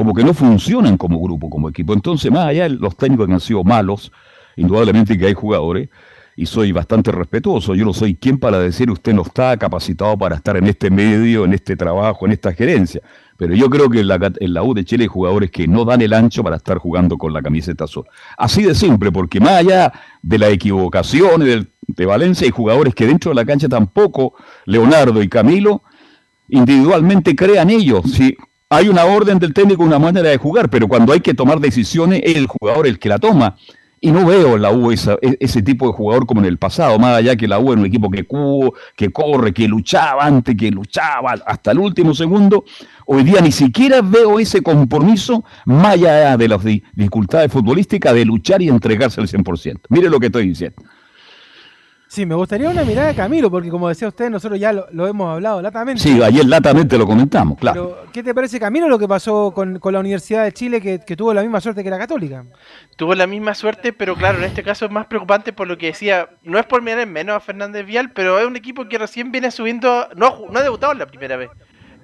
[0.00, 1.92] como que no funcionan como grupo, como equipo.
[1.92, 4.10] Entonces, más allá de los técnicos que han sido malos,
[4.56, 5.90] indudablemente que hay jugadores,
[6.34, 10.36] y soy bastante respetuoso, yo no soy quien para decir usted no está capacitado para
[10.36, 13.02] estar en este medio, en este trabajo, en esta gerencia.
[13.36, 16.14] Pero yo creo que en la, U de Chile hay jugadores que no dan el
[16.14, 18.06] ancho para estar jugando con la camiseta azul.
[18.38, 23.06] Así de simple, porque más allá de las equivocaciones de, de Valencia, hay jugadores que
[23.06, 24.32] dentro de la cancha tampoco,
[24.64, 25.82] Leonardo y Camilo,
[26.48, 28.10] individualmente crean ellos.
[28.10, 28.34] Si
[28.72, 32.22] hay una orden del técnico, una manera de jugar, pero cuando hay que tomar decisiones,
[32.24, 33.56] es el jugador el que la toma.
[34.02, 34.96] Y no veo en la U e,
[35.40, 37.86] ese tipo de jugador como en el pasado, más allá que la U era un
[37.86, 42.64] equipo que cubo, que corre, que luchaba antes, que luchaba hasta el último segundo.
[43.06, 48.62] Hoy día ni siquiera veo ese compromiso, más allá de las dificultades futbolísticas, de luchar
[48.62, 49.80] y entregarse al 100%.
[49.88, 50.80] Mire lo que estoy diciendo.
[52.10, 55.32] Sí, me gustaría una mirada de Camilo, porque como decía usted, nosotros ya lo, hemos
[55.32, 56.02] hablado latamente.
[56.02, 57.98] Sí, ayer latamente lo comentamos, claro.
[58.12, 61.42] ¿Qué te parece, Camilo, lo que pasó con, la Universidad de Chile, que, tuvo la
[61.42, 62.44] misma suerte que la Católica?
[62.96, 65.86] Tuvo la misma suerte, pero claro, en este caso es más preocupante por lo que
[65.86, 68.98] decía, no es por mirar en menos a Fernández Vial, pero es un equipo que
[68.98, 71.50] recién viene subiendo, no, no ha debutado la primera vez.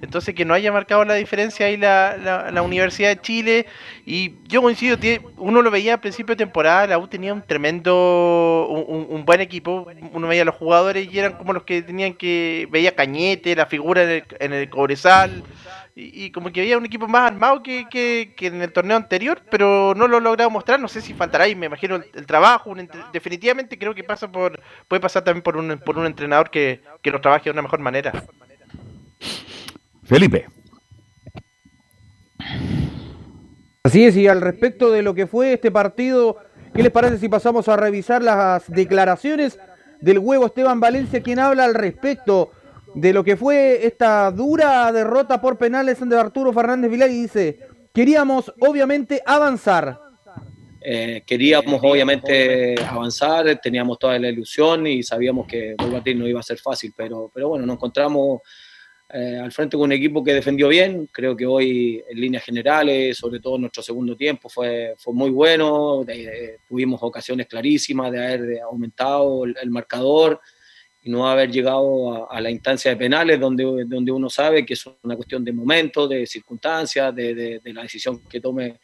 [0.01, 3.65] Entonces que no haya marcado la diferencia ahí la, la, Universidad de Chile.
[4.05, 4.97] Y yo coincido,
[5.37, 9.87] uno lo veía al principio de temporada, la U tenía un tremendo, un, buen equipo.
[10.13, 14.03] Uno veía los jugadores y eran como los que tenían que, veía Cañete, la figura
[14.03, 15.43] en el, en el Cobresal.
[15.99, 19.95] Y, como que había un equipo más armado que, que, en el torneo anterior, pero
[19.97, 20.79] no lo he logrado mostrar.
[20.79, 22.71] No sé si faltará ahí, me imagino el, trabajo.
[23.11, 27.09] definitivamente creo que pasa por puede pasar también por un, por un entrenador que, que
[27.09, 28.11] lo trabaje de una mejor manera.
[30.07, 30.47] Felipe.
[33.83, 36.37] Así es, y al respecto de lo que fue este partido,
[36.73, 39.59] ¿qué les parece si pasamos a revisar las declaraciones
[39.99, 42.51] del huevo Esteban Valencia, quien habla al respecto
[42.95, 47.59] de lo que fue esta dura derrota por penales de Arturo Fernández Vilar y dice,
[47.93, 49.99] queríamos obviamente avanzar.
[50.79, 56.43] Eh, queríamos obviamente avanzar, teníamos toda la ilusión y sabíamos que volver no iba a
[56.43, 58.39] ser fácil, pero, pero bueno, nos encontramos
[59.09, 61.07] eh, al frente con un equipo que defendió bien.
[61.11, 66.05] Creo que hoy, en líneas generales, sobre todo nuestro segundo tiempo, fue, fue muy bueno.
[66.67, 70.41] tuvimos ocasiones clarísimas de haber aumentado el, marcador
[71.01, 74.85] y no haber llegado a, la instancia de penales, donde, donde uno sabe que es
[75.03, 78.79] una cuestión de momento, de circunstancias, de la decisión que tome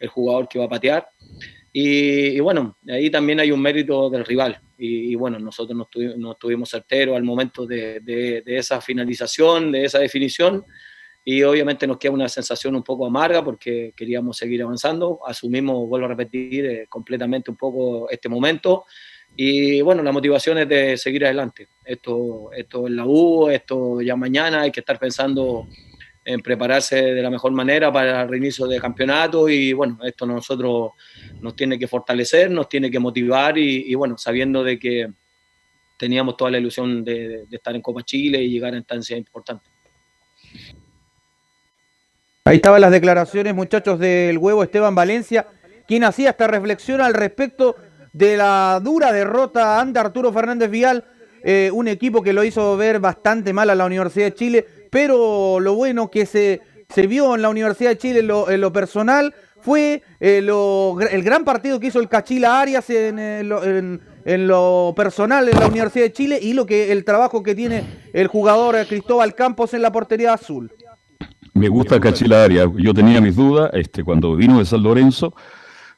[0.00, 1.08] el jugador que va a patear.
[1.72, 4.60] Y, bueno, ahí también hay un mérito del rival.
[4.76, 9.98] Y, bueno, nosotros no, estuvimos, tuvimos certeros al momento de, de, esa finalización, de esa
[9.98, 10.64] definición.
[11.24, 15.20] Y obviamente nos queda una sensación un poco amarga porque queríamos seguir avanzando.
[15.24, 18.84] Asumimos, vuelvo a repetir, eh, completamente un poco este momento.
[19.34, 21.68] Y bueno, la motivación es de seguir adelante.
[21.84, 25.68] Esto, esto es la U, esto ya mañana hay que estar pensando
[26.24, 30.92] en prepararse de la mejor manera para el reinicio del campeonato y bueno, esto nosotros
[31.40, 35.10] nos tiene que fortalecer, nos tiene que motivar y, bueno, sabiendo de que
[35.98, 39.70] teníamos toda la ilusión de, estar en Copa Chile y llegar a instancias importantes.
[42.44, 45.46] Ahí estaban las declaraciones, muchachos, del huevo Esteban Valencia,
[45.86, 47.76] quien hacía esta reflexión al respecto
[48.12, 51.04] de la dura derrota ante Arturo Fernández Vial,
[51.44, 55.58] eh, un equipo que lo hizo ver bastante mal a la Universidad de Chile pero
[55.58, 56.60] lo bueno que se,
[56.90, 61.80] se vio en la Universidad de Chile en lo, personal fue eh, el gran partido
[61.80, 66.52] que hizo el Cachila Arias en, en, lo personal en la Universidad de Chile y
[66.52, 70.70] lo que el trabajo que tiene el jugador Cristóbal Campos en la portería azul.
[71.54, 75.34] Me gusta Cachila Arias, yo tenía mis dudas este, cuando vino de San Lorenzo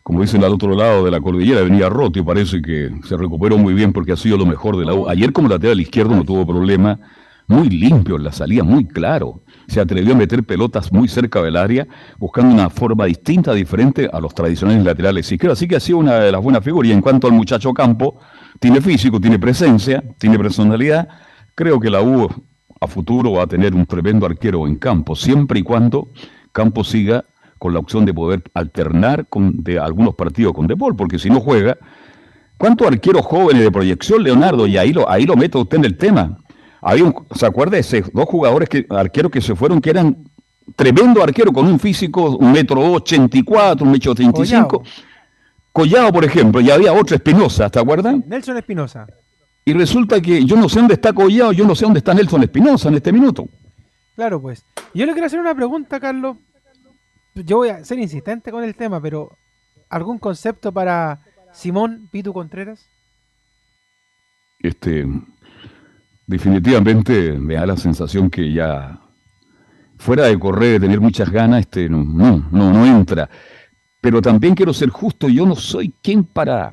[0.04, 3.56] como dicen al otro lado de la cordillera, venía roto y parece que se recuperó
[3.56, 5.08] muy bien porque ha sido lo mejor de la U.
[5.08, 7.00] Ayer como lateral izquierdo no tuvo problema,
[7.46, 9.42] muy limpio la salida, muy claro.
[9.66, 11.86] Se atrevió a meter pelotas muy cerca del área,
[12.18, 15.58] buscando una forma distinta, diferente a los tradicionales laterales izquierdos.
[15.58, 16.90] Así que ha sido una de las buenas figuras.
[16.90, 18.18] Y en cuanto al muchacho Campo,
[18.60, 21.08] tiene físico, tiene presencia, tiene personalidad.
[21.54, 22.28] Creo que la U
[22.80, 26.08] a futuro va a tener un tremendo arquero en campo, siempre y cuando
[26.52, 27.24] Campo siga
[27.58, 31.30] con la opción de poder alternar con de algunos partidos con De Paul, porque si
[31.30, 31.78] no juega,
[32.58, 34.66] ¿cuántos arqueros jóvenes de proyección, Leonardo?
[34.66, 36.38] Y ahí lo, ahí lo meto usted en el tema.
[36.86, 40.28] Había ¿Se acuerda de esos dos jugadores que, arqueros que se fueron que eran
[40.77, 44.82] tremendo arquero con un físico, un metro ochenta y cuatro, un metro ochenta y cinco?
[45.73, 48.15] Collado, por ejemplo, y había otro Espinosa, ¿te acuerdas?
[48.27, 49.06] Nelson Espinosa.
[49.65, 52.43] Y resulta que yo no sé dónde está Collado, yo no sé dónde está Nelson
[52.43, 53.48] Espinosa en este minuto.
[54.15, 54.65] Claro, pues.
[54.93, 56.36] Yo le quiero hacer una pregunta, Carlos.
[57.35, 59.31] Yo voy a ser insistente con el tema, pero
[59.89, 62.86] ¿algún concepto para Simón Pitu Contreras?
[64.61, 65.06] Este,
[66.26, 69.01] definitivamente me da la sensación que ya
[69.98, 73.28] fuera de correr, de tener muchas ganas, este, no, no, no, entra.
[74.01, 76.72] Pero también quiero ser justo, yo no soy quien para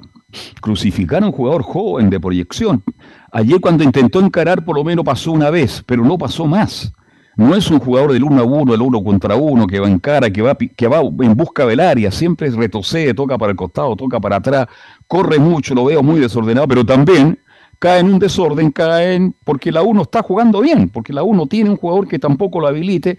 [0.62, 2.84] crucificar a un jugador joven de proyección.
[3.32, 6.92] Ayer cuando intentó encarar por lo menos pasó una vez, pero no pasó más.
[7.38, 10.00] No es un jugador del 1 a 1, del 1 contra 1, que va en
[10.00, 13.96] cara, que va, que va en busca del área, siempre retrocede, toca para el costado,
[13.96, 14.68] toca para atrás,
[15.08, 17.40] corre mucho, lo veo muy desordenado, pero también
[17.82, 21.48] cae en un desorden, cae en, porque la 1 está jugando bien, porque la 1
[21.48, 23.18] tiene un jugador que tampoco lo habilite.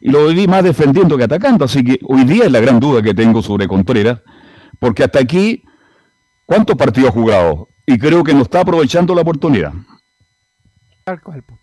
[0.00, 1.64] y lo vi más defendiendo que atacando.
[1.64, 4.20] Así que hoy día es la gran duda que tengo sobre Contreras,
[4.78, 5.64] porque hasta aquí,
[6.46, 7.68] ¿cuántos partidos ha jugado?
[7.84, 9.72] Y creo que no está aprovechando la oportunidad.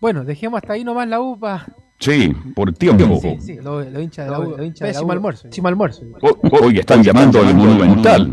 [0.00, 1.66] Bueno, dejemos hasta ahí nomás la UPA.
[1.98, 3.18] Sí, por tiempo.
[3.22, 4.56] Sí, sí, Los lo hinchas de la U.
[4.78, 5.48] Pésimo almuerzo.
[5.48, 6.02] Pésimo almuerzo.
[6.62, 8.30] Hoy están llamando al Monumental.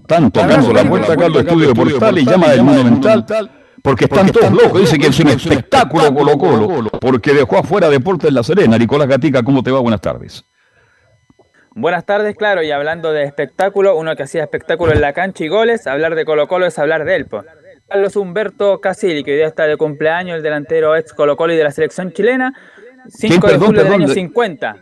[0.00, 3.24] Están tocando la puerta acá al estudio de Portal y llama al Monumental.
[3.82, 4.80] Porque están todos locos.
[4.80, 6.90] Dice que es un espectáculo Colo Colo.
[7.00, 8.78] Porque dejó afuera Deportes en La Serena.
[8.78, 9.80] Nicolás Gatica, ¿cómo te va?
[9.80, 10.44] Buenas tardes.
[11.76, 15.48] Buenas tardes, claro, y hablando de espectáculo, uno que hacía espectáculo en la cancha y
[15.48, 17.26] goles, hablar de Colo Colo es hablar de él.
[17.88, 21.56] Carlos Humberto Casilli, que hoy día está de cumpleaños, el delantero ex Colo Colo y
[21.56, 22.54] de la selección chilena,
[23.08, 24.76] 5 de julio del año 50.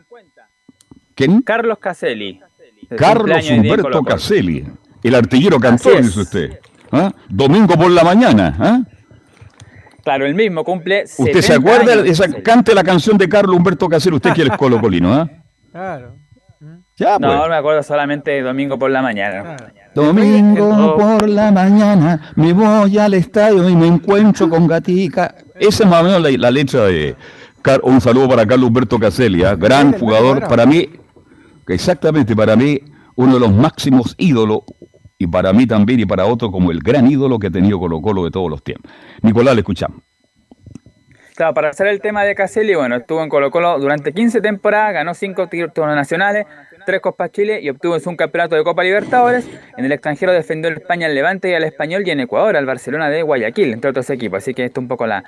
[1.15, 1.43] ¿Quién?
[1.43, 2.40] Carlos Caselli.
[2.97, 4.66] Carlos Humberto Caselli,
[5.03, 6.61] el artillero cantón, dice usted.
[6.90, 7.12] ¿Ah?
[7.28, 8.55] Domingo por la mañana.
[8.59, 8.81] ¿ah?
[10.05, 11.05] Claro, el mismo cumple.
[11.05, 11.94] ¿Usted se acuerda?
[12.05, 15.31] Esa, cante la canción de Carlos Humberto Caselli, usted que es colocolino, ¿ah?
[15.70, 16.15] Claro.
[16.97, 17.49] Ya, no, pues.
[17.49, 19.57] me acuerdo solamente de domingo por la mañana.
[19.94, 25.35] Domingo por la mañana me voy al estadio y me encuentro con Gatica.
[25.59, 27.16] Esa es más o menos la, letra de...
[27.83, 30.49] Un saludo para Carlos Humberto Caselli, gran jugador.
[30.49, 30.89] Para mí,
[31.69, 32.81] exactamente, para mí,
[33.15, 34.63] uno de los máximos ídolos
[35.17, 38.01] y para mí también y para otro como el gran ídolo que ha tenido Colo
[38.01, 38.91] Colo de todos los tiempos.
[39.23, 40.03] Nicolás, le escuchamos.
[41.37, 44.93] Claro, para hacer el tema de Caselli, bueno, estuvo en Colo Colo durante 15 temporadas,
[44.95, 46.47] ganó 5 títulos nacionales,
[46.85, 49.49] 3 Copas Chile y obtuvo un campeonato de Copa Libertadores.
[49.77, 52.67] En el extranjero defendió a España al Levante y al Español y en Ecuador al
[52.67, 54.39] Barcelona de Guayaquil, entre otros equipos.
[54.39, 55.25] Así que esto es un poco la,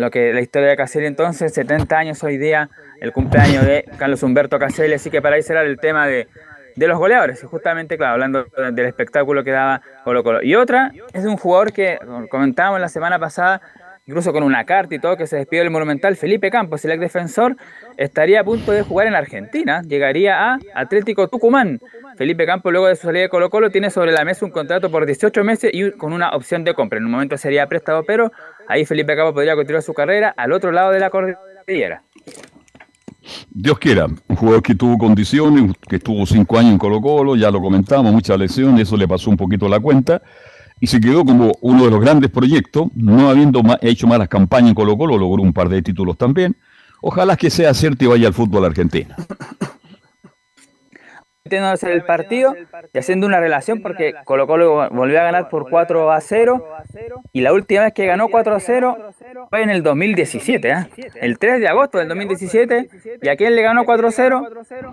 [0.00, 2.70] lo que la historia de Caselli entonces, 70 años hoy día,
[3.00, 6.26] el cumpleaños de Carlos Humberto Caselli, así que para ahí será el tema de,
[6.74, 10.42] de los goleadores, y justamente, claro, hablando del espectáculo que daba Colo Colo.
[10.42, 11.98] Y otra es un jugador que
[12.30, 13.60] comentábamos la semana pasada,
[14.06, 17.00] incluso con una carta y todo, que se despidió del Monumental, Felipe Campos, el ex
[17.00, 17.56] defensor,
[17.96, 21.80] estaría a punto de jugar en Argentina, llegaría a Atlético Tucumán.
[22.16, 24.90] Felipe Campos, luego de su salida de Colo Colo, tiene sobre la mesa un contrato
[24.90, 26.98] por 18 meses y con una opción de compra.
[26.98, 28.32] En un momento sería prestado, pero
[28.68, 32.02] ahí Felipe Campos podría continuar su carrera al otro lado de la cordillera.
[33.50, 37.50] Dios quiera, un jugador que tuvo condiciones, que estuvo cinco años en Colo Colo, ya
[37.50, 40.22] lo comentamos, muchas lesiones, eso le pasó un poquito la cuenta,
[40.80, 44.74] y se quedó como uno de los grandes proyectos, no habiendo hecho malas campañas en
[44.74, 46.56] Colo Colo, logró un par de títulos también.
[47.02, 49.14] Ojalá que sea cierto y vaya al fútbol argentino
[51.58, 52.54] hacer el partido
[52.92, 56.66] y haciendo una relación porque Colo Colo volvió a ganar por 4 a 0
[57.32, 59.12] y la última vez que ganó 4 a 0
[59.48, 60.86] fue en el 2017, ¿eh?
[61.20, 62.88] el 3 de agosto del 2017
[63.22, 64.48] y a quién le ganó 4 a 0,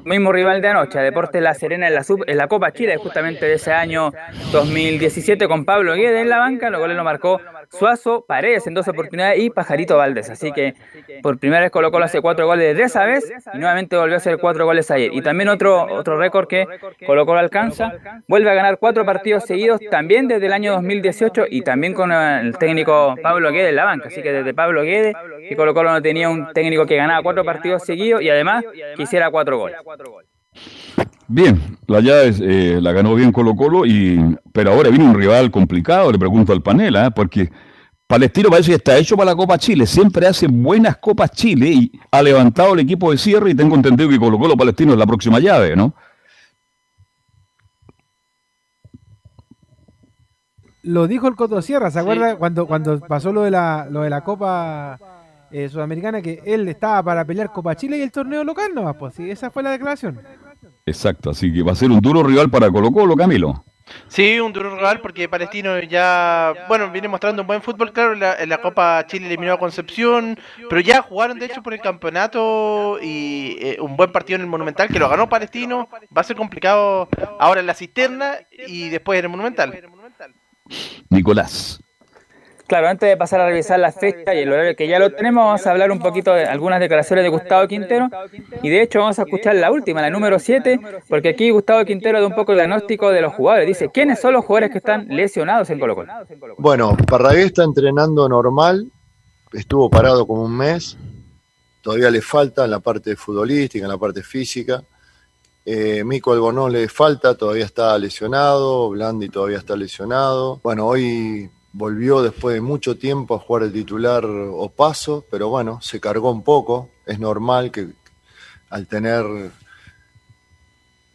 [0.06, 3.46] mismo rival de anoche, Deportes La Serena en la, sub, en la Copa Chile justamente
[3.46, 4.12] de ese año
[4.52, 7.40] 2017 con Pablo Guedes en la banca, lo cual lo marcó
[7.72, 10.30] Suazo, Paredes en dos oportunidades y Pajarito Valdés.
[10.30, 10.74] Así que
[11.22, 14.18] por primera vez Colo Colo hace cuatro goles de esa vez y nuevamente volvió a
[14.18, 15.12] hacer cuatro goles ayer.
[15.14, 16.68] Y también otro, otro récord que
[17.06, 17.94] Colo Colo alcanza,
[18.28, 22.58] vuelve a ganar cuatro partidos seguidos también desde el año 2018 y también con el
[22.58, 24.08] técnico Pablo Guedes en la banca.
[24.08, 25.16] Así que desde Pablo Guedes
[25.50, 28.64] y Colo Colo no tenía un técnico que ganaba cuatro partidos seguidos y además
[28.96, 29.78] quisiera cuatro goles.
[31.28, 35.52] Bien, la llave eh, la ganó bien Colo Colo, y, pero ahora viene un rival
[35.52, 37.10] complicado, le pregunto al panel, ¿eh?
[37.14, 37.52] porque
[38.08, 41.92] Palestino parece que está hecho para la Copa Chile, siempre hace buenas Copas Chile y
[42.10, 45.06] ha levantado el equipo de cierre y tengo entendido que Colo Colo Palestino es la
[45.06, 45.94] próxima llave, ¿no?
[50.84, 54.10] Lo dijo el Coto Sierra, ¿se acuerda cuando, cuando pasó lo de la, lo de
[54.10, 54.98] la Copa
[55.52, 59.16] eh, Sudamericana que él estaba para pelear Copa Chile y el torneo local no pues
[59.16, 60.22] sí, esa fue la declaración.
[60.88, 63.66] Exacto, así que va a ser un duro rival para Colo Colo, Camilo.
[64.08, 68.50] Sí, un duro rival porque Palestino ya, bueno, viene mostrando un buen fútbol, claro, en
[68.50, 70.40] la, Copa Chile eliminó a Concepción,
[70.70, 74.48] pero ya jugaron de hecho por el campeonato y eh, un buen partido en el
[74.48, 79.20] Monumental que lo ganó Palestino, va a ser complicado ahora en la cisterna y después
[79.20, 79.78] en el Monumental.
[81.10, 81.82] Nicolás.
[82.68, 85.46] Claro, antes de pasar a revisar la fecha y el horario que ya lo tenemos,
[85.46, 88.10] vamos a hablar un poquito de algunas declaraciones de Gustavo Quintero.
[88.62, 90.78] Y de hecho vamos a escuchar la última, la número 7,
[91.08, 93.68] porque aquí Gustavo Quintero da un poco el diagnóstico de los jugadores.
[93.68, 96.12] Dice, ¿quiénes son los jugadores que están lesionados en Colo Colo?
[96.58, 98.92] Bueno, Parragué está entrenando normal,
[99.54, 100.98] estuvo parado como un mes,
[101.82, 104.84] todavía le falta en la parte futbolística, en la parte física.
[105.66, 110.60] Eh, Mico Albonó le falta, todavía está lesionado, Blandi todavía está lesionado.
[110.64, 116.00] Bueno, hoy volvió después de mucho tiempo a jugar el titular Opaso, pero bueno, se
[116.00, 116.90] cargó un poco.
[117.06, 117.90] Es normal que
[118.72, 119.52] al tener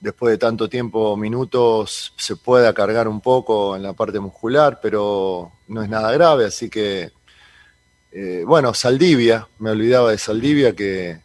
[0.00, 5.50] después de tanto tiempo minutos se pueda cargar un poco en la parte muscular, pero
[5.66, 7.10] no es nada grave, así que
[8.12, 11.20] eh, bueno, Saldivia, me olvidaba de Saldivia que,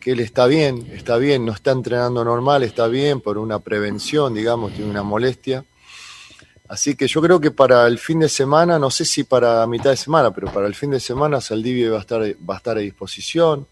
[0.00, 4.34] que él está bien, está bien, no está entrenando normal, está bien por una prevención,
[4.34, 5.64] digamos, tiene una molestia.
[6.68, 9.90] Así que yo creo que para el fin de semana, no sé si para mitad
[9.90, 12.76] de semana, pero para el fin de semana Saldivia va a estar, va a, estar
[12.76, 13.66] a disposición,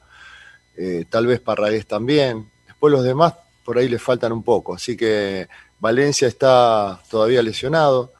[0.76, 2.50] eh, tal vez Parragués también.
[2.66, 3.34] Después los demás
[3.64, 5.48] por ahí le faltan un poco, así que
[5.80, 8.12] Valencia está todavía lesionado.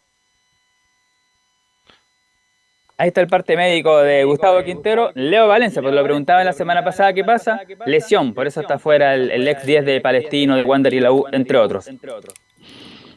[2.97, 5.11] Ahí está el parte médico de Gustavo Quintero.
[5.15, 7.61] Leo Valencia, pues lo preguntaba la semana pasada qué pasa.
[7.87, 11.27] Lesión, por eso está fuera el, ex 10 de Palestino, de Wander y la U,
[11.33, 11.89] entre otros.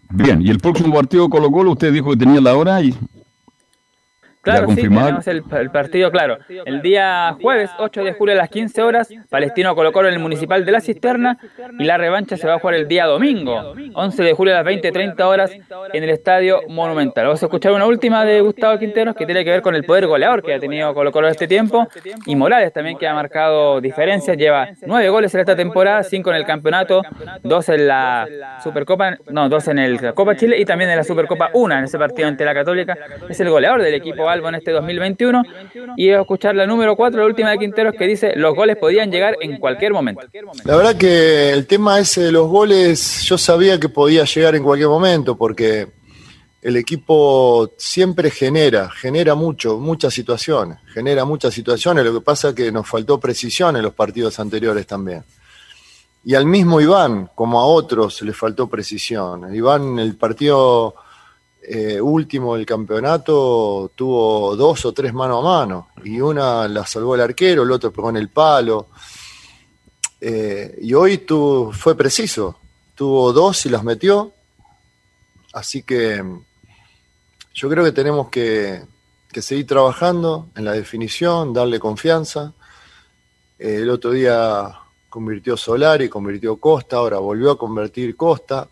[0.09, 2.95] Bien, y el próximo partido Colo Colo, usted dijo que tenía la hora y
[4.48, 6.38] Claro, sí, tenemos el, partido, claro.
[6.48, 10.65] El día jueves, 8 de julio a las 15 horas, Palestino colocó en el Municipal
[10.65, 11.38] de la Cisterna
[11.78, 14.74] y la revancha se va a jugar el día domingo, 11 de julio a las
[14.74, 17.26] 20-30 horas en el Estadio Monumental.
[17.26, 20.07] Vamos a escuchar una última de Gustavo Quinteros que tiene que ver con el poder
[20.07, 21.86] goleador que ha tenido Colo Colo este tiempo
[22.26, 26.36] y Morales también que ha marcado diferencias, lleva 9 goles en esta temporada, 5 en
[26.38, 27.02] el campeonato,
[27.44, 31.49] 2 en la Supercopa, no, 2 en el Copa Chile y también en la Supercopa
[31.53, 32.98] 1 en ese partido ante la Católica.
[33.28, 35.43] Es el goleador del equipo en este 2021.
[35.97, 39.35] Y escuchar la número 4, la última de Quinteros, que dice: los goles podían llegar
[39.41, 40.22] en cualquier momento.
[40.64, 44.64] La verdad que el tema ese de los goles, yo sabía que podía llegar en
[44.64, 45.88] cualquier momento, porque
[46.61, 52.03] el equipo siempre genera, genera mucho, muchas situaciones, genera muchas situaciones.
[52.03, 55.23] Lo que pasa es que nos faltó precisión en los partidos anteriores también.
[56.26, 59.55] Y al mismo Iván, como a otros, le faltó precisión.
[59.55, 60.95] Iván, el partido
[61.69, 67.15] eh, último del campeonato tuvo dos o tres mano a mano y una la salvó
[67.15, 68.88] el arquero, el otro pegó en el palo.
[70.22, 72.57] Eh, y hoy tu, fue preciso,
[72.95, 74.31] tuvo dos y las metió.
[75.52, 76.23] Así que
[77.53, 78.84] yo creo que tenemos que,
[79.41, 82.53] seguir trabajando en la definición, darle confianza.
[83.60, 84.73] Eh, el otro día
[85.10, 88.69] convirtió Solari, convirtió Costa, ahora volvió a convertir Costa.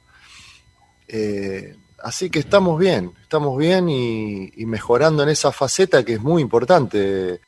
[2.06, 7.42] Así que estamos bien, estamos bien y, mejorando en esa faceta que es muy importante.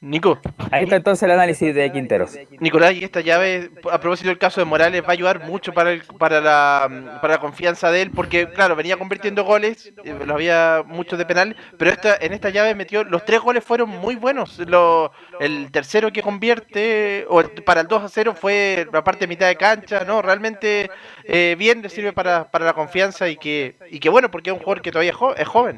[0.00, 0.38] Nico.
[0.70, 2.38] Ahí está entonces el análisis de Quinteros.
[2.60, 5.90] Nicolás, y esta llave, a propósito del caso de Morales, va a ayudar mucho para,
[5.90, 10.34] el, para, la, para la confianza de él, porque, claro, venía convirtiendo goles, eh, lo
[10.34, 14.14] había muchos de penal, pero esta, en esta llave metió, los tres goles fueron muy
[14.14, 14.60] buenos.
[14.60, 15.10] Lo,
[15.40, 19.48] el tercero que convierte, o para el 2 a 0, fue la parte de mitad
[19.48, 20.22] de cancha, ¿no?
[20.22, 20.90] Realmente
[21.24, 24.54] eh, bien le sirve para, para la confianza y que, y que bueno, porque es
[24.54, 25.76] un jugador que todavía es joven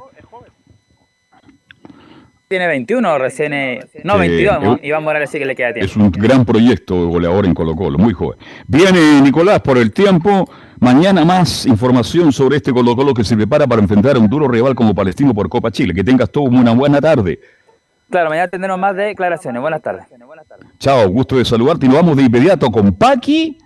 [2.51, 5.89] tiene 21 recién, eh, no 22, Iván Morales sí que le queda tiempo.
[5.89, 8.41] Es un gran proyecto de goleador en Colo Colo, muy joven.
[8.67, 10.51] Viene Nicolás por el tiempo,
[10.81, 14.49] mañana más información sobre este Colo Colo que se prepara para enfrentar a un duro
[14.49, 15.95] rival como Palestino por Copa Chile.
[15.95, 17.39] Que tengas todo una buena tarde.
[18.11, 19.63] Claro, mañana tendremos más declaraciones.
[19.63, 20.07] Buenas tardes.
[20.81, 23.59] Chao, gusto de saludarte y nos vamos de inmediato con Paqui.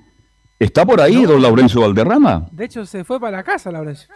[0.58, 2.48] ¿Está por ahí don Laurencio Valderrama?
[2.52, 4.08] De hecho, se fue para la casa, Laurencio.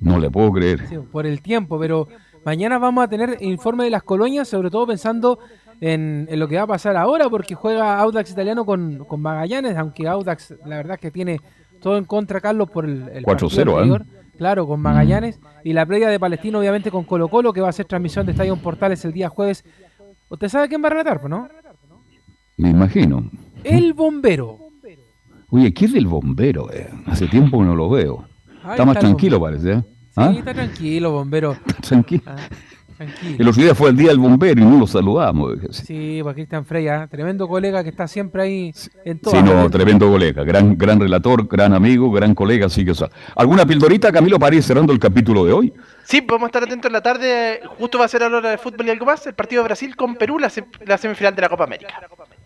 [0.00, 0.80] No le puedo creer.
[1.12, 2.08] por el tiempo, pero
[2.44, 5.38] Mañana vamos a tener informe de las colonias, sobre todo pensando
[5.80, 10.54] en, lo que va a pasar ahora, porque juega Audax italiano con, Magallanes, aunque Audax
[10.64, 11.40] la verdad es que tiene
[11.80, 14.04] todo en contra, Carlos, por el, el 4-0, ¿eh?
[14.36, 15.38] Claro, con Magallanes.
[15.62, 18.32] Y la previa de Palestino, obviamente, con Colo Colo, que va a ser transmisión de
[18.32, 19.64] Estadio Portales el día jueves.
[20.28, 21.48] ¿Usted sabe quién va a relatar, no?
[22.56, 23.30] Me imagino.
[23.62, 24.58] El bombero.
[25.50, 26.72] Oye, ¿qué es del bombero?
[26.72, 26.90] Eh?
[27.06, 28.24] Hace tiempo que no lo veo.
[28.68, 29.72] está más tranquilo, parece.
[29.72, 29.82] ¿eh?
[30.14, 30.32] Sí, ¿Ah?
[30.36, 31.56] está tranquilo, bombero.
[31.80, 32.22] tranquilo.
[32.24, 32.36] Ah,
[32.96, 33.36] tranquilo.
[33.36, 35.54] El otro día fue el día del bombero y no lo saludamos.
[35.70, 38.72] Sí, pues Cristian Freya, tremendo colega que está siempre ahí
[39.04, 39.34] en todo.
[39.34, 43.08] Sí, no, tremendo colega, gran, gran relator, gran amigo, gran colega, así que o sea,
[43.34, 45.72] ¿Alguna pildorita, Camilo, para ir cerrando el capítulo de hoy?
[46.04, 48.50] Sí, vamos a estar atentos en la tarde, justo va a ser a la hora
[48.50, 50.52] de fútbol y algo más, el partido de Brasil con Perú, la,
[50.86, 51.94] la semifinal de la Copa América.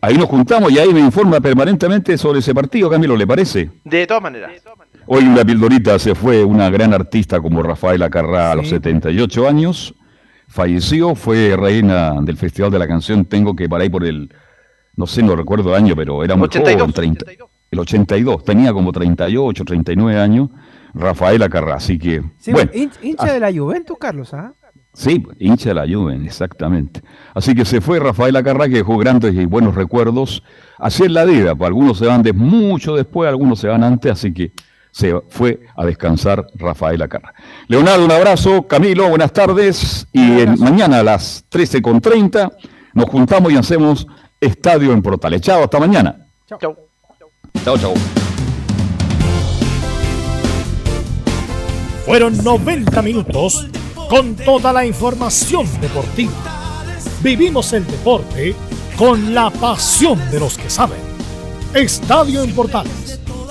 [0.01, 3.69] Ahí nos juntamos y ahí me informa permanentemente sobre ese partido, Camilo, ¿le parece?
[3.85, 4.53] De todas maneras.
[5.11, 9.95] Hoy una pildorita se fue una gran artista como Rafael Acarrá a los 78 años.
[10.49, 13.25] Falleció, fue reina del Festival de la Canción.
[13.25, 14.31] Tengo que para ahí por el,
[14.97, 17.25] no sé, no recuerdo el año, pero era muy joven, 30,
[17.71, 18.45] el 82.
[18.45, 20.51] Tenía como 38, 39 años.
[20.93, 22.23] Rafael Acarrá, así que.
[22.53, 24.53] bueno, hincha de la Juventus, Carlos, ¿ah?
[24.93, 27.01] Sí, hincha de la Juventus, exactamente.
[27.33, 30.43] Así que se fue Rafael Acarrá, que dejó grandes y buenos recuerdos.
[30.77, 34.13] Así es la vida, pues algunos se van de mucho después, algunos se van antes,
[34.13, 34.53] así que
[34.90, 37.32] se fue a descansar Rafael Acarra.
[37.69, 38.66] Leonardo, un abrazo.
[38.66, 40.06] Camilo, buenas tardes.
[40.12, 40.20] Y
[40.59, 42.52] mañana a las 13.30
[42.94, 44.06] nos juntamos y hacemos
[44.40, 45.40] estadio en Portales.
[45.40, 46.27] Chao, hasta mañana.
[46.47, 46.77] Chao.
[47.65, 47.94] Chao, chao.
[52.05, 53.69] Fueron 90 minutos
[54.09, 56.32] con toda la información deportiva.
[57.23, 58.55] Vivimos el deporte
[58.97, 60.98] con la pasión de los que saben.
[61.74, 63.20] Estadio en Portales